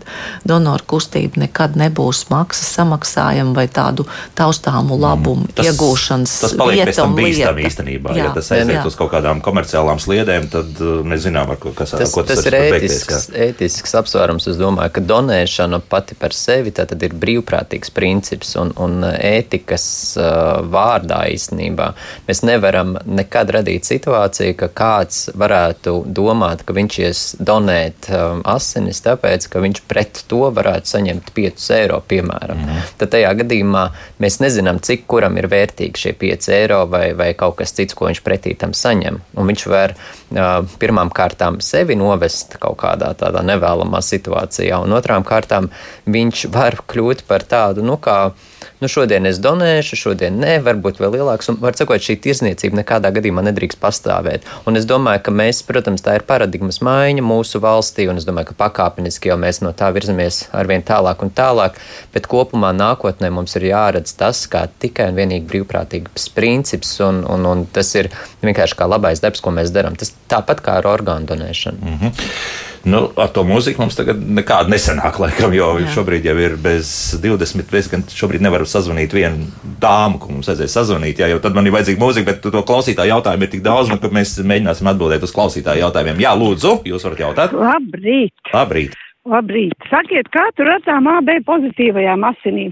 donoru 0.48 0.86
kustība 0.94 1.42
nekad 1.46 1.76
nebūs 1.80 2.26
maksas 2.32 2.68
samaksājuma 2.78 3.54
vai 3.56 3.66
tādu 3.72 4.06
taustāmu 4.38 4.96
mm. 4.96 5.02
labumu 5.02 5.46
mm. 5.46 5.54
tas, 5.56 5.70
iegūšanas 5.70 6.36
tas 6.44 6.56
paliek 6.58 6.90
pēc 6.90 7.00
tam 7.00 7.16
bīstam 7.18 7.60
īstenībā. 7.62 8.14
Jā, 8.16 8.28
ja 8.28 8.34
tas 8.36 8.50
aiziet 8.54 8.76
jā. 8.78 8.84
uz 8.88 8.98
kaut 8.98 9.12
kādām 9.14 9.42
komerciālām 9.44 10.00
sliedēm, 10.02 10.48
tad 10.52 10.82
uh, 10.82 11.00
mēs 11.06 11.24
zinām, 11.26 11.52
ar 11.54 11.60
ko, 11.62 11.72
kas, 11.76 11.94
tas, 11.96 12.12
ko 12.14 12.24
tas, 12.26 12.42
tas 12.42 12.50
ir. 12.50 12.58
Ētisks, 12.66 13.28
ētisks 13.46 13.96
apsvērums. 14.00 14.48
Es 14.50 14.60
domāju, 14.60 14.94
ka 14.96 15.04
donēšana 15.04 15.80
pati 15.88 16.16
par 16.18 16.34
sevi 16.36 16.72
ir 16.76 17.16
brīvprātīgs 17.16 17.92
princips 17.94 18.54
un, 18.60 18.72
un 18.82 19.06
ētikas 19.06 19.86
uh, 20.20 20.62
vārdā 20.72 21.22
īstenībā. 21.32 21.90
Mēs 22.28 22.42
nevaram 22.46 22.96
nekad 23.06 23.54
radīt 23.58 23.88
situāciju, 23.88 24.56
ka 24.60 24.70
kāds 24.76 25.26
varētu 25.36 25.98
domāt, 26.06 26.65
ka 26.66 26.74
viņš 26.76 26.98
ies 27.02 27.20
donēt 27.38 28.08
um, 28.10 28.42
asinis, 28.48 29.00
tāpēc, 29.04 29.46
ka 29.52 29.62
viņš 29.62 29.82
pret 29.88 30.22
to 30.30 30.48
varētu 30.54 30.90
saņemt 30.90 31.30
5 31.36 31.66
eiro, 31.76 32.00
piemēram. 32.10 32.62
Mm. 32.64 32.88
Tad 33.00 33.12
tajā 33.14 33.30
gadījumā 33.40 33.84
mēs 34.22 34.40
nezinām, 34.42 34.80
cik 34.84 35.06
kuram 35.10 35.38
ir 35.40 35.48
vērtīgi 35.52 36.02
šie 36.02 36.14
5 36.18 36.50
eiro 36.56 36.82
vai, 36.90 37.10
vai 37.18 37.30
kaut 37.38 37.58
kas 37.60 37.74
cits, 37.76 37.96
ko 37.96 38.10
viņš 38.10 38.22
pretī 38.26 38.56
tam 38.58 38.74
saņem. 38.76 39.20
Un 39.36 39.52
viņš 39.52 39.66
var 39.72 39.96
uh, 39.96 40.58
pirmām 40.82 41.12
kārtām 41.14 41.60
sevi 41.64 41.98
novest 41.98 42.58
kaut 42.62 42.80
kādā 42.82 43.12
tādā 43.18 43.44
nevēlamā 43.46 44.02
situācijā, 44.04 44.82
un 44.82 44.96
otrām 44.98 45.26
kārtām 45.26 45.70
viņš 46.10 46.48
var 46.54 46.80
kļūt 46.90 47.26
par 47.30 47.46
tādu, 47.46 47.86
nu, 47.86 47.98
kā 48.02 48.34
nu, 48.80 48.88
šodien 48.90 49.26
es 49.28 49.38
donēšu, 49.42 49.98
šodien 49.98 50.36
nē, 50.42 50.58
varbūt 50.66 51.00
vēl 51.00 51.16
lielāks. 51.18 51.50
Un, 51.52 51.58
var 51.62 51.76
sakot, 51.78 52.02
šī 52.02 52.18
tirzniecība 52.24 52.80
nekādā 52.80 53.10
gadījumā 53.16 53.44
nedrīkst 53.46 53.80
pastāvēt. 53.82 54.46
Un 54.68 54.78
es 54.80 54.86
domāju, 54.88 55.22
ka 55.26 55.34
mēs, 55.34 55.62
protams, 55.66 56.04
tā 56.04 56.18
ir 56.18 56.26
paradigmas 56.28 56.82
maiņa 56.84 57.24
mūsu 57.26 57.60
valstī, 57.64 58.08
un 58.10 58.20
es 58.20 58.28
domāju, 58.28 58.50
ka 58.52 58.58
pakāpeniski 58.66 59.32
jau 59.32 59.38
mēs 59.40 59.62
no 59.64 59.72
tā 59.76 59.90
virzamies 59.96 60.44
arvien 60.56 60.84
tālāk 60.86 61.24
un 61.24 61.32
tālāk, 61.34 61.80
bet 62.14 62.28
kopumā 62.30 62.72
nākotnē 62.76 63.32
mums 63.32 63.56
ir 63.60 63.70
jāredz 63.70 64.16
tas 64.18 64.44
kā 64.50 64.66
tikai 64.82 65.10
un 65.12 65.20
vienīgi 65.20 65.48
brīvprātīgs 65.50 66.30
princips, 66.36 66.96
un, 67.04 67.24
un, 67.24 67.50
un 67.50 67.66
tas 67.72 67.94
ir 67.96 68.10
vienkārši 68.44 68.78
kā 68.78 68.88
labais 68.90 69.24
darbs, 69.24 69.44
ko 69.44 69.54
mēs 69.56 69.74
darām. 69.74 69.96
Tas 69.98 70.14
tāpat 70.30 70.64
kā 70.64 70.80
ar 70.80 70.90
orgānu 70.96 71.28
donēšanu. 71.32 71.82
Mm 71.82 71.98
-hmm. 72.00 72.74
Nu, 72.86 73.00
ar 73.18 73.32
to 73.34 73.42
mūziku 73.42 73.82
mums 73.82 73.96
tagad 73.98 74.20
nekāda 74.22 74.70
nesenāk, 74.70 75.16
laikam, 75.18 75.50
jo 75.56 75.72
Jā. 75.80 75.88
šobrīd 75.96 76.28
jau 76.28 76.36
ir 76.38 76.52
bez 76.62 76.88
20. 77.18 77.66
Bez, 77.72 77.88
gan 77.90 78.04
šobrīd 78.06 78.44
nevaru 78.46 78.68
sazvanīt 78.70 79.16
vienu 79.16 79.48
dāmu, 79.82 80.20
ko 80.22 80.30
mums 80.30 80.46
vajadzēja 80.46 80.70
sazvanīt. 80.70 81.18
Jā, 81.18 81.32
jo 81.32 81.40
tad 81.42 81.58
man 81.58 81.66
ir 81.66 81.74
vajadzīga 81.74 81.98
mūzika, 81.98 82.30
bet 82.30 82.46
to 82.46 82.62
klausītāju 82.68 83.10
jautājumu 83.10 83.48
ir 83.48 83.50
tik 83.56 83.64
daudz, 83.66 83.90
nu, 83.90 83.98
ka 83.98 84.12
mēs 84.14 84.36
mēģināsim 84.38 84.92
atbildēt 84.92 85.26
uz 85.26 85.34
klausītāju 85.34 85.82
jautājumiem. 85.82 86.22
Jā, 86.22 86.36
lūdzu, 86.38 86.76
jūs 86.86 87.08
varat 87.08 87.24
jautāt. 87.24 87.58
Labrīt! 87.58 88.54
Labrīt! 88.54 88.94
Labrīt! 89.26 89.74
Sakiet, 89.90 90.30
kā 90.30 90.46
tur 90.54 90.70
ar 90.70 90.86
tām 90.86 91.10
AB 91.10 91.40
pozitīvajām 91.48 92.22
asinīm? 92.30 92.70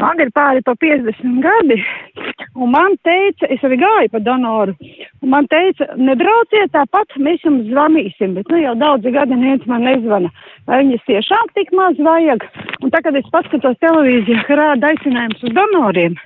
Man 0.00 0.20
ir 0.22 0.30
pāri 0.36 0.62
pa 0.64 0.74
50 0.80 1.40
gadi, 1.44 1.76
un 2.56 2.72
man 2.72 2.96
teica, 3.04 3.48
es 3.52 3.62
arī 3.66 3.76
gāju 3.82 4.12
pa 4.14 4.20
donoru, 4.24 4.74
un 5.20 5.32
man 5.34 5.48
teica, 5.52 5.90
nebrauciet 6.00 6.72
tāpat, 6.76 7.16
mēs 7.20 7.44
jums 7.44 7.68
zvanīsim, 7.68 8.36
bet 8.38 8.48
nu 8.52 8.62
jau 8.62 8.74
daudzi 8.80 9.12
gadi 9.14 9.36
neviens 9.36 9.66
man 9.68 9.84
nezvana, 9.84 10.32
vai 10.70 10.82
viņas 10.82 11.04
tiešām 11.08 11.52
tik 11.58 11.74
maz 11.76 12.00
vajag. 12.00 12.46
Un 12.80 12.94
tā, 12.94 13.02
kad 13.04 13.18
es 13.20 13.28
paskatos 13.34 13.76
televīziju, 13.84 14.44
ka 14.48 14.60
rāda 14.60 14.94
aicinājums 14.94 15.44
uz 15.44 15.56
donoriem, 15.58 16.16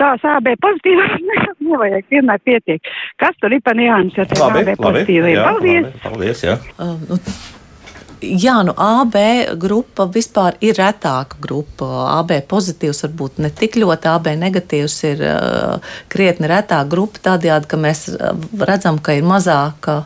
tās 0.00 0.24
AB 0.32 0.54
pozitīvās 0.64 1.20
nevajag, 1.68 2.08
vienmēr 2.12 2.40
pietiek. 2.48 2.96
Kas 3.20 3.36
tur 3.42 3.52
ir 3.52 3.60
pa 3.64 3.76
nianses 3.76 4.24
ar 4.24 4.32
tām 4.32 4.56
AB 4.62 4.72
pozitīvajiem? 4.80 5.44
Paldies! 5.44 5.84
Labi, 5.84 6.02
paldies, 6.08 6.42
jā. 6.48 6.58
Uh, 6.80 6.96
nu, 7.10 7.20
Jā, 8.24 8.54
nu 8.64 8.72
AB 8.80 9.16
grupa 9.60 10.06
vispār 10.08 10.56
ir 10.64 10.78
retāka 10.78 11.36
grupa. 11.42 11.86
AB 12.16 12.32
pozitīvs 12.48 13.02
varbūt 13.04 13.40
ne 13.44 13.50
tik 13.52 13.76
ļoti, 13.76 14.08
AB 14.08 14.30
negatīvs 14.40 14.96
ir 15.10 15.24
uh, 15.26 15.92
krietni 16.12 16.48
retāka 16.48 16.88
grupa, 16.94 17.20
tādējādi, 17.30 17.68
ka 17.68 17.80
mēs 17.80 18.06
redzam, 18.70 19.00
ka 19.04 19.18
ir 19.18 19.26
mazāka 19.28 20.04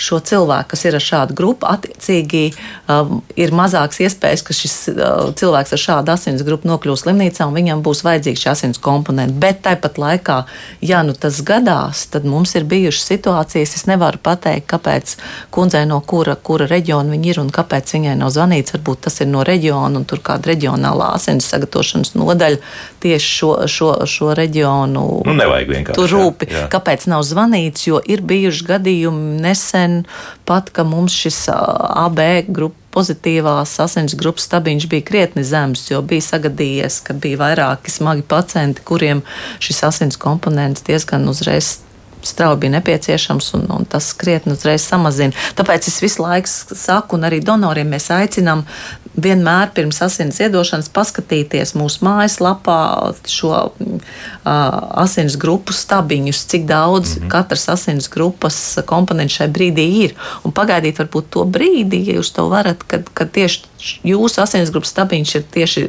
šo 0.00 0.20
cilvēku, 0.24 0.72
kas 0.72 0.84
ir 0.88 0.96
ar 0.96 1.04
šādu 1.04 1.36
grupu, 1.36 1.68
attiecīgi 1.68 2.42
um, 2.90 3.20
ir 3.38 3.52
mazāks 3.56 4.00
iespējas, 4.04 4.44
ka 4.46 4.56
šis 4.56 4.76
uh, 4.94 5.30
cilvēks 5.36 5.74
ar 5.76 5.82
šādu 5.84 6.14
asins 6.14 6.44
grupu 6.46 6.68
nokļūs 6.70 7.04
slimnīcā 7.04 7.46
un 7.48 7.56
viņam 7.58 7.84
būs 7.84 8.02
vajadzīgs 8.06 8.44
šī 8.44 8.50
asins 8.54 8.80
komponents. 8.82 9.36
Bet 9.40 9.62
tāpat 9.66 10.00
laikā, 10.00 10.38
ja 10.84 11.02
nu 11.06 11.14
tas 11.16 11.42
gadās, 11.46 12.06
tad 12.12 12.28
mums 12.28 12.54
ir 12.58 12.66
bijušas 12.70 13.10
situācijas, 13.12 13.76
es 13.76 13.86
nevaru 13.90 14.20
pateikt, 14.22 14.68
kāpēc 14.72 15.16
kundzei 15.54 15.84
no 15.88 16.00
kura, 16.00 16.36
kura 16.36 16.68
reģiona 16.70 17.12
viņa 17.14 17.32
ir 17.32 17.42
un 17.44 17.52
kāpēc 17.54 17.94
viņai 17.96 18.16
nav 18.20 18.32
zvanīts. 18.34 18.74
Varbūt 18.76 19.04
tas 19.08 19.20
ir 19.20 19.30
no 19.30 19.44
reģiona 19.46 20.00
un 20.00 20.06
tur 20.08 20.22
kāda 20.24 20.52
reģionālā 20.52 21.12
asins 21.18 21.48
sagatavošanas 21.50 22.14
nodaļa 22.16 22.60
tieši 23.02 23.32
šo, 23.36 23.50
šo, 23.70 23.90
šo 24.08 24.32
reģionu. 24.38 25.04
Nu, 25.26 25.36
nevajag 25.36 25.74
vienkārši. 25.74 25.98
Tur 25.98 26.14
rūpi. 26.14 26.50
Jā, 26.50 26.64
jā. 26.64 26.66
Kāpēc 26.72 27.06
nav 27.10 27.24
zvanīts? 27.26 27.86
Jo 27.88 28.00
ir 28.04 28.22
bijuši 28.26 28.66
gadījumi 28.68 29.40
nesen 29.42 29.89
pat, 30.48 30.70
ka 30.74 30.84
mums 30.88 31.14
šis 31.16 31.46
AB 31.50 32.20
grupa 32.48 32.80
pozitīvās 32.90 33.76
asins 33.84 34.16
grupas 34.18 34.48
stabiņš 34.48 34.88
bija 34.90 35.06
krietni 35.06 35.44
zems, 35.46 35.84
jo 35.92 36.00
bija 36.02 36.26
sagadījies, 36.26 36.98
ka 37.06 37.14
bija 37.14 37.38
vairāki 37.44 37.92
smagi 37.92 38.24
pacienti, 38.26 38.82
kuriem 38.86 39.22
šis 39.62 39.84
asins 39.86 40.18
komponents 40.20 40.82
diezgan 40.88 41.28
uzreiz 41.30 41.76
strauji 42.22 42.58
bija 42.60 42.70
nepieciešams, 42.70 43.54
un, 43.54 43.66
un 43.72 43.86
tas 43.88 44.12
krietni 44.12 44.52
uzreiz 44.52 44.84
samazina. 44.84 45.32
Tāpēc 45.56 45.88
es 45.88 46.00
visu 46.02 46.20
laiku 46.20 46.50
saku, 46.50 47.16
un 47.16 47.24
arī 47.28 47.40
donoriem 47.44 47.88
mēs 47.94 48.10
aicinām 48.12 48.66
vienmēr 49.18 49.72
pirms 49.74 49.98
asins 50.04 50.38
iedošanas 50.40 50.90
paskatīties 50.94 51.74
mūsu 51.78 52.04
mājaslapā 52.06 52.80
šo 53.28 53.54
uh, 53.70 54.02
asins 55.02 55.36
grupu 55.40 55.74
stabiņus, 55.74 56.44
cik 56.52 56.66
daudz 56.68 57.16
mm 57.16 57.22
-hmm. 57.22 57.32
katras 57.32 57.68
asins 57.68 58.08
grupas 58.08 58.78
komponents 58.86 59.34
šai 59.34 59.48
brīdī 59.48 59.86
ir. 60.04 60.14
Un 60.44 60.52
pagaidīt 60.52 61.02
varbūt 61.02 61.30
to 61.30 61.44
brīdi, 61.44 62.04
ja 62.06 62.20
jūs 62.20 62.32
to 62.34 62.48
varat, 62.48 62.82
kad, 62.86 63.10
kad 63.14 63.30
tieši 63.30 63.69
jūsu 64.06 64.42
asinsgrupas 64.44 64.92
stabiņš 64.94 65.34
ir 65.38 65.44
tieši 65.54 65.84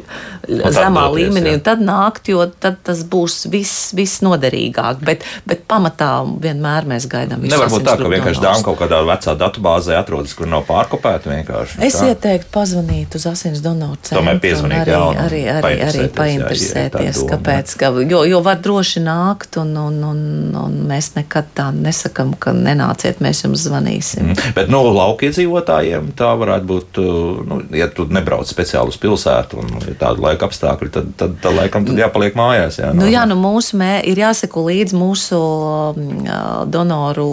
zemā 0.48 1.06
doties, 1.06 1.18
līmenī, 1.18 1.52
jā. 1.52 1.58
un 1.58 1.64
tad 1.66 1.82
nākt, 1.84 2.30
jo 2.32 2.44
tad 2.50 2.80
tas 2.86 3.02
būs 3.08 3.46
viss 3.52 3.92
vis 3.96 4.18
noderīgāk. 4.24 5.02
Bet, 5.06 5.26
bet 5.48 5.64
pamatā 5.70 6.10
vienmēr 6.42 6.88
mēs 6.88 7.08
gaidām 7.10 7.42
visu. 7.44 7.54
Nevar 7.54 7.72
būt 7.72 7.86
tā, 7.86 7.96
ka 8.00 8.12
vienkārši 8.12 8.44
dāma 8.44 8.66
kaut 8.66 8.80
kādā 8.82 9.02
vecā 9.06 9.36
datubāzē 9.38 9.96
atrodas, 10.00 10.34
kur 10.38 10.50
nav 10.50 10.66
pārkopēta 10.68 11.32
vienkārši. 11.32 11.80
Es 11.84 11.98
tā. 11.98 12.12
ieteiktu 12.12 12.50
pazvanīt 12.54 13.16
uz 13.18 13.26
asins 13.30 13.62
donoru 13.64 13.98
centru. 14.00 14.20
Tomēr 14.20 14.40
piezvanīt, 14.42 14.82
arī, 14.84 14.94
jā, 14.94 15.02
arī, 15.26 15.42
arī, 15.56 15.72
arī 15.88 16.06
painteresēties, 16.16 17.22
kāpēc, 17.30 17.76
ka, 17.80 17.92
jo, 18.08 18.22
jo 18.28 18.42
var 18.44 18.60
droši 18.62 19.02
nākt, 19.04 19.58
un, 19.62 19.74
un, 19.78 19.98
un, 20.12 20.22
un 20.62 20.78
mēs 20.88 21.12
nekad 21.16 21.52
tā 21.56 21.68
nesakam, 21.76 22.34
ka 22.38 22.54
nenāciet, 22.56 23.22
mēs 23.24 23.44
jums 23.46 23.66
zvanīsim. 23.66 24.32
Mm. 24.32 24.54
Bet, 24.56 24.70
nu, 24.72 24.82
laukiedzīvotājiem 24.96 26.12
tā 26.18 26.32
varētu 26.38 26.68
būt, 26.68 27.02
nu, 27.48 27.60
ja 27.82 27.90
tu 27.92 28.06
nebrauc 28.10 28.48
speciāli 28.48 28.92
uz 28.92 28.98
pilsētu 29.02 29.60
un 29.62 29.70
ir 29.82 29.96
tāda 30.00 30.22
laika 30.22 30.48
apstākļi, 30.48 30.90
tad, 30.94 31.10
tad, 31.18 31.36
tad 31.42 31.56
laikam 31.56 31.86
tad 31.88 31.98
jāpaliek 31.98 32.36
mājās. 32.38 32.78
Jā, 32.80 32.92
nu, 32.96 33.06
jā, 33.10 33.24
nu 33.28 33.36
mūsu 33.40 33.78
mē 33.80 33.92
ir 34.08 34.20
jāseko 34.22 34.64
līdz 34.68 34.96
mūsu 34.96 35.38
uh, 35.38 36.62
donoru 36.70 37.28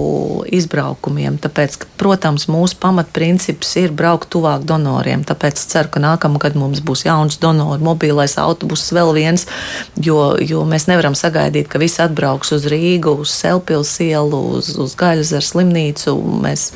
izbraukumiem, 0.56 1.40
tāpēc, 1.42 1.80
ka, 1.82 1.90
protams, 2.00 2.48
mūsu 2.52 2.80
pamatprincips 2.82 3.76
ir 3.82 3.94
braukt 3.96 4.30
tuvāk 4.34 4.66
donoriem. 4.68 5.24
Tāpēc 5.28 5.62
ceru, 5.72 5.92
ka 5.94 6.04
nākamgad 6.04 6.58
mums 6.60 6.84
būs 6.86 7.06
jauns 7.08 7.40
donoru 7.42 7.84
mobilais 7.84 8.38
autobuss 8.42 8.94
vēl 8.96 9.14
viens, 9.18 9.46
jo, 10.00 10.36
jo 10.42 10.66
mēs 10.70 10.88
nevaram 10.90 11.18
sagaidīt, 11.18 11.70
ka 11.72 11.82
visi 11.82 12.02
atbrauks 12.04 12.54
uz 12.56 12.68
Rīgu, 12.70 13.20
uz 13.24 13.34
Selpils 13.36 13.96
ielu, 14.04 14.42
uz, 14.58 14.72
uz 14.80 14.96
Gaļas 15.00 15.34
ar 15.38 15.46
slimnīcu. 15.46 16.16
Mēs, 16.44 16.70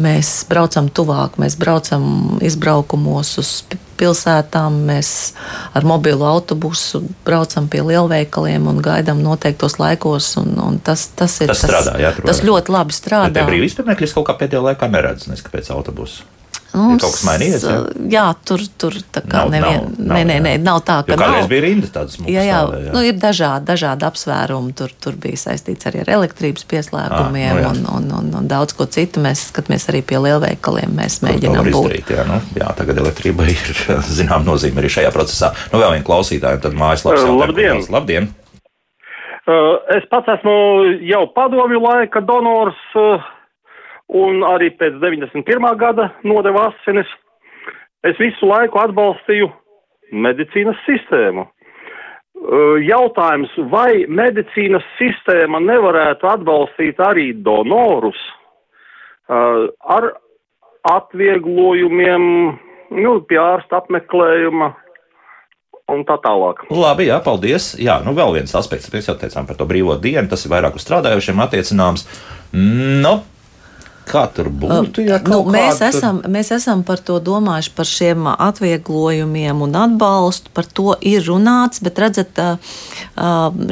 mēs 0.00 0.32
braucam 0.50 0.90
tuvāk, 0.92 1.38
mēs 1.40 1.58
braucam 1.58 2.38
izbraukumu 2.44 3.07
uzņēmumos, 3.08 3.38
uz 3.38 3.50
pilsētām. 3.98 4.84
Mēs 4.88 5.34
ar 5.74 5.84
mobilo 5.84 6.26
autobusu 6.28 7.02
braucam 7.24 7.68
pie 7.68 7.82
lielveikaliem 7.82 8.68
un 8.68 8.80
gaidām 8.82 9.22
noteiktos 9.22 9.78
laikos. 9.78 10.36
Un, 10.38 10.58
un 10.58 10.78
tas, 10.78 11.08
tas, 11.16 11.40
ir, 11.40 11.48
tas, 11.48 11.64
strādā, 11.64 11.98
jā, 12.00 12.12
tas 12.22 12.42
ļoti 12.44 12.72
labi 12.72 12.92
strādā. 12.96 13.32
Bet 13.32 13.48
brīvības 13.48 13.78
pirmekļus 13.80 14.16
kaut 14.16 14.28
kā 14.28 14.38
pēdējā 14.38 14.64
laikā 14.70 14.90
neredz, 14.92 15.28
neskapēc 15.30 15.70
autobusu. 15.74 16.26
Mums, 16.74 16.98
ir 16.98 17.04
kaut 17.04 17.14
kas 17.14 17.24
mainījies? 17.24 17.64
Jā, 17.64 17.76
jā 18.12 18.24
tur, 18.46 18.62
tur 18.80 18.96
tā 19.14 19.22
kā 19.24 19.44
nav, 19.46 19.52
nevien, 19.54 19.86
nav, 19.96 20.12
nē, 20.12 20.20
nē, 20.28 20.36
nē, 20.44 20.52
nav 20.60 20.80
tā, 20.84 20.98
ka. 21.06 21.16
Kādreiz 21.16 21.48
bija 21.50 21.64
rinda 21.64 21.88
tādas 21.94 22.18
mūzikas. 22.20 22.34
Jā, 22.34 22.44
jā, 22.44 22.58
stāvē, 22.60 22.80
jā. 22.84 22.92
Nu, 22.94 23.04
ir 23.08 23.20
dažādi, 23.22 23.66
dažādi 23.70 24.06
apsvērumi. 24.08 24.74
Tur, 24.78 24.92
tur 25.00 25.16
bija 25.20 25.40
saistīts 25.40 25.88
arī 25.88 26.02
ar 26.04 26.12
elektrības 26.18 26.66
pieslēgumiem 26.68 27.62
ah, 27.62 27.62
nu, 27.62 27.70
un, 27.72 27.86
un, 27.96 28.10
un, 28.20 28.28
un 28.42 28.50
daudz 28.50 28.76
ko 28.76 28.88
citu. 28.90 29.22
Mēs 29.24 29.46
skatāmies 29.48 29.88
arī 29.92 30.02
pie 30.06 30.20
lielveikaliem. 30.26 30.92
Mēs 30.98 31.20
mēģinām 31.24 31.70
būt. 31.70 31.78
Izdarīt, 31.78 32.12
jā, 32.18 32.26
nu, 32.28 32.40
jā, 32.60 32.68
tagad 32.78 33.00
elektrība 33.04 33.48
ir 33.54 34.04
zinām 34.10 34.44
nozīme 34.48 34.84
arī 34.84 34.92
šajā 34.98 35.14
procesā. 35.14 35.54
Nu, 35.72 35.80
vēl 35.80 35.96
vien 35.96 36.04
klausītāji, 36.06 36.62
tad 36.66 36.76
mājaslapas 36.76 37.24
jau 37.24 37.38
Labdien! 37.40 37.82
Labdien! 37.92 38.28
Uh, 39.48 39.80
es 39.96 40.04
pats 40.12 40.28
esmu 40.28 40.54
jau 41.08 41.22
padomju 41.32 41.80
laika 41.80 42.20
donors. 42.20 42.76
Un 44.08 44.40
arī 44.46 44.70
pēc 44.78 44.96
91. 45.02 45.68
gada 45.76 46.08
nodeva 46.24 46.70
asinis. 46.70 47.08
Es 48.06 48.16
visu 48.20 48.48
laiku 48.48 48.80
atbalstīju 48.80 49.50
medicīnas 50.12 50.78
sistēmu. 50.86 51.44
Jautājums, 52.86 53.52
vai 53.72 54.06
medicīnas 54.06 54.84
sistēma 54.96 55.58
nevarētu 55.60 56.28
atbalstīt 56.30 57.00
arī 57.02 57.32
donorus 57.34 58.20
ar 59.28 60.12
atvieglojumiem, 60.88 62.22
nu, 63.02 63.14
pie 63.28 63.40
ārsta 63.42 63.82
apmeklējuma, 63.82 64.70
un 65.92 66.04
tā 66.08 66.18
tālāk. 66.24 66.62
Labi, 66.72 67.08
jā, 67.08 67.18
paldies. 67.24 67.72
Jā, 67.80 67.98
nu 68.04 68.14
vēl 68.16 68.38
viens 68.38 68.54
aspekts, 68.56 68.90
mēs 68.92 69.08
jau 69.10 69.16
teicām 69.20 69.48
par 69.48 69.58
to 69.58 69.66
brīvo 69.68 69.98
dienu, 70.00 70.28
tas 70.30 70.44
ir 70.44 70.52
vairāk 70.52 70.78
uz 70.78 70.86
strādājošiem 70.86 71.42
attiecināms. 71.44 72.06
Nu, 72.54 73.18
Kā 74.08 74.24
tur 74.32 74.48
būtu? 74.48 75.02
Ja 75.04 75.18
nu, 75.28 75.42
mēs, 75.52 75.80
kādu... 75.82 75.98
esam, 75.98 76.20
mēs 76.30 76.50
esam 76.54 76.82
par 76.86 77.02
to 77.04 77.18
domājuši, 77.24 77.72
par 77.76 77.88
šiem 77.88 78.28
atvieglojumiem 78.32 79.62
un 79.66 79.76
atbalstu. 79.78 80.52
Par 80.56 80.66
to 80.66 80.94
ir 81.04 81.26
runāts, 81.28 81.82
bet 81.84 82.00
redzat, 82.02 82.40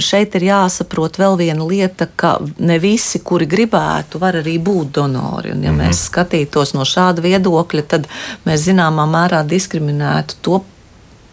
šeit 0.05 0.37
ir 0.39 0.49
jāsaprot 0.51 1.19
vēl 1.21 1.39
viena 1.41 1.67
lieta, 1.67 2.09
ka 2.17 2.37
ne 2.59 2.79
visi, 2.83 3.23
kuri 3.25 3.49
gribētu, 3.51 4.21
var 4.23 4.41
arī 4.43 4.59
būt 4.63 4.95
donori. 5.01 5.53
Un, 5.57 5.65
ja 5.65 5.73
mm 5.73 5.81
-hmm. 5.81 5.87
mēs 5.87 6.07
skatītos 6.11 6.75
no 6.75 6.85
šāda 6.85 7.25
viedokļa, 7.25 7.83
tad 7.83 8.09
mēs 8.47 8.69
zināmā 8.69 9.07
mērā 9.09 9.45
diskriminētu 9.47 10.35
to 10.43 10.63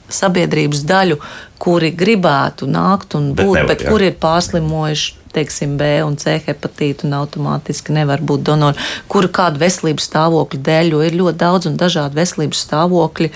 sabiedrības 0.09 0.83
daļu, 0.87 1.17
kuri 1.57 1.91
gribētu 1.91 2.67
nākt 2.67 3.15
un 3.15 3.33
būt, 3.33 3.35
bet, 3.35 3.45
nevar, 3.45 3.67
bet 3.67 3.81
jā. 3.81 3.89
kuri 3.89 4.07
ir 4.11 4.17
pārslimojuši 4.19 5.22
teiksim, 5.33 5.77
B 5.79 5.89
un 6.05 6.17
C 6.21 6.37
hepatītu 6.45 7.07
un 7.07 7.17
automātiski 7.19 7.93
nevar 7.95 8.21
būt 8.23 8.45
donori, 8.49 8.79
kuru 9.11 9.29
kādu 9.33 9.61
veselības 9.63 10.07
stāvokļu 10.09 10.61
dēļ, 10.67 10.91
jo 10.93 11.01
ir 11.05 11.17
ļoti 11.19 11.41
daudz 11.41 11.69
un 11.69 11.77
dažādi 11.79 12.19
veselības 12.19 12.63
stāvokļi, 12.67 13.29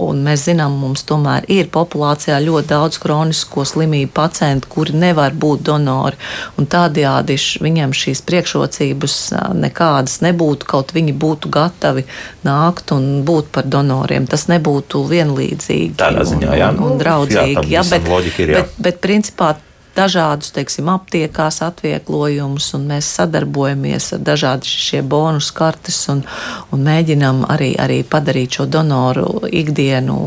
un 0.00 0.24
mēs 0.26 0.46
zinām, 0.48 0.76
mums 0.80 1.04
tomēr 1.08 1.46
ir 1.52 1.70
populācijā 1.72 2.40
ļoti 2.44 2.72
daudz 2.72 3.00
kronisko 3.02 3.64
slimību 3.68 4.12
pacientu, 4.16 4.70
kuri 4.72 4.96
nevar 4.96 5.36
būt 5.36 5.64
donori, 5.70 6.18
un 6.58 6.68
tādējādi 6.70 7.38
viņiem 7.64 7.94
šīs 7.96 8.24
priekšrocības 8.28 9.16
nekādas 9.60 10.20
nebūtu, 10.24 10.68
kaut 10.70 10.94
viņi 10.96 11.14
būtu 11.20 11.52
gatavi 11.52 12.06
nākt 12.46 12.94
un 12.96 13.24
būt 13.26 13.50
par 13.54 13.68
donoriem. 13.70 14.28
Tas 14.30 14.46
nebūtu 14.50 15.02
vienlīdzīgi 15.10 15.96
Tādā 16.00 16.24
ziņā, 16.28 16.54
jā, 16.58 16.70
un, 16.74 16.80
un, 16.80 16.94
un 16.94 17.02
draudzīgi. 17.02 17.66
Jā, 17.70 17.80
jā, 17.80 17.88
bet, 17.90 18.38
ir, 18.38 18.54
jā. 18.54 18.62
bet, 18.62 18.78
bet 18.80 19.02
principā 19.04 19.54
dažādus, 20.00 20.52
teiksim, 20.56 20.88
aptiekās 20.92 21.60
atvieglojumus, 21.66 22.72
un 22.78 22.88
mēs 22.90 23.10
sadarbojamies 23.20 24.14
ar 24.16 24.24
dažādi 24.32 24.70
šie 24.70 25.04
bonus 25.06 25.52
kartes 25.54 26.00
un, 26.12 26.24
un 26.72 26.88
mēģinam 26.88 27.44
arī, 27.52 27.74
arī 27.80 28.00
padarīt 28.08 28.58
šo 28.58 28.66
donoru 28.70 29.44
ikdienu 29.46 30.18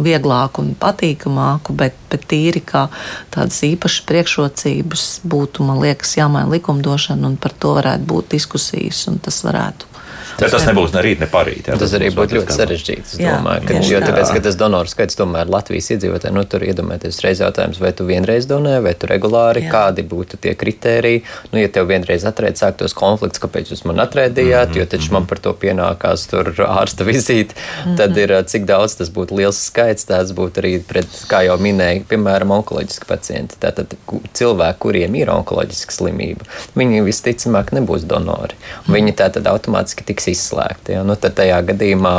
vieglāku 0.00 0.64
un 0.64 0.72
patīkamāku, 0.80 1.74
bet, 1.76 1.96
bet 2.10 2.24
tīri 2.30 2.62
kā 2.64 2.86
tādas 3.32 3.60
īpašas 3.66 4.06
priekšrocības 4.08 5.06
būtu, 5.28 5.66
man 5.68 5.80
liekas, 5.84 6.16
jāmaina 6.18 6.50
likumdošana, 6.54 7.28
un 7.28 7.36
par 7.40 7.54
to 7.60 7.76
varētu 7.78 8.08
būt 8.08 8.34
diskusijas, 8.36 9.04
un 9.12 9.20
tas 9.22 9.42
varētu 9.46 9.89
Tas, 10.38 10.52
tas 10.54 10.66
nebūs 10.68 10.94
ne 10.94 11.02
rīt, 11.04 11.20
ne 11.22 11.28
parīt. 11.30 11.68
Jā, 11.68 11.74
tas, 11.74 11.90
tas 11.90 11.96
arī 11.98 12.10
būtu 12.14 12.38
ļoti 12.38 12.56
sarežģīti. 12.56 13.06
Es 13.06 13.18
domāju, 13.20 13.66
ka, 13.68 13.78
jo 13.86 14.00
tāpēc, 14.04 14.32
ka 14.36 14.42
tas 14.46 14.58
donoru 14.60 14.90
skaits 14.90 15.18
tomēr 15.18 15.50
Latvijas 15.52 15.90
iedzīvotāji, 15.96 16.34
nu 16.36 16.44
tur 16.50 16.64
iedomājieties 16.66 17.20
reiz 17.24 17.42
jautājums, 17.42 17.80
vai 17.82 17.92
tu 17.96 18.06
vienreiz 18.08 18.48
donē, 18.50 18.78
vai 18.84 18.94
tu 18.98 19.10
regulāri, 19.10 19.64
jā. 19.66 19.72
kādi 19.74 20.04
būtu 20.06 20.40
tie 20.44 20.54
kritēriji. 20.58 21.22
Nu, 21.52 21.60
ja 21.62 21.70
tev 21.72 21.88
vienreiz 21.90 22.24
atrēd 22.28 22.60
sāktos 22.60 22.94
konflikts, 22.96 23.42
kāpēc 23.42 23.72
jūs 23.74 23.84
man 23.88 24.02
atrēdījāt, 24.04 24.70
mm 24.70 24.74
-hmm. 24.74 24.78
jo 24.78 24.86
taču 24.94 25.12
man 25.16 25.26
par 25.30 25.38
to 25.38 25.54
pienākās 25.64 26.26
tur 26.30 26.52
ārsta 26.66 27.06
vizīte, 27.12 27.54
mm 27.54 27.90
-hmm. 27.90 27.96
tad 27.96 28.16
ir 28.16 28.36
cik 28.46 28.66
daudz 28.68 28.96
tas 29.00 29.10
būtu 29.10 29.36
liels 29.40 29.60
skaits, 29.66 30.06
tāds 30.06 30.34
būtu 30.36 30.62
arī 30.62 30.74
pret, 30.86 31.08
kā 31.30 31.44
jau 31.46 31.58
minēju, 31.58 32.04
piemēram, 32.08 32.50
onkoloģiski 32.60 33.06
pacienti. 33.06 33.56
Tātad 33.60 33.94
cilvēki, 34.32 34.78
kuriem 34.78 35.14
ir 35.14 35.30
onkoloģiska 35.30 35.92
slimība, 35.92 36.46
viņi 36.76 37.04
visticamāk 37.06 37.72
nebūs 37.76 38.06
donori. 38.10 38.58
Viņi 38.90 39.14
tātad 39.20 39.46
automātiski 39.50 40.04
tiks 40.04 40.19
izslēgti. 40.28 40.94
Ja? 40.96 41.02
Nu, 41.06 41.16
tad 41.20 41.36
tajā 41.38 41.60
gadījumā 41.70 42.14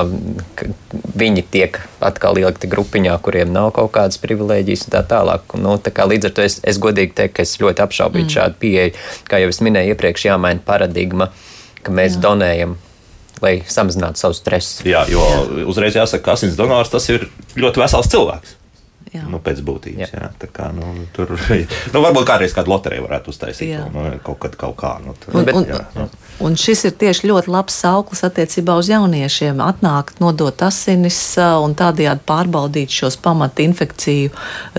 viņi 1.22 1.44
tiek 1.54 1.80
atkal 2.02 2.40
ielikti 2.42 2.70
grupiņā, 2.72 3.16
kuriem 3.24 3.52
nav 3.54 3.72
kaut 3.78 3.92
kādas 3.98 4.22
privilēģijas 4.24 4.88
un 4.88 4.96
tā 4.96 5.04
tālāk. 5.14 5.58
Nu, 5.62 5.76
tā 5.78 5.94
kā 5.96 6.08
līdz 6.10 6.30
ar 6.30 6.38
to 6.38 6.46
es, 6.46 6.60
es 6.68 6.80
godīgi 6.82 7.14
teiktu, 7.18 7.38
ka 7.38 7.46
es 7.48 7.58
ļoti 7.62 7.86
apšaubītu 7.86 8.28
mm. 8.28 8.36
šādu 8.38 8.62
pieeju. 8.62 8.96
Kā 9.30 9.42
jau 9.44 9.52
es 9.54 9.62
minēju 9.66 9.96
iepriekš, 9.96 10.30
jāmaina 10.32 10.64
paradigma, 10.66 11.30
ka 11.86 11.94
mēs 11.94 12.18
Jā. 12.18 12.24
donējam 12.30 12.80
lai 13.42 13.56
samazinātu 13.66 14.22
savu 14.22 14.38
stresu. 14.38 14.86
Jā, 14.86 15.02
jo 15.10 15.22
uzreiz 15.72 15.96
jāsaka, 15.98 16.24
ka 16.28 16.36
asins 16.38 16.58
donors 16.60 16.92
tas 16.94 17.08
ir 17.10 17.26
ļoti 17.58 17.82
vesels 17.82 18.10
cilvēks. 18.14 18.58
Jā. 19.12 19.26
Nu, 19.28 19.42
pēc 19.44 19.60
būtības. 19.68 20.14
Jā. 20.14 20.20
Jā. 20.24 20.28
Tā 20.40 20.48
kā, 20.54 20.70
nu, 20.76 20.94
tur 21.16 21.34
nu, 21.94 22.04
varbūt 22.04 22.28
kādreiz 22.28 22.54
kādu 22.56 22.72
loteriju 22.72 23.08
varētu 23.08 23.34
uztaisīt. 23.34 23.74
Nu, 23.92 24.06
kaut, 24.24 24.40
kad, 24.46 24.56
kaut 24.60 24.78
kā. 24.80 24.94
Nu, 25.04 25.16
tur, 25.20 25.36
un, 25.36 25.48
bet, 25.48 25.58
un, 25.58 25.68
jā, 25.68 25.82
nu. 25.98 26.08
Un 26.42 26.58
šis 26.60 26.86
ir 26.90 26.96
tieši 27.00 27.30
ļoti 27.30 27.52
labs 27.52 27.78
sauklis 27.84 28.24
attiecībā 28.26 28.76
uz 28.80 28.90
jauniešiem. 28.92 29.62
Atnākt, 29.64 30.20
nodot 30.24 30.64
asinis 30.66 31.20
un 31.38 31.76
tādējādi 31.78 32.26
pārbaudīt 32.28 32.94
šos 32.94 33.18
pamata 33.22 33.64
infekciju 33.64 34.32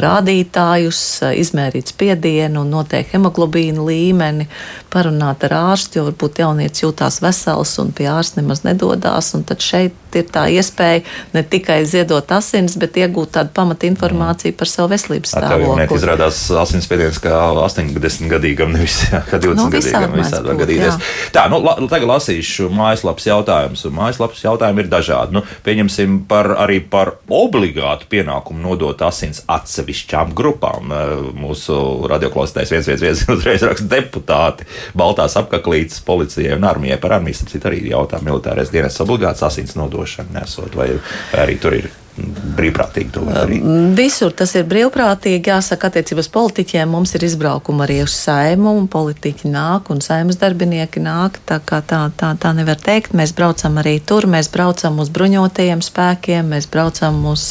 rādītājus, 0.02 1.02
izmērīt 1.38 1.94
spiedienu 1.94 2.64
un 2.64 2.72
noteikt 2.76 3.14
hemoglobīnu 3.16 3.86
līmeni, 3.88 4.48
parunāt 4.92 5.46
ar 5.48 5.56
ārstu, 5.60 6.00
jo 6.00 6.06
varbūt 6.10 6.42
jaunietis 6.42 6.84
jūtās 6.84 7.20
vesels 7.24 7.72
un 7.82 7.92
pie 7.96 8.10
ārsta 8.12 8.42
nemaz 8.42 8.64
nedodās. 8.66 9.32
Tad 9.48 9.64
šeit 9.64 10.16
ir 10.18 10.26
tā 10.28 10.44
iespēja 10.52 11.02
ne 11.32 11.42
tikai 11.46 11.80
ziedot 11.88 12.28
asinis, 12.36 12.76
bet 12.80 12.98
iegūt 13.00 13.32
tādu 13.38 13.54
pamata 13.56 13.88
informāciju 13.88 14.56
par 14.58 14.70
savu 14.70 14.92
veselības 14.92 15.32
stāvokli. 15.32 15.86
Tā 15.88 15.98
izrādās 15.98 16.42
asinsspiediens 16.62 17.20
kā 17.22 17.38
80 17.64 18.28
gadīgam, 18.32 18.74
nevis 18.76 18.98
kā 19.30 19.40
20 19.40 19.62
nu, 19.62 19.68
gadīgam. 19.72 20.16
Visādi 20.18 20.52
var 20.52 20.60
gadīties. 20.60 21.10
Tā, 21.32 21.46
nu, 21.52 21.60
la, 21.64 21.76
tagad 21.90 22.08
lasīšu 22.10 22.68
mājaslapas 22.72 23.28
jautājumus. 23.28 23.84
Mājaslapas 23.92 24.42
jautājumi 24.44 24.84
ir 24.84 24.90
dažādi. 24.92 25.36
Nu, 25.36 25.44
pieņemsim 25.66 26.22
par, 26.30 26.50
arī 26.64 26.80
par 26.92 27.14
obligātu 27.32 28.08
pienākumu 28.12 28.64
nodot 28.64 29.04
asins 29.06 29.44
atsevišķām 29.52 30.34
grupām. 30.38 30.92
Mūsu 31.38 31.78
radioklausītājs 32.10 32.74
viens 32.74 32.90
viens 32.90 33.06
viens 33.06 33.24
uzreiz 33.36 33.66
raksta 33.66 33.88
deputāti 33.92 34.68
Baltās 34.98 35.36
apaklītes 35.40 36.02
policijai 36.06 36.56
un 36.58 36.68
armijai. 36.68 37.00
Par 37.02 37.18
armijas 37.18 37.44
arī 37.62 37.84
jautā 37.92 38.22
militārais 38.24 38.72
dienas 38.72 39.00
obligāts 39.04 39.44
asins 39.46 39.76
nodošana 39.78 40.40
nesot, 40.40 40.76
vai 40.78 40.92
arī 41.38 41.58
tur 41.60 41.78
ir 41.78 41.92
brīvprātīgi 42.56 43.12
to 43.14 43.22
darīt? 43.26 43.64
Visur 43.96 44.34
tas 44.36 44.52
ir 44.58 44.66
brīvprātīgi. 44.68 45.52
Jāsaka, 45.52 45.88
attiecībā 45.88 46.20
uz 46.20 46.28
politiķiem 46.32 46.90
mums 46.92 47.14
ir 47.16 47.24
izbraukumi 47.26 47.84
arī 47.86 47.98
uz 48.04 48.14
saimu, 48.16 48.74
un 48.78 48.88
politiķi 48.92 49.48
nāk, 49.52 49.88
un 49.92 50.02
saimas 50.04 50.38
darbinieki 50.40 51.00
nāk. 51.02 51.38
Tā 51.48 51.58
kā 51.64 51.80
tā, 51.88 52.02
tā, 52.18 52.32
tā 52.40 52.52
nevar 52.56 52.76
teikt. 52.80 53.16
Mēs 53.16 53.32
braucam 53.36 53.80
arī 53.80 53.96
tur, 54.04 54.26
mēs 54.30 54.50
braucam 54.52 55.00
uz 55.02 55.12
bruņotajiem 55.14 55.84
spēkiem, 55.84 56.52
mēs 56.52 56.68
braucam 56.72 57.16
uz, 57.32 57.44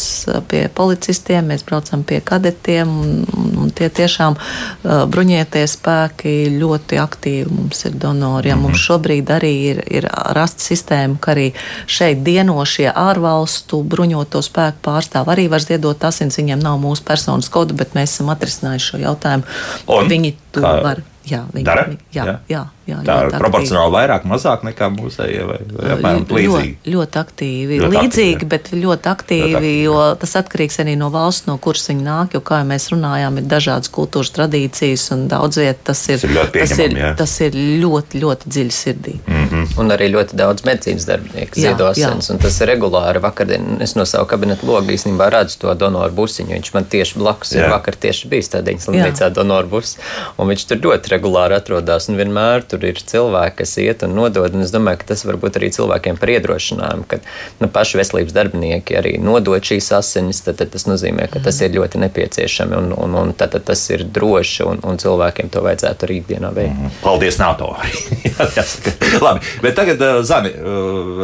pie 0.52 0.68
policistiem, 0.78 1.50
mēs 1.52 1.66
braucam 1.68 2.06
pie 2.08 2.22
kadetiem, 2.26 2.94
un, 3.02 3.26
un 3.66 3.74
tie 3.76 3.90
tiešām 3.90 4.38
uh, 4.38 5.04
bruņotie 5.12 5.66
spēki 5.70 6.36
ļoti 6.62 7.02
aktīvi 7.02 7.50
mums 7.50 7.86
ir 7.90 7.98
donori. 7.98 8.50
Ja 8.50 8.56
mm 8.56 8.60
-hmm. 8.60 8.70
Mums 8.72 8.86
šobrīd 8.86 9.34
arī 9.34 9.54
ir, 9.72 9.84
ir 9.90 10.08
rasta 10.38 10.64
sistēma, 10.64 11.18
ka 11.20 11.32
arī 11.32 11.52
šeit 11.88 12.24
dienošie 12.24 12.92
ārvalstu 12.96 13.84
bruņotos 13.84 14.51
spēku 14.52 14.84
pārstāvi 14.86 15.34
arī 15.34 15.48
var 15.52 15.64
ziedot 15.64 16.06
asins. 16.08 16.38
Viņiem 16.40 16.62
nav 16.62 16.78
mūsu 16.84 17.06
personas 17.08 17.50
kodu, 17.52 17.78
bet 17.80 17.96
mēs 17.98 18.18
esam 18.18 18.30
atrisinājuši 18.34 18.92
šo 18.92 19.02
jautājumu. 19.06 19.48
Un, 19.88 20.12
viņi 20.12 20.36
to 20.54 20.66
kā, 20.66 20.76
var. 20.86 21.02
Jā, 21.28 21.44
viņi, 21.54 21.66
dara? 21.68 21.86
Jā, 22.14 22.26
jā, 22.26 22.38
jā, 22.50 22.62
jā, 22.90 23.00
tā 23.06 23.18
ir 23.28 23.36
proporcionāli 23.38 23.96
vairāk, 23.96 24.26
mazāk 24.30 24.66
nekā 24.68 24.90
mūsējie, 24.96 25.44
vai, 25.48 25.60
vai 25.76 25.92
apmēram 25.96 26.26
līdzīgi? 26.28 26.76
Ļoti, 26.82 26.96
ļoti 26.96 27.22
aktīvi. 27.22 27.80
Ļoti 27.82 27.98
līdzīgi, 27.98 28.36
aktīvi, 28.36 28.50
bet 28.54 28.72
ļoti 28.74 29.12
aktīvi, 29.12 29.42
ļoti 29.42 29.56
aktīvi, 29.56 29.72
jo 29.86 29.98
tas 30.22 30.36
atkarīgs 30.42 30.80
arī 30.84 30.96
no 31.00 31.10
valsts, 31.14 31.48
no 31.50 31.58
kuras 31.62 31.88
viņi 31.90 32.06
nāk, 32.06 32.36
jo, 32.36 32.42
kā 32.46 32.62
jau 32.62 32.68
mēs 32.70 32.88
runājām, 32.94 33.40
ir 33.42 33.48
dažādas 33.52 33.92
kultūras 33.94 34.32
tradīcijas 34.36 35.08
un 35.16 35.28
daudz 35.32 35.60
viet 35.62 35.82
tas 35.88 36.02
ir, 36.10 36.20
tas 36.20 36.28
ir, 36.28 36.36
ļoti, 36.38 36.60
tas 36.60 36.78
ir, 36.80 36.98
jā. 37.02 37.12
tas 37.20 37.36
ir 37.46 37.58
ļoti, 37.82 38.22
ļoti 38.24 38.52
dziļi 38.56 38.76
sirdī. 38.76 39.16
Mm 39.28 39.48
-hmm. 39.52 39.68
Un 39.82 39.96
arī 39.96 40.10
ļoti 40.12 40.38
daudz 40.40 40.66
medicīnas 40.68 41.08
darbinieku 41.08 41.60
ziedo 41.60 41.88
asins, 41.90 42.30
un 42.30 42.42
tas 42.42 42.60
ir 42.62 42.72
regulāri. 42.74 43.22
Vakardien 43.22 43.82
es 43.82 43.96
no 43.96 44.06
savu 44.06 44.26
kabinetu 44.26 44.68
logu 44.68 44.92
īstenībā 44.96 45.30
redzu 45.32 45.60
to 45.60 45.74
donoru 45.74 46.14
busiņu. 46.14 46.54
Viņš 46.58 46.74
man 46.74 46.86
tieši 46.86 47.20
blakus 47.20 47.54
jā. 47.56 47.66
ir 47.66 47.74
vakar 47.74 47.96
tieši 47.96 48.28
bijis 48.28 48.52
tādā 48.54 48.76
slimnīcā 48.78 49.30
donoru 49.34 49.68
bus, 49.68 49.98
un 50.38 50.48
viņš 50.48 50.68
tur 50.68 50.78
ļoti 50.88 51.16
regulāri 51.16 51.58
atrodas. 51.58 52.10
Un 52.10 52.20
vienmēr 52.20 52.64
tur 52.68 52.81
ir 52.88 53.02
cilvēki, 53.12 53.58
kas 53.62 53.76
iet 53.82 54.06
un 54.08 54.16
nodod. 54.18 54.56
Un 54.56 54.66
es 54.66 54.74
domāju, 54.74 55.02
ka 55.02 55.12
tas 55.14 55.26
var 55.28 55.40
būt 55.42 55.60
arī 55.60 55.72
cilvēkiem 55.76 56.20
par 56.22 56.34
iedrošinājumu, 56.34 57.08
ka 57.10 57.22
nu, 57.62 57.70
paši 57.72 58.00
veselības 58.02 58.36
darbinieki 58.36 58.98
arī 59.00 59.16
nodod 59.22 59.64
šīs 59.66 59.92
asinis. 59.98 60.44
Tad, 60.46 60.60
tad 60.62 60.74
tas 60.74 60.88
nozīmē, 60.90 61.28
ka 61.32 61.42
tas 61.44 61.62
ir 61.62 61.74
ļoti 61.76 62.02
nepieciešami 62.06 62.78
un, 62.78 62.92
un, 62.98 63.18
un 63.22 63.34
tad, 63.38 63.56
tad 63.56 63.68
tas 63.70 63.84
ir 63.94 64.06
droši 64.08 64.66
un, 64.68 64.82
un 64.88 65.02
cilvēkiem 65.02 65.52
to 65.54 65.64
vajadzētu 65.66 66.08
arī 66.08 66.22
ikdienā 66.22 66.54
veikt. 66.56 66.78
-hmm. 66.78 67.02
Paldies, 67.04 67.38
NATO! 67.38 67.76
Labi, 69.26 69.40
bet 69.62 69.76
tagad 69.76 70.26
Zani 70.26 70.52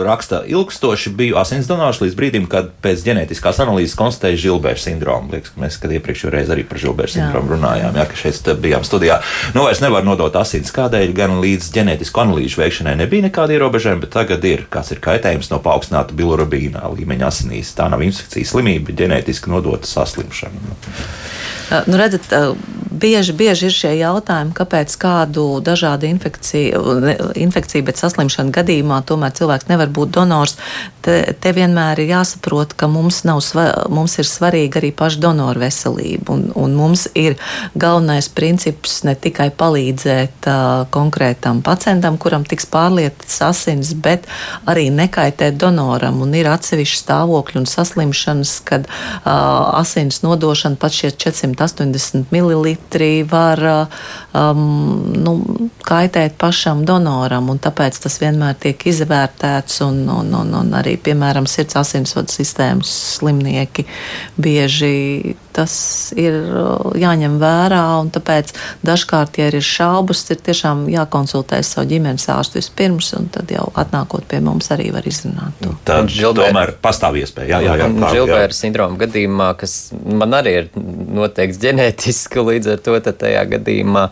raksta, 0.06 0.44
ilgstoši 0.46 1.10
biju 1.10 1.38
asins 1.38 1.68
donors 1.68 2.02
līdz 2.02 2.16
brīdim, 2.16 2.48
kad 2.50 2.70
pēc 2.84 3.04
ģenētiskās 3.06 3.62
analīzes 3.64 3.96
konstatēja 3.98 4.38
Žilbēra 4.46 4.80
sindromu. 4.82 5.32
Liekas, 5.34 5.54
ka 5.54 5.62
mēs, 5.62 5.80
iepriekšējā 5.98 6.34
reizē 6.34 6.56
arī 6.56 6.66
par 6.68 6.82
Žilbēra 6.82 7.14
sindromu 7.14 7.56
runājām, 7.56 7.98
jā, 7.98 8.06
ka 8.10 8.20
šeit 8.22 8.52
bijām 8.62 8.86
studijā. 8.88 9.20
Nu, 9.56 9.66
vairs 9.68 9.82
nevar 9.84 10.06
nodot 10.08 10.36
asins 10.40 10.74
kādēļ, 10.76 11.14
gan 11.18 11.37
līdz 11.44 11.70
ģenētisku 11.76 12.22
analīžu 12.24 12.62
veikšanai 12.62 12.96
nebija 13.00 13.28
nekāda 13.28 13.56
ierobežojuma, 13.58 14.04
bet 14.06 14.14
tagad 14.16 14.46
ir 14.48 14.66
kāds 14.74 14.94
ir 14.96 15.02
kaitējums 15.04 15.52
no 15.52 15.62
paaugstināta 15.64 16.16
bilirubīna 16.18 16.86
līmeņa 16.94 17.30
asinīs. 17.30 17.74
Tā 17.78 17.90
nav 17.94 18.04
infekcijas 18.06 18.54
slimība, 18.56 18.96
ģenētiski 18.98 19.54
nodota 19.54 19.90
saslimšana. 19.90 20.78
Nu, 21.68 21.98
redzat, 22.00 22.32
bieži, 22.92 23.34
bieži 23.34 23.68
ir 23.68 23.76
šie 23.76 23.92
jautājumi, 24.00 24.54
kāpēc 24.58 24.96
kādu 25.00 25.60
dažādu 25.64 26.08
infekciju, 26.10 26.82
infekciju 27.38 27.86
bet 27.88 28.00
saslimšanu 28.00 28.54
gadījumā 28.56 29.02
tomēr 29.08 29.36
cilvēks 29.38 29.70
nevar 29.72 29.92
būt 29.94 30.14
donors. 30.18 30.58
Te, 31.06 31.20
te 31.40 31.54
vienmēr 31.56 32.02
ir 32.04 32.12
jāsaprot, 32.12 32.74
ka 32.78 32.90
mums, 32.92 33.22
nav, 33.28 33.42
mums 33.94 34.18
ir 34.20 34.28
svarīga 34.28 34.82
arī 34.82 34.92
paša 34.96 35.22
donora 35.24 35.62
veselība. 35.68 36.34
Un, 36.34 36.48
un 36.56 36.76
mums 36.78 37.08
ir 37.16 37.38
galvenais 37.76 38.28
princips 38.34 39.02
ne 39.08 39.16
tikai 39.16 39.50
palīdzēt 39.56 40.50
uh, 40.50 40.88
konkrētam 40.94 41.62
pacientam, 41.66 42.20
kuram 42.20 42.48
tiks 42.48 42.68
pārlietas 42.72 43.40
asins, 43.46 43.94
bet 43.94 44.28
arī 44.68 44.88
nekaitēt 44.94 45.60
donoram. 45.62 46.22
Un 46.26 46.36
ir 46.36 46.50
atsevišķi 46.52 47.02
stāvokļi 47.04 47.62
un 47.62 47.70
saslimšanas, 47.70 48.58
kad 48.68 48.90
uh, 48.90 49.32
asins 49.80 50.24
nodošana 50.26 50.80
pat 50.82 50.98
šie 50.98 51.14
400 51.16 51.57
180 51.58 52.32
ml 52.32 52.76
var 53.30 53.64
um, 53.68 54.62
nu, 55.18 55.34
kaitēt 55.88 56.38
pašam 56.40 56.84
donoram, 56.86 57.50
un 57.50 57.60
tāpēc 57.64 58.00
tas 58.04 58.20
vienmēr 58.22 58.58
tiek 58.62 58.88
izvērtēts. 58.92 59.82
Un, 59.88 60.04
un, 60.12 60.32
un, 60.42 60.54
un 60.62 60.72
arī, 60.78 60.98
piemēram, 61.02 61.50
sirds 61.50 61.80
asinsvadu 61.80 62.34
sistēmas 62.34 62.94
slimnieki 63.18 63.88
bieži 64.38 65.36
tas 65.58 65.74
ir 66.18 66.38
uh, 66.38 66.94
jāņem 66.98 67.40
vērā, 67.42 67.82
un 68.02 68.12
tāpēc 68.14 68.54
dažkārt, 68.86 69.40
ja 69.42 69.50
ir 69.50 69.60
šaubas, 69.66 70.24
ir 70.34 70.42
tiešām 70.46 70.86
jākonsultēs 70.94 71.74
savu 71.76 71.90
ģimenes 71.92 72.28
ārstu 72.34 72.62
vispirms, 72.62 73.12
un 73.18 73.30
tad 73.34 73.52
jau 73.54 73.68
atnākot 73.78 74.28
pie 74.30 74.42
mums 74.44 74.70
arī 74.76 74.92
var 74.96 75.08
izrunāt 75.10 75.58
to. 75.64 75.74
Tad 75.88 76.14
tomēr 76.14 76.76
pastāv 76.84 77.18
iespēja. 77.22 77.58
Jā, 77.58 77.74
jā, 77.74 77.76
jā. 77.82 78.12
Žilbēra 78.18 78.56
sindroma 78.56 79.00
gadījumā, 79.02 79.50
kas 79.60 79.76
man 79.94 80.36
arī 80.38 80.54
ir 80.62 80.70
noteikts 80.78 81.60
ģenētiski, 81.64 82.44
līdz 82.52 82.74
ar 82.76 82.84
to 82.86 82.98
tajā 83.08 83.44
gadījumā, 83.56 84.08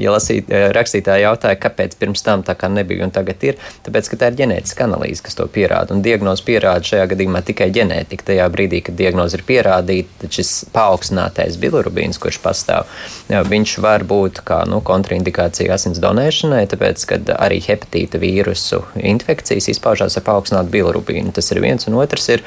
ja 0.00 0.14
lasīt, 0.14 0.50
rakstītāji 0.76 1.24
jautāja, 1.26 1.58
kāpēc 1.60 1.96
pirms 2.00 2.24
tam 2.26 2.44
tā 2.46 2.56
kā 2.58 2.70
nebija 2.72 3.06
un 3.06 3.14
tagad 3.14 3.42
ir, 3.46 3.60
tāpēc, 3.86 4.10
ka 4.12 4.20
tā 4.20 4.30
ir 4.30 4.38
ģenētiska 4.42 4.86
analīze, 4.86 5.24
kas 5.26 5.38
to 5.38 5.46
pierāda, 5.50 5.94
un 5.94 6.04
diagnoze 6.04 6.44
pierāda 6.46 6.86
šajā 6.86 7.08
gadījumā 7.14 7.42
tikai 7.46 7.70
ģenētika. 7.74 8.30
Tajā 8.30 8.46
brīdī, 8.52 8.82
kad 8.86 8.98
diagnoze 8.98 9.38
ir 9.38 9.46
pierādīta, 9.48 10.22
tad 10.22 10.36
šis 10.36 10.52
paaugstinātais 10.74 11.58
bilirubīns, 11.60 12.18
kurš 12.20 12.40
pastāv, 12.44 12.88
viņš 13.28 13.76
var 13.84 14.04
būt 14.08 14.42
kā 14.46 14.62
nu, 14.70 14.80
kontraindikācija 14.86 15.74
asins 15.74 16.00
donēšanai, 16.02 16.64
tāpēc, 16.70 17.04
ka 17.10 17.20
arī 17.38 17.60
hepatīta 17.64 18.20
vīrusu 18.22 18.82
infekcijas 18.96 19.70
izpaužās 19.74 20.18
ar 20.18 20.26
paaugstinātu 20.26 20.72
bilirubīnu. 20.74 21.34
Tas 21.36 21.50
ir 21.52 21.62
viens, 21.64 21.88
un 21.90 21.98
otrs 22.00 22.30
ir, 22.36 22.44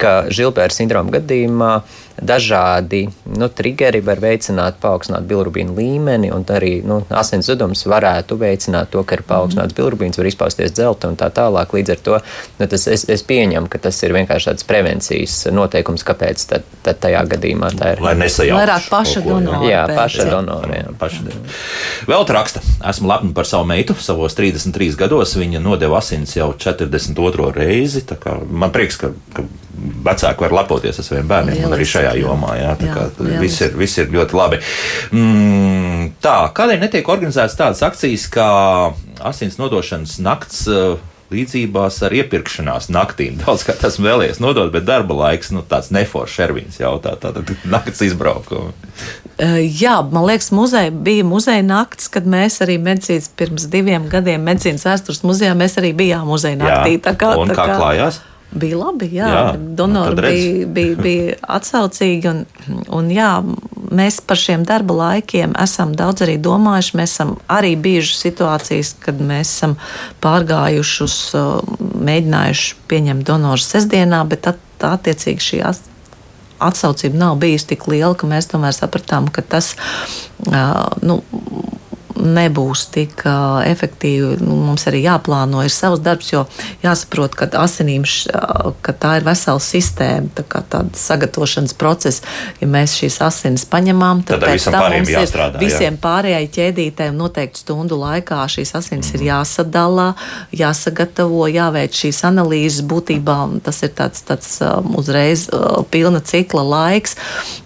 ka 0.00 0.24
Žilbēra 0.32 0.74
sindroma 0.74 1.18
gadījumā 1.18 1.72
dažādi 2.22 3.08
nu, 3.24 3.48
triggeri 3.48 4.00
var 4.04 4.20
veicināt 4.22 4.78
paaugstināt 4.82 5.26
bilirubīnu 5.28 5.74
līmeni, 5.76 6.30
un 6.34 6.44
arī 6.54 6.76
nu, 6.86 7.00
asins 7.14 7.48
zudums 7.50 7.84
varētu 7.90 8.38
veicināt 8.40 8.92
to, 8.94 9.02
ka 9.06 9.18
ir 9.18 9.24
paaugstināts 9.26 9.74
bilirubīns, 9.76 10.18
var 10.20 10.28
izpausties 10.30 10.74
dzelta 10.74 11.10
un 11.10 11.18
tā 11.20 11.30
tālāk. 11.34 11.74
Līdz 11.74 11.94
ar 11.94 12.02
to 12.06 12.20
nu, 12.60 12.68
tas, 12.70 12.86
es, 12.90 13.06
es 13.10 13.24
pieņemu, 13.26 13.70
ka 13.72 13.80
tas 13.88 13.98
ir 14.06 14.14
vienkārši 14.16 14.50
tāds 14.52 14.68
prevencijas 14.68 15.36
noteikums, 15.54 16.06
kāpēc 16.06 16.46
tad, 16.50 16.68
tad 16.86 17.00
tajā 17.02 17.24
gadījumā 17.34 17.72
tā 17.74 17.94
ir. 17.96 18.04
Lai 18.04 18.14
nesajaukt. 18.20 18.60
Vairāk 18.62 18.88
paša 18.92 19.24
donora. 19.26 19.64
Jā, 19.68 19.82
paša 19.90 20.28
donora. 20.30 20.80
Jā. 20.80 20.94
Paša. 21.00 21.36
Vēl 22.10 22.28
raksta, 22.38 22.62
esmu 22.90 23.10
lepna 23.10 23.34
par 23.36 23.48
savu 23.48 23.66
meitu. 23.68 23.96
Savos 23.98 24.36
33 24.38 24.98
gados 25.00 25.34
viņa 25.38 25.62
nodeva 25.62 25.98
asins 26.00 26.36
jau 26.36 26.52
42. 26.54 27.50
reizi. 27.56 28.04
Man 28.50 28.72
prieks, 28.74 28.98
ka, 29.00 29.12
ka 29.34 29.46
vecāki 30.04 30.44
var 30.46 30.56
lepoties 30.60 31.00
ar 31.00 31.06
saviem 31.06 31.30
bērniem 31.30 31.58
Lielis, 31.58 31.74
arī 31.76 31.88
šajā 31.92 32.12
jomā. 32.20 32.52
Jā, 32.58 32.74
jā, 32.84 33.08
viss, 33.42 33.62
ir, 33.64 33.74
viss 33.78 34.02
ir 34.02 34.12
ļoti 34.14 34.38
labi. 34.38 34.60
Mm, 35.14 36.12
tā, 36.24 36.36
kādēļ 36.56 36.84
netiek 36.84 37.10
organizētas 37.16 37.58
tādas 37.58 37.82
akcijas 37.86 38.28
kā 38.32 38.52
asins 39.24 39.60
nodošanas 39.60 40.20
nakts? 40.24 40.64
Uh, 40.70 41.02
līdzībās 41.34 42.00
ar 42.04 42.14
iepirkšanās 42.14 42.90
naktīm. 42.92 43.38
Daudz 43.42 43.64
kā 43.66 43.76
tas 43.78 43.98
vēlējies 44.02 44.40
nodot, 44.44 44.70
bet 44.74 44.86
darba 44.88 45.16
laiks, 45.24 45.52
nu, 45.54 45.64
tāds 45.66 45.90
neforšs 45.94 46.42
Ervīns 46.46 46.80
jautā, 46.82 47.16
tātad 47.20 47.54
nakts 47.74 48.04
izbraukumi. 48.06 48.74
Uh, 49.34 49.58
jā, 49.64 49.96
man 50.14 50.28
liekas, 50.28 50.52
muzeja, 50.54 50.92
bija 50.94 51.24
muzeja 51.26 51.64
nakts, 51.66 52.10
kad 52.12 52.28
mēs 52.30 52.60
arī 52.64 52.78
medicīnas 52.82 53.30
pirms 53.38 53.66
diviem 53.72 54.06
gadiem 54.12 54.44
medicīnas 54.46 54.86
vēstures 54.86 55.24
muzejā 55.26 55.56
mēs 55.58 55.78
arī 55.80 55.94
bijām 55.96 56.28
muzeja 56.30 56.60
naktī. 56.60 56.98
Jā, 56.98 57.04
tā 57.08 57.16
kā, 57.18 57.34
un 57.40 57.50
tā 57.50 57.58
kā, 57.58 57.66
kā 57.72 57.80
klājās? 57.80 58.22
Bija 58.54 58.78
labi, 58.78 59.08
jā. 59.16 59.28
jā 59.28 59.44
Donori 59.78 60.16
bija, 60.22 60.66
bija, 60.76 60.96
bija 61.02 61.38
atsaucīgi. 61.56 62.30
Un, 62.30 62.82
un 62.94 63.10
jā, 63.12 63.30
mēs 63.94 64.20
par 64.24 64.38
šiem 64.40 64.66
darba 64.68 64.96
laikiem 65.00 65.56
esam 65.60 65.94
daudz 65.98 66.24
arī 66.26 66.36
domājuši. 66.42 66.98
Mēs 67.00 67.16
esam 67.16 67.34
arī 67.50 67.74
bijuši 67.80 68.20
situācijas, 68.20 68.94
kad 69.02 69.18
mēs 69.18 69.50
esam 69.56 69.74
pārgājuši 70.24 71.02
uz, 71.06 71.18
mēģinājuši 72.10 72.78
pieņemt 72.90 73.26
donoru 73.26 73.64
sestdienā, 73.64 74.22
bet 74.30 74.50
at, 74.54 74.62
attiecīgi 74.84 75.48
šī 75.48 75.62
atsaucība 76.64 77.18
nav 77.18 77.38
bijusi 77.42 77.72
tik 77.74 77.88
liela, 77.90 78.14
ka 78.18 78.28
mēs 78.30 78.48
tomēr 78.52 78.74
sapratām, 78.76 79.28
ka 79.34 79.42
tas 79.42 79.74
nu, 81.02 81.20
nebūs 82.24 82.86
tik 82.94 83.24
efektīvi. 83.68 84.38
Nu, 84.42 84.56
mums 84.68 84.86
arī 84.90 85.04
jāplāno 85.04 85.62
ir 85.64 85.72
savs 85.72 86.02
darbs, 86.04 86.32
jo 86.32 86.44
jāsaprot, 86.84 87.36
ka 87.38 87.48
asinīm 87.60 88.04
ka 88.84 88.94
tā 88.96 89.18
ir 89.20 89.26
vesela 89.26 89.62
sistēma, 89.62 90.32
tā 90.36 90.44
kā 90.48 90.62
tāda 90.70 90.98
sagatavošanas 90.98 91.76
process. 91.78 92.22
Ja 92.60 92.68
mēs 92.70 92.96
šīs 92.98 93.20
asinis 93.24 93.66
paņemam, 93.70 94.24
tad, 94.28 94.44
tad 94.44 94.64
tam 94.74 94.88
mums 94.96 95.12
jāstrādā, 95.12 95.60
visiem 95.62 95.94
jā. 95.94 96.00
pārējai 96.04 96.50
ķēdītēm 96.56 97.16
noteikti 97.18 97.62
stundu 97.64 97.98
laikā 98.00 98.42
šīs 98.50 98.74
asinis 98.78 99.12
mm. 99.12 99.18
ir 99.18 99.26
jāsadalā, 99.28 100.08
jāsagatavo, 100.54 101.46
jāveic 101.52 101.96
šīs 102.04 102.24
analīzes. 102.28 102.84
Būtībā 102.88 103.38
tas 103.64 103.82
ir 103.86 103.94
tāds, 103.96 104.24
tāds 104.26 104.58
uzreiz 104.96 105.46
pilna 105.92 106.22
cikla 106.24 106.64
laiks. 106.64 107.16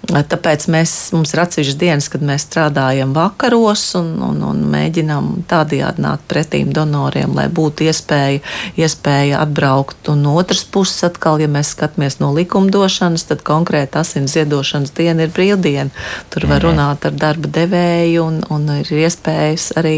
Tāpēc 0.08 0.68
mēs, 0.72 0.94
mums 1.12 1.34
ir 1.34 1.42
atsevišķas 1.42 1.78
dienas, 1.78 2.08
kad 2.12 2.24
mēs 2.24 2.46
strādājam 2.48 3.12
vakaros 3.16 3.90
un, 3.98 4.14
un, 4.24 4.40
un 4.48 4.64
mēģinām 4.72 5.30
tādējādi 5.50 6.04
nākt 6.04 6.26
pretīm 6.30 6.72
donoriem, 6.74 7.34
lai 7.36 7.46
būtu 7.52 7.86
iespēja, 7.88 8.40
iespēja 8.80 9.42
atbraukt. 9.44 10.10
Un 10.12 10.24
no 10.26 10.34
otras 10.40 10.64
puses, 10.64 11.02
atkal, 11.06 11.40
ja 11.42 11.48
mēs 11.50 11.74
skatāmies 11.76 12.18
no 12.22 12.32
likumdošanas, 12.36 13.26
tad 13.30 13.44
konkrēti 13.46 14.00
asins 14.00 14.34
ziedošanas 14.36 14.94
diena 14.96 15.26
ir 15.26 15.34
brīvdiena. 15.34 15.90
Tur 16.32 16.48
var 16.48 16.62
mhm. 16.62 16.66
runāt 16.68 17.08
ar 17.08 17.18
darba 17.18 17.50
devēju 17.58 18.24
un, 18.24 18.40
un 18.54 18.68
ir 18.78 18.92
iespējas 19.04 19.70
arī, 19.78 19.96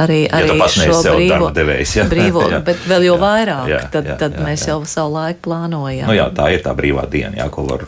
arī, 0.00 0.24
arī 0.28 0.58
ja 0.58 0.68
šo 0.74 1.00
brīvo, 1.14 1.50
devējs, 1.54 1.96
ja? 2.00 2.08
brīvo 2.10 2.48
jā. 2.52 2.60
bet 2.64 2.84
vēl 2.88 3.08
jau 3.08 3.16
jā, 3.16 3.22
vairāk, 3.22 3.70
jā, 3.70 3.80
tad, 3.94 4.10
jā, 4.10 4.18
tad 4.20 4.38
jā, 4.38 4.44
mēs 4.48 4.66
jā. 4.66 4.74
jau 4.74 4.82
savu 4.88 5.16
laiku 5.18 5.46
plānojam. 5.48 6.10
Nu 6.10 6.16
jā, 6.16 6.28
tā 6.34 6.50
ir 6.54 6.64
tā 6.64 6.74
brīvā 6.76 7.06
diena, 7.10 7.36
jā, 7.42 7.48
ko 7.52 7.66
var 7.68 7.86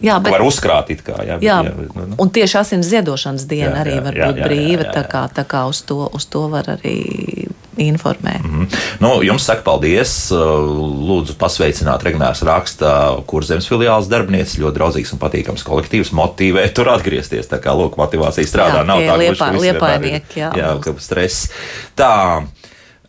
Jā, 0.00 0.18
bet, 0.22 0.30
var 0.30 0.44
uzkrāt 0.46 0.92
kā. 1.02 1.16
Jā, 1.26 1.38
jā, 1.42 1.58
jā 1.64 1.74
nu, 1.74 2.06
nu. 2.12 2.18
un 2.22 2.30
tieši 2.30 2.60
asins 2.60 2.86
ziedošanas 2.86 3.46
diena 3.50 3.80
jā, 3.80 3.80
arī 3.82 3.94
jā, 3.96 4.02
var 4.04 4.18
jā, 4.18 4.28
būt 4.28 4.38
jā, 4.38 4.50
brīva. 4.50 4.68
Jā, 4.68 4.84
jā, 4.84 4.90
jā. 4.90 4.92
Tā, 4.94 5.04
kā, 5.10 5.22
tā 5.34 5.44
kā 5.48 5.64
uz 5.70 5.82
to, 5.88 6.04
uz 6.14 6.26
to 6.30 6.44
var 6.52 6.70
arī 6.76 6.98
informēt. 7.78 8.42
Mm 8.42 8.50
-hmm. 8.50 8.76
nu, 8.98 9.22
jums 9.22 9.44
saka 9.44 9.62
paldies. 9.62 10.30
Lūdzu, 11.08 11.34
pasveicināt 11.38 12.02
Regnērs 12.02 12.42
raksta, 12.42 13.16
kur 13.26 13.44
zemes 13.44 13.68
filiāls 13.70 14.08
darbinieks. 14.08 14.58
Ļoti 14.58 14.74
draudzīgs 14.74 15.12
un 15.12 15.18
patīkams 15.18 15.64
kolektīvs. 15.64 16.12
Motivē 16.12 16.68
tur 16.74 16.88
atgriezties. 16.88 17.48
Tā 17.48 17.58
kā 17.58 17.74
lūk, 17.74 17.96
motivācija 17.96 18.46
strādā. 18.46 18.82
Jā, 18.82 18.84
Nav 18.84 18.98
tā, 18.98 19.06
ka 19.06 19.16
viņš 19.16 19.64
ir. 20.04 20.22
Jā, 20.36 20.52
jā, 20.56 20.78
ka 20.80 20.94
stress. 20.98 21.50
Tā. 21.96 22.42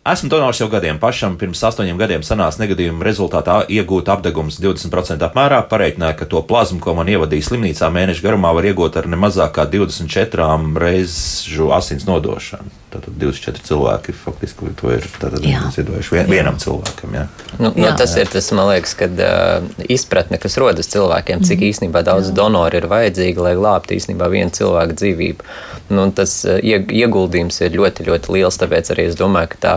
Esmu 0.10 0.30
donors 0.30 0.57
jau 0.57 0.66
gadiem. 0.72 0.97
Pašam 0.97 1.36
pirms 1.38 1.60
astoņiem 1.68 1.97
gadiem 1.99 2.24
sanāca 2.26 2.64
negadījuma 2.64 3.05
rezultātā 3.05 3.60
iegūt 3.70 4.07
apdegums 4.10 4.55
20% 4.57 5.22
apmērā. 5.28 5.60
Pareiķināja, 5.70 6.16
ka 6.18 6.26
to 6.32 6.41
plazmu, 6.49 6.80
ko 6.82 6.95
man 6.97 7.12
ievadīja 7.14 7.45
slimnīcā 7.45 7.91
mēneša 7.93 8.26
garumā, 8.26 8.49
var 8.57 8.66
iegūt 8.72 8.97
ar 8.97 9.10
ne 9.12 9.20
mazāk 9.22 9.53
kā 9.60 9.68
24 9.70 10.80
reižu 10.82 11.70
asins 11.78 12.07
nodošanu. 12.10 12.74
Tātad 12.90 13.14
24 13.22 13.62
cilvēki 13.68 14.14
faktiski 14.18 14.72
to 14.80 14.90
ir 14.96 15.04
ziedojuši 15.06 16.16
vien, 16.16 16.30
vienam 16.32 16.56
cilvēkam. 16.58 17.14
Jā. 17.14 17.26
Nu, 17.60 17.70
nu, 17.76 17.86
jā. 17.86 17.92
tas 18.00 18.16
ir 18.18 18.32
tas, 18.34 18.48
man 18.58 18.72
liekas, 18.72 18.96
kad 18.98 19.20
uh, 19.22 19.68
izpratne, 19.86 20.40
kas 20.42 20.58
rodas 20.58 20.90
cilvēkiem, 20.90 21.44
cik 21.46 21.62
mm. 21.62 21.68
īstenībā 21.70 22.02
daudz 22.08 22.32
jā. 22.32 22.38
donoru 22.40 22.80
ir 22.82 22.88
vajadzīgi, 22.90 23.44
lai 23.46 23.54
glābtu 23.60 23.94
īstenībā 23.94 24.32
vienu 24.34 24.50
cilvēku 24.58 24.98
dzīvību. 25.04 25.50
Nu, 25.94 26.08
tas 26.18 26.34
uh, 26.50 26.58
ieguldījums 26.66 27.62
ir 27.62 27.78
ļoti, 27.78 28.08
ļoti 28.10 28.34
liels, 28.34 28.58
tāpēc 28.58 28.90
arī 28.96 29.06
es 29.12 29.20
domāju, 29.20 29.52
ka 29.54 29.62
tā 29.62 29.76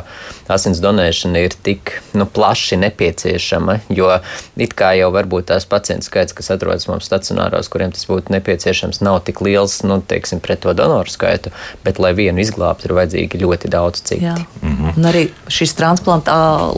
asins 0.57 0.81
donēšana 0.81 1.45
ir 1.45 1.59
tik 1.69 1.93
nu, 2.17 2.25
plaši 2.25 2.81
nepieciešama, 2.81 3.77
jo 3.93 4.09
it 4.57 4.73
kā 4.79 4.95
jau 4.97 5.13
varbūt 5.13 5.51
tās 5.53 5.69
pacientu 5.69 6.09
skaits, 6.09 6.37
kas 6.37 6.49
atrodas 6.57 6.89
mums 6.89 7.09
stacionāros, 7.13 7.69
kuriem 7.73 7.93
tas 7.93 8.09
būtu 8.09 8.33
nepieciešams, 8.39 9.03
nav 9.05 9.21
tik 9.29 9.45
liels, 9.45 9.83
nu, 9.85 10.01
teiksim, 10.01 10.41
pret 10.41 10.65
to 10.65 10.73
donoru 10.77 11.13
skaitu, 11.13 11.53
bet 11.85 12.01
lai 12.01 12.15
vienu 12.17 12.41
izglābtu, 12.41 12.89
ir 12.89 12.97
vajadzīgi 13.03 13.43
ļoti 13.43 13.71
daudz 13.73 14.03
citu. 14.03 14.47
Mm 14.63 14.77
-hmm. 14.79 14.97
Un 14.97 15.11
arī 15.11 15.27
šīs 15.49 15.77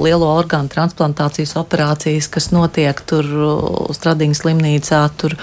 lielo 0.02 0.34
orgānu 0.40 0.68
transplantācijas 0.68 1.56
operācijas, 1.56 2.28
kas 2.28 2.50
notiek 2.50 3.00
tur 3.06 3.24
Stradiņas 3.94 4.42
slimnīcā, 4.42 5.08
tur 5.16 5.36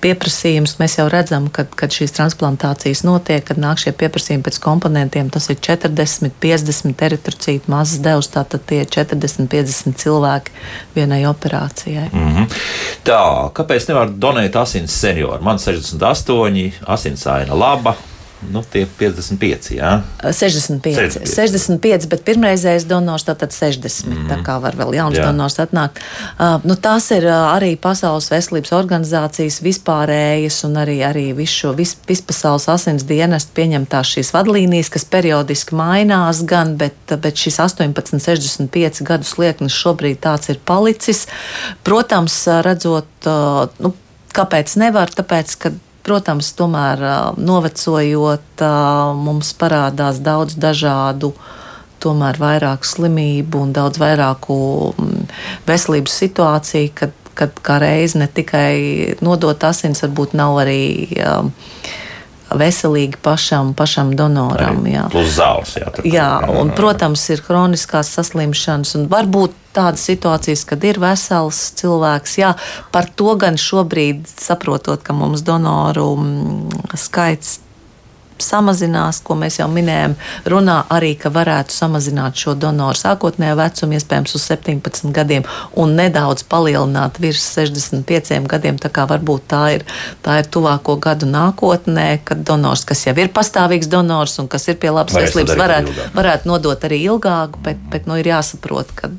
pieprasījums. 0.00 0.76
Mēs 0.80 0.96
jau 0.98 1.06
redzam, 1.12 1.48
ka, 1.52 1.64
kad 1.64 1.92
šīs 1.94 2.14
transplantācijas 2.16 3.02
notiek, 3.06 3.44
kad 3.46 3.60
nāk 3.60 3.80
šie 3.82 3.92
pieprasījumi 3.96 4.44
pēc 4.46 4.58
komponentiem, 4.62 5.30
tas 5.32 5.50
ir 5.52 5.60
40, 5.60 6.32
50 6.42 7.04
eritrocītu 7.08 7.72
mazas 7.72 8.02
devas, 8.04 8.30
tātad 8.32 8.64
tie 8.68 8.82
ir 8.84 8.90
40, 8.92 9.48
50 9.52 10.00
cilvēki 10.00 10.54
vienai 10.96 11.22
operācijai. 11.28 12.08
Mm 12.12 12.30
-hmm. 12.36 12.60
Tā, 13.04 13.20
kāpēc 13.56 13.88
nevar 13.88 14.10
donēt 14.10 14.56
asins 14.56 14.92
senioru? 15.00 15.42
Man 15.42 15.58
68, 15.58 16.72
asinsaina 16.86 17.54
laba, 17.54 17.96
Nu, 18.48 18.62
tie 18.64 18.86
55, 18.88 19.74
jā. 19.76 19.90
65, 20.24 20.80
65. 20.96 21.28
65 21.28 22.06
bet 22.08 22.22
pirmreizējais 22.24 22.86
donors 22.88 23.26
tātad 23.28 23.52
60. 23.52 24.08
Mm. 24.08 24.28
Tā 24.30 24.38
kā 24.46 24.56
var 24.62 24.78
vēl 24.78 24.94
jauns 24.96 25.18
jā. 25.18 25.26
donors 25.28 25.58
atnākt. 25.60 26.00
Uh, 26.38 26.56
nu, 26.64 26.76
tās 26.80 27.10
ir 27.12 27.26
uh, 27.28 27.50
arī 27.52 27.74
Pasaules 27.80 28.30
veselības 28.32 28.72
organizācijas 28.78 29.60
vispārējas 29.64 30.62
un 30.68 30.78
arī, 30.80 30.96
arī 31.04 31.26
visu 31.36 31.66
šo 31.66 31.74
vis, 31.76 31.92
vispasaules 32.08 32.70
asins 32.72 33.04
dienestu 33.08 33.52
pieņemtās 33.60 34.14
šīs 34.16 34.32
vadlīnijas, 34.36 34.92
kas 34.96 35.04
periodiski 35.12 35.76
mainās 35.76 36.40
gan, 36.48 36.78
bet, 36.80 36.96
bet 37.20 37.44
šis 37.44 37.60
18, 37.66 38.24
65 38.24 39.04
gadu 39.04 39.28
slieknis 39.28 39.76
šobrīd 39.76 40.22
tāds 40.24 40.48
ir 40.48 40.62
palicis. 40.64 41.26
Protams, 41.84 42.40
redzot, 42.64 43.12
uh, 43.28 43.68
nu, 43.84 43.92
kāpēc 44.32 44.78
nevar, 44.80 45.12
tāpēc, 45.12 45.56
ka 45.60 45.76
Protams, 46.06 46.52
tomēr 46.56 47.02
novecojot, 47.36 48.62
mums 49.20 49.52
parādās 49.60 50.20
daudz 50.24 50.56
dažādu 50.60 51.34
tomēr 52.00 52.38
vairāk 52.40 52.86
slimību 52.88 53.66
un 53.66 53.74
daudz 53.76 54.00
vairāku 54.00 54.56
veselības 55.68 56.16
situāciju, 56.22 56.92
kad, 56.96 57.12
kad 57.36 57.60
kā 57.60 57.76
reiz 57.82 58.16
ne 58.16 58.30
tikai 58.32 59.18
nodot 59.20 59.68
asins, 59.68 60.00
varbūt 60.06 60.32
nav 60.40 60.62
arī 60.62 60.80
veselīgi 62.50 63.20
pašam, 63.22 63.74
pašam 63.78 64.14
donoram. 64.16 64.82
Arī 64.82 64.94
jā. 64.96 65.06
Plus 65.12 65.34
zāles. 65.36 65.76
Jā, 65.78 65.92
jā, 66.08 66.30
un, 66.60 66.72
protams, 66.74 67.22
ir 67.30 67.44
kroniskās 67.46 68.10
saslimšanas 68.16 68.96
un 68.98 69.06
varbūt 69.12 69.59
tādas 69.76 70.04
situācijas, 70.08 70.66
kad 70.68 70.84
ir 70.84 71.00
vesels 71.02 71.62
cilvēks. 71.80 72.36
Jā, 72.40 72.54
par 72.94 73.10
to 73.16 73.34
gan 73.40 73.58
šobrīd 73.60 74.26
saprotot, 74.30 75.02
ka 75.06 75.16
mums 75.16 75.44
donoru 75.46 76.12
mm, 76.18 76.94
skaits 76.98 77.60
samazinās, 78.40 79.20
ko 79.24 79.36
mēs 79.38 79.58
jau 79.60 79.68
minējām, 79.70 80.16
runā 80.50 80.80
arī, 80.92 81.12
ka 81.20 81.32
varētu 81.32 81.74
samazināt 81.74 82.40
šo 82.40 82.54
donoru 82.58 82.98
sākotnējo 82.98 83.56
vecumu, 83.58 83.96
iespējams, 83.98 84.34
uz 84.36 84.46
17 84.50 85.12
gadiem 85.16 85.46
un 85.80 85.94
nedaudz 85.98 86.44
palielināt 86.50 87.20
virs 87.22 87.44
65 87.54 88.48
gadiem. 88.50 88.80
Tā 88.80 88.92
kā 88.92 89.06
varbūt 89.10 89.48
tā 89.50 89.62
ir, 89.76 89.86
tā 90.24 90.40
ir 90.40 90.50
tuvāko 90.52 90.96
gadu 91.02 91.28
nākotnē, 91.30 92.08
kad 92.24 92.44
donors, 92.46 92.86
kas 92.88 93.06
jau 93.06 93.16
ir 93.20 93.32
pastāvīgs 93.34 93.90
donors 93.92 94.38
un 94.42 94.48
kas 94.50 94.68
ir 94.72 94.80
pie 94.80 94.92
labas 94.94 95.16
veselības, 95.20 95.58
varētu, 95.60 95.98
varētu 96.16 96.50
nodot 96.50 96.88
arī 96.88 97.02
ilgāk, 97.06 97.60
bet, 97.64 97.82
bet 97.92 98.08
nu, 98.08 98.18
ir 98.20 98.32
jāsaprot, 98.32 98.96
ka 98.96 99.12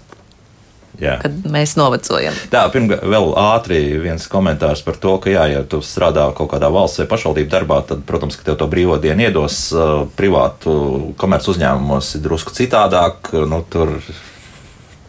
jā. 0.99 1.17
kad 1.21 1.37
mēs 1.51 1.75
novecojam. 1.79 2.35
Tā, 2.51 2.65
pirmkārt, 2.73 3.05
vēl 3.07 3.29
ātri 3.39 3.79
viens 4.01 4.25
komentārs 4.31 4.83
par 4.85 4.97
to, 5.01 5.15
ka, 5.23 5.31
jā, 5.33 5.45
ja 5.51 5.61
tu 5.67 5.81
strādā 5.85 6.27
kaut 6.37 6.51
kādā 6.53 6.71
valsts 6.73 7.03
vai 7.03 7.07
pašvaldību 7.11 7.51
darbā, 7.51 7.81
tad, 7.87 8.03
protams, 8.07 8.39
ka 8.39 8.49
tev 8.49 8.59
to 8.59 8.67
brīvo 8.71 8.97
dienu 9.01 9.27
iedos 9.27 9.61
uh, 9.75 10.03
privātu 10.17 10.73
komerc 11.21 11.47
uzņēmumos 11.53 12.15
drusku 12.23 12.55
citādāk. 12.57 13.31
Nu, 13.47 13.63
tur 13.69 13.97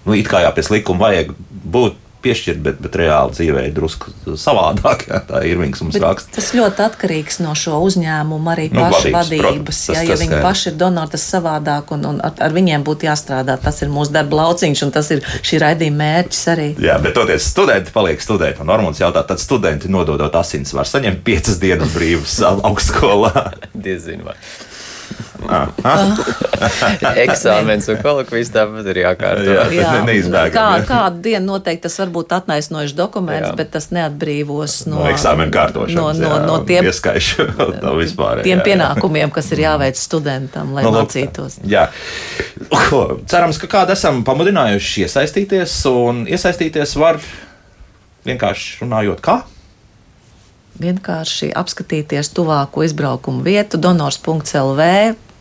nu, 0.06 0.14
it 0.14 0.30
kā 0.30 0.44
jā, 0.44 0.54
pēc 0.54 0.72
likuma 0.76 1.08
vajag 1.08 1.34
būt 1.48 1.98
piešķirt, 2.22 2.60
bet, 2.64 2.78
bet 2.82 2.96
reāli 3.00 3.34
dzīvē 3.36 3.64
ir 3.68 3.74
drusku 3.76 4.12
savādāk. 4.38 5.06
Jā, 5.10 5.20
tā 5.28 5.42
ir 5.44 5.56
Irvings 5.56 5.82
mums 5.84 5.98
raksta. 6.02 6.34
Tas 6.36 6.50
ļoti 6.56 6.84
atkarīgs 6.86 7.40
no 7.44 7.54
šo 7.58 7.80
uzņēmumu 7.86 8.52
arī 8.52 8.68
nu, 8.72 8.80
pašu 8.80 9.12
vadības. 9.14 9.28
vadības 9.30 9.80
protams, 9.82 9.82
jā, 9.92 10.04
ja 10.08 10.18
viņi 10.20 10.30
skaidrs. 10.30 10.46
paši 10.46 10.68
ir 10.70 10.78
donori, 10.80 11.12
tas 11.14 11.26
savādāk 11.34 11.94
un, 11.96 12.06
un 12.08 12.20
ar, 12.24 12.34
ar 12.46 12.56
viņiem 12.56 12.86
būtu 12.86 13.08
jāstrādā. 13.08 13.58
Tas 13.62 13.82
ir 13.84 13.92
mūsu 13.92 14.14
darba 14.14 14.40
lauciņš 14.42 14.84
un 14.86 14.94
tas 14.94 15.10
ir 15.14 15.22
šī 15.42 15.62
raidījuma 15.62 16.00
mērķis 16.02 16.42
arī. 16.54 16.68
Jā, 16.82 16.98
bet 17.02 17.16
toties 17.18 17.48
studenti 17.52 17.94
paliek 17.94 18.22
studenti. 18.24 18.62
Un 18.62 18.70
Normons 18.72 19.00
jautā, 19.02 19.24
tad 19.28 19.42
studenti 19.42 19.90
nododot 19.92 20.34
asins 20.40 20.74
var 20.76 20.88
saņemt 20.88 21.24
piecas 21.26 21.60
dienas 21.62 21.94
brīvas 21.96 22.38
augstskolā. 22.52 23.50
Diezinu 23.86 24.30
vai. 24.30 24.38
Eksāmenis 27.24 27.88
un 27.92 27.96
kolokvijas 28.02 28.50
tāpat 28.54 28.84
ir 28.92 28.98
jākārto. 29.02 29.48
Jā, 29.48 29.64
jā. 29.74 29.90
Neizbēgam, 30.06 30.54
Kā, 30.54 30.66
kādu 30.88 31.16
dienu 31.26 31.46
noteikti 31.54 31.82
tas 31.86 31.96
var 32.02 32.10
būt 32.14 32.28
atnaisnojuši 32.38 32.94
dokuments, 32.98 33.50
jā. 33.50 33.54
bet 33.58 33.68
tas 33.74 33.86
neatbrīvos 33.94 34.72
no, 34.88 34.96
no 35.00 35.06
eksāmena 35.10 35.50
kārtošanas. 35.54 35.98
No, 35.98 36.04
no, 36.18 36.22
jā, 36.28 36.34
no 36.48 36.56
tiem, 36.68 36.82
no 37.82 37.92
vispār, 38.02 38.34
tiem 38.46 38.58
jā, 38.60 38.64
pienākumiem, 38.70 39.28
kas 39.34 39.46
ir 39.56 39.60
jāveic 39.64 39.96
studentam, 40.00 40.66
lai 40.76 40.82
no, 40.86 40.90
nu, 40.94 40.98
mācītos. 41.02 41.52
Jā. 41.68 41.84
Cerams, 43.30 43.56
ka 43.62 43.66
kādu 43.78 43.90
esam 43.96 44.14
pamudinājuši 44.26 44.92
iesaistīties, 45.06 45.70
un 45.90 46.14
iesaistīties 46.30 46.90
var 47.00 47.16
vienkārši 48.28 48.66
runājot 48.84 49.20
kā 49.24 49.36
vienkārši 50.80 51.52
apskatīties 51.56 52.32
tuvāko 52.36 52.84
izbraukumu 52.86 53.42
vietu, 53.44 53.80
donors.lv, 53.80 54.86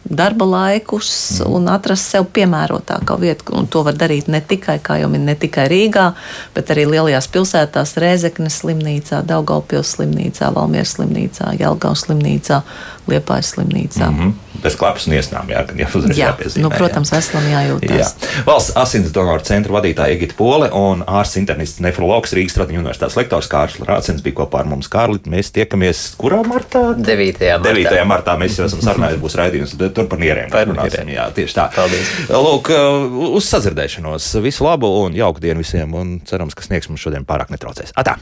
darba 0.04 0.46
laikus 0.46 1.40
mm. 1.40 1.54
un 1.56 1.70
atrast 1.72 2.10
sev 2.12 2.28
piemērotāko 2.34 3.18
vietu. 3.22 3.54
Un 3.58 3.68
to 3.72 3.84
var 3.88 3.96
darīt 3.98 4.28
ne 4.32 4.42
tikai, 4.42 4.80
kā 4.84 4.98
jau 5.02 5.10
minēju, 5.12 5.30
ne 5.30 5.38
tikai 5.44 5.68
Rīgā, 5.72 6.08
bet 6.56 6.74
arī 6.74 6.88
lielajās 6.90 7.30
pilsētās- 7.32 7.96
Rēzeknes 8.04 8.62
slimnīcā, 8.64 9.24
Daugaupils 9.28 9.96
slimnīcā, 9.96 10.54
Valmieras 10.56 10.98
slimnīcā, 10.98 11.54
Jelgavas 11.60 12.08
slimnīcā, 12.08 12.64
Liepājas 13.08 13.56
slimnīcā. 13.56 14.10
Mm 14.10 14.20
-hmm 14.20 14.51
bez 14.64 14.76
klapas 14.80 15.08
un 15.08 15.16
iesnām. 15.16 15.50
Jā, 15.52 15.64
jā, 15.78 15.88
jā 16.18 16.32
piezīmē, 16.38 16.66
nu, 16.66 16.72
protams, 16.74 17.12
jā. 17.12 17.20
veselam 17.20 17.48
jājūtas. 17.52 18.12
Jā. 18.22 18.32
Valsts 18.48 18.76
asins 18.80 19.14
donoru 19.16 19.46
centra 19.48 19.76
vadītāja 19.78 20.18
Egita 20.18 20.38
Pole 20.38 20.70
un 20.76 21.06
ārsts 21.08 21.40
internists 21.42 21.82
nefrologs 21.84 22.36
Rīgas 22.36 22.58
Stradiņu 22.58 22.84
universitātes 22.84 23.18
lektors 23.20 23.50
Kārlis 23.52 23.80
Rācens 23.88 24.24
bija 24.26 24.42
kopā 24.42 24.64
ar 24.64 24.70
mums. 24.72 24.92
Kārli, 24.92 25.22
mēs 25.32 25.54
tiekamies 25.56 26.04
kurā 26.20 26.42
martā? 26.48 26.84
9. 26.98 27.42
martā. 27.64 27.74
9. 27.80 28.06
martā 28.12 28.38
mēs 28.42 28.60
jau 28.60 28.68
esam 28.68 28.84
sarunājuši, 28.84 29.22
būs 29.24 29.40
raidījums, 29.40 29.76
tur 29.96 30.12
par 30.12 30.22
nieriem. 30.22 30.52
Par 30.54 30.70
nieriem. 30.70 31.16
Jā, 31.16 31.30
tieši 31.36 31.58
tā. 31.58 31.68
Paldies. 31.76 32.14
Lūk, 32.32 32.74
uz 33.32 33.50
sadzirdēšanos. 33.50 34.34
Visu 34.44 34.68
labu 34.68 34.92
un 35.06 35.18
jauku 35.18 35.44
dienu 35.44 35.64
visiem 35.64 35.96
un 35.98 36.18
cerams, 36.28 36.58
ka 36.58 36.68
sniegs 36.68 36.92
mums 36.92 37.04
šodien 37.04 37.28
pārāk 37.28 37.54
netraucēs. 37.56 37.96
Atā! 37.96 38.20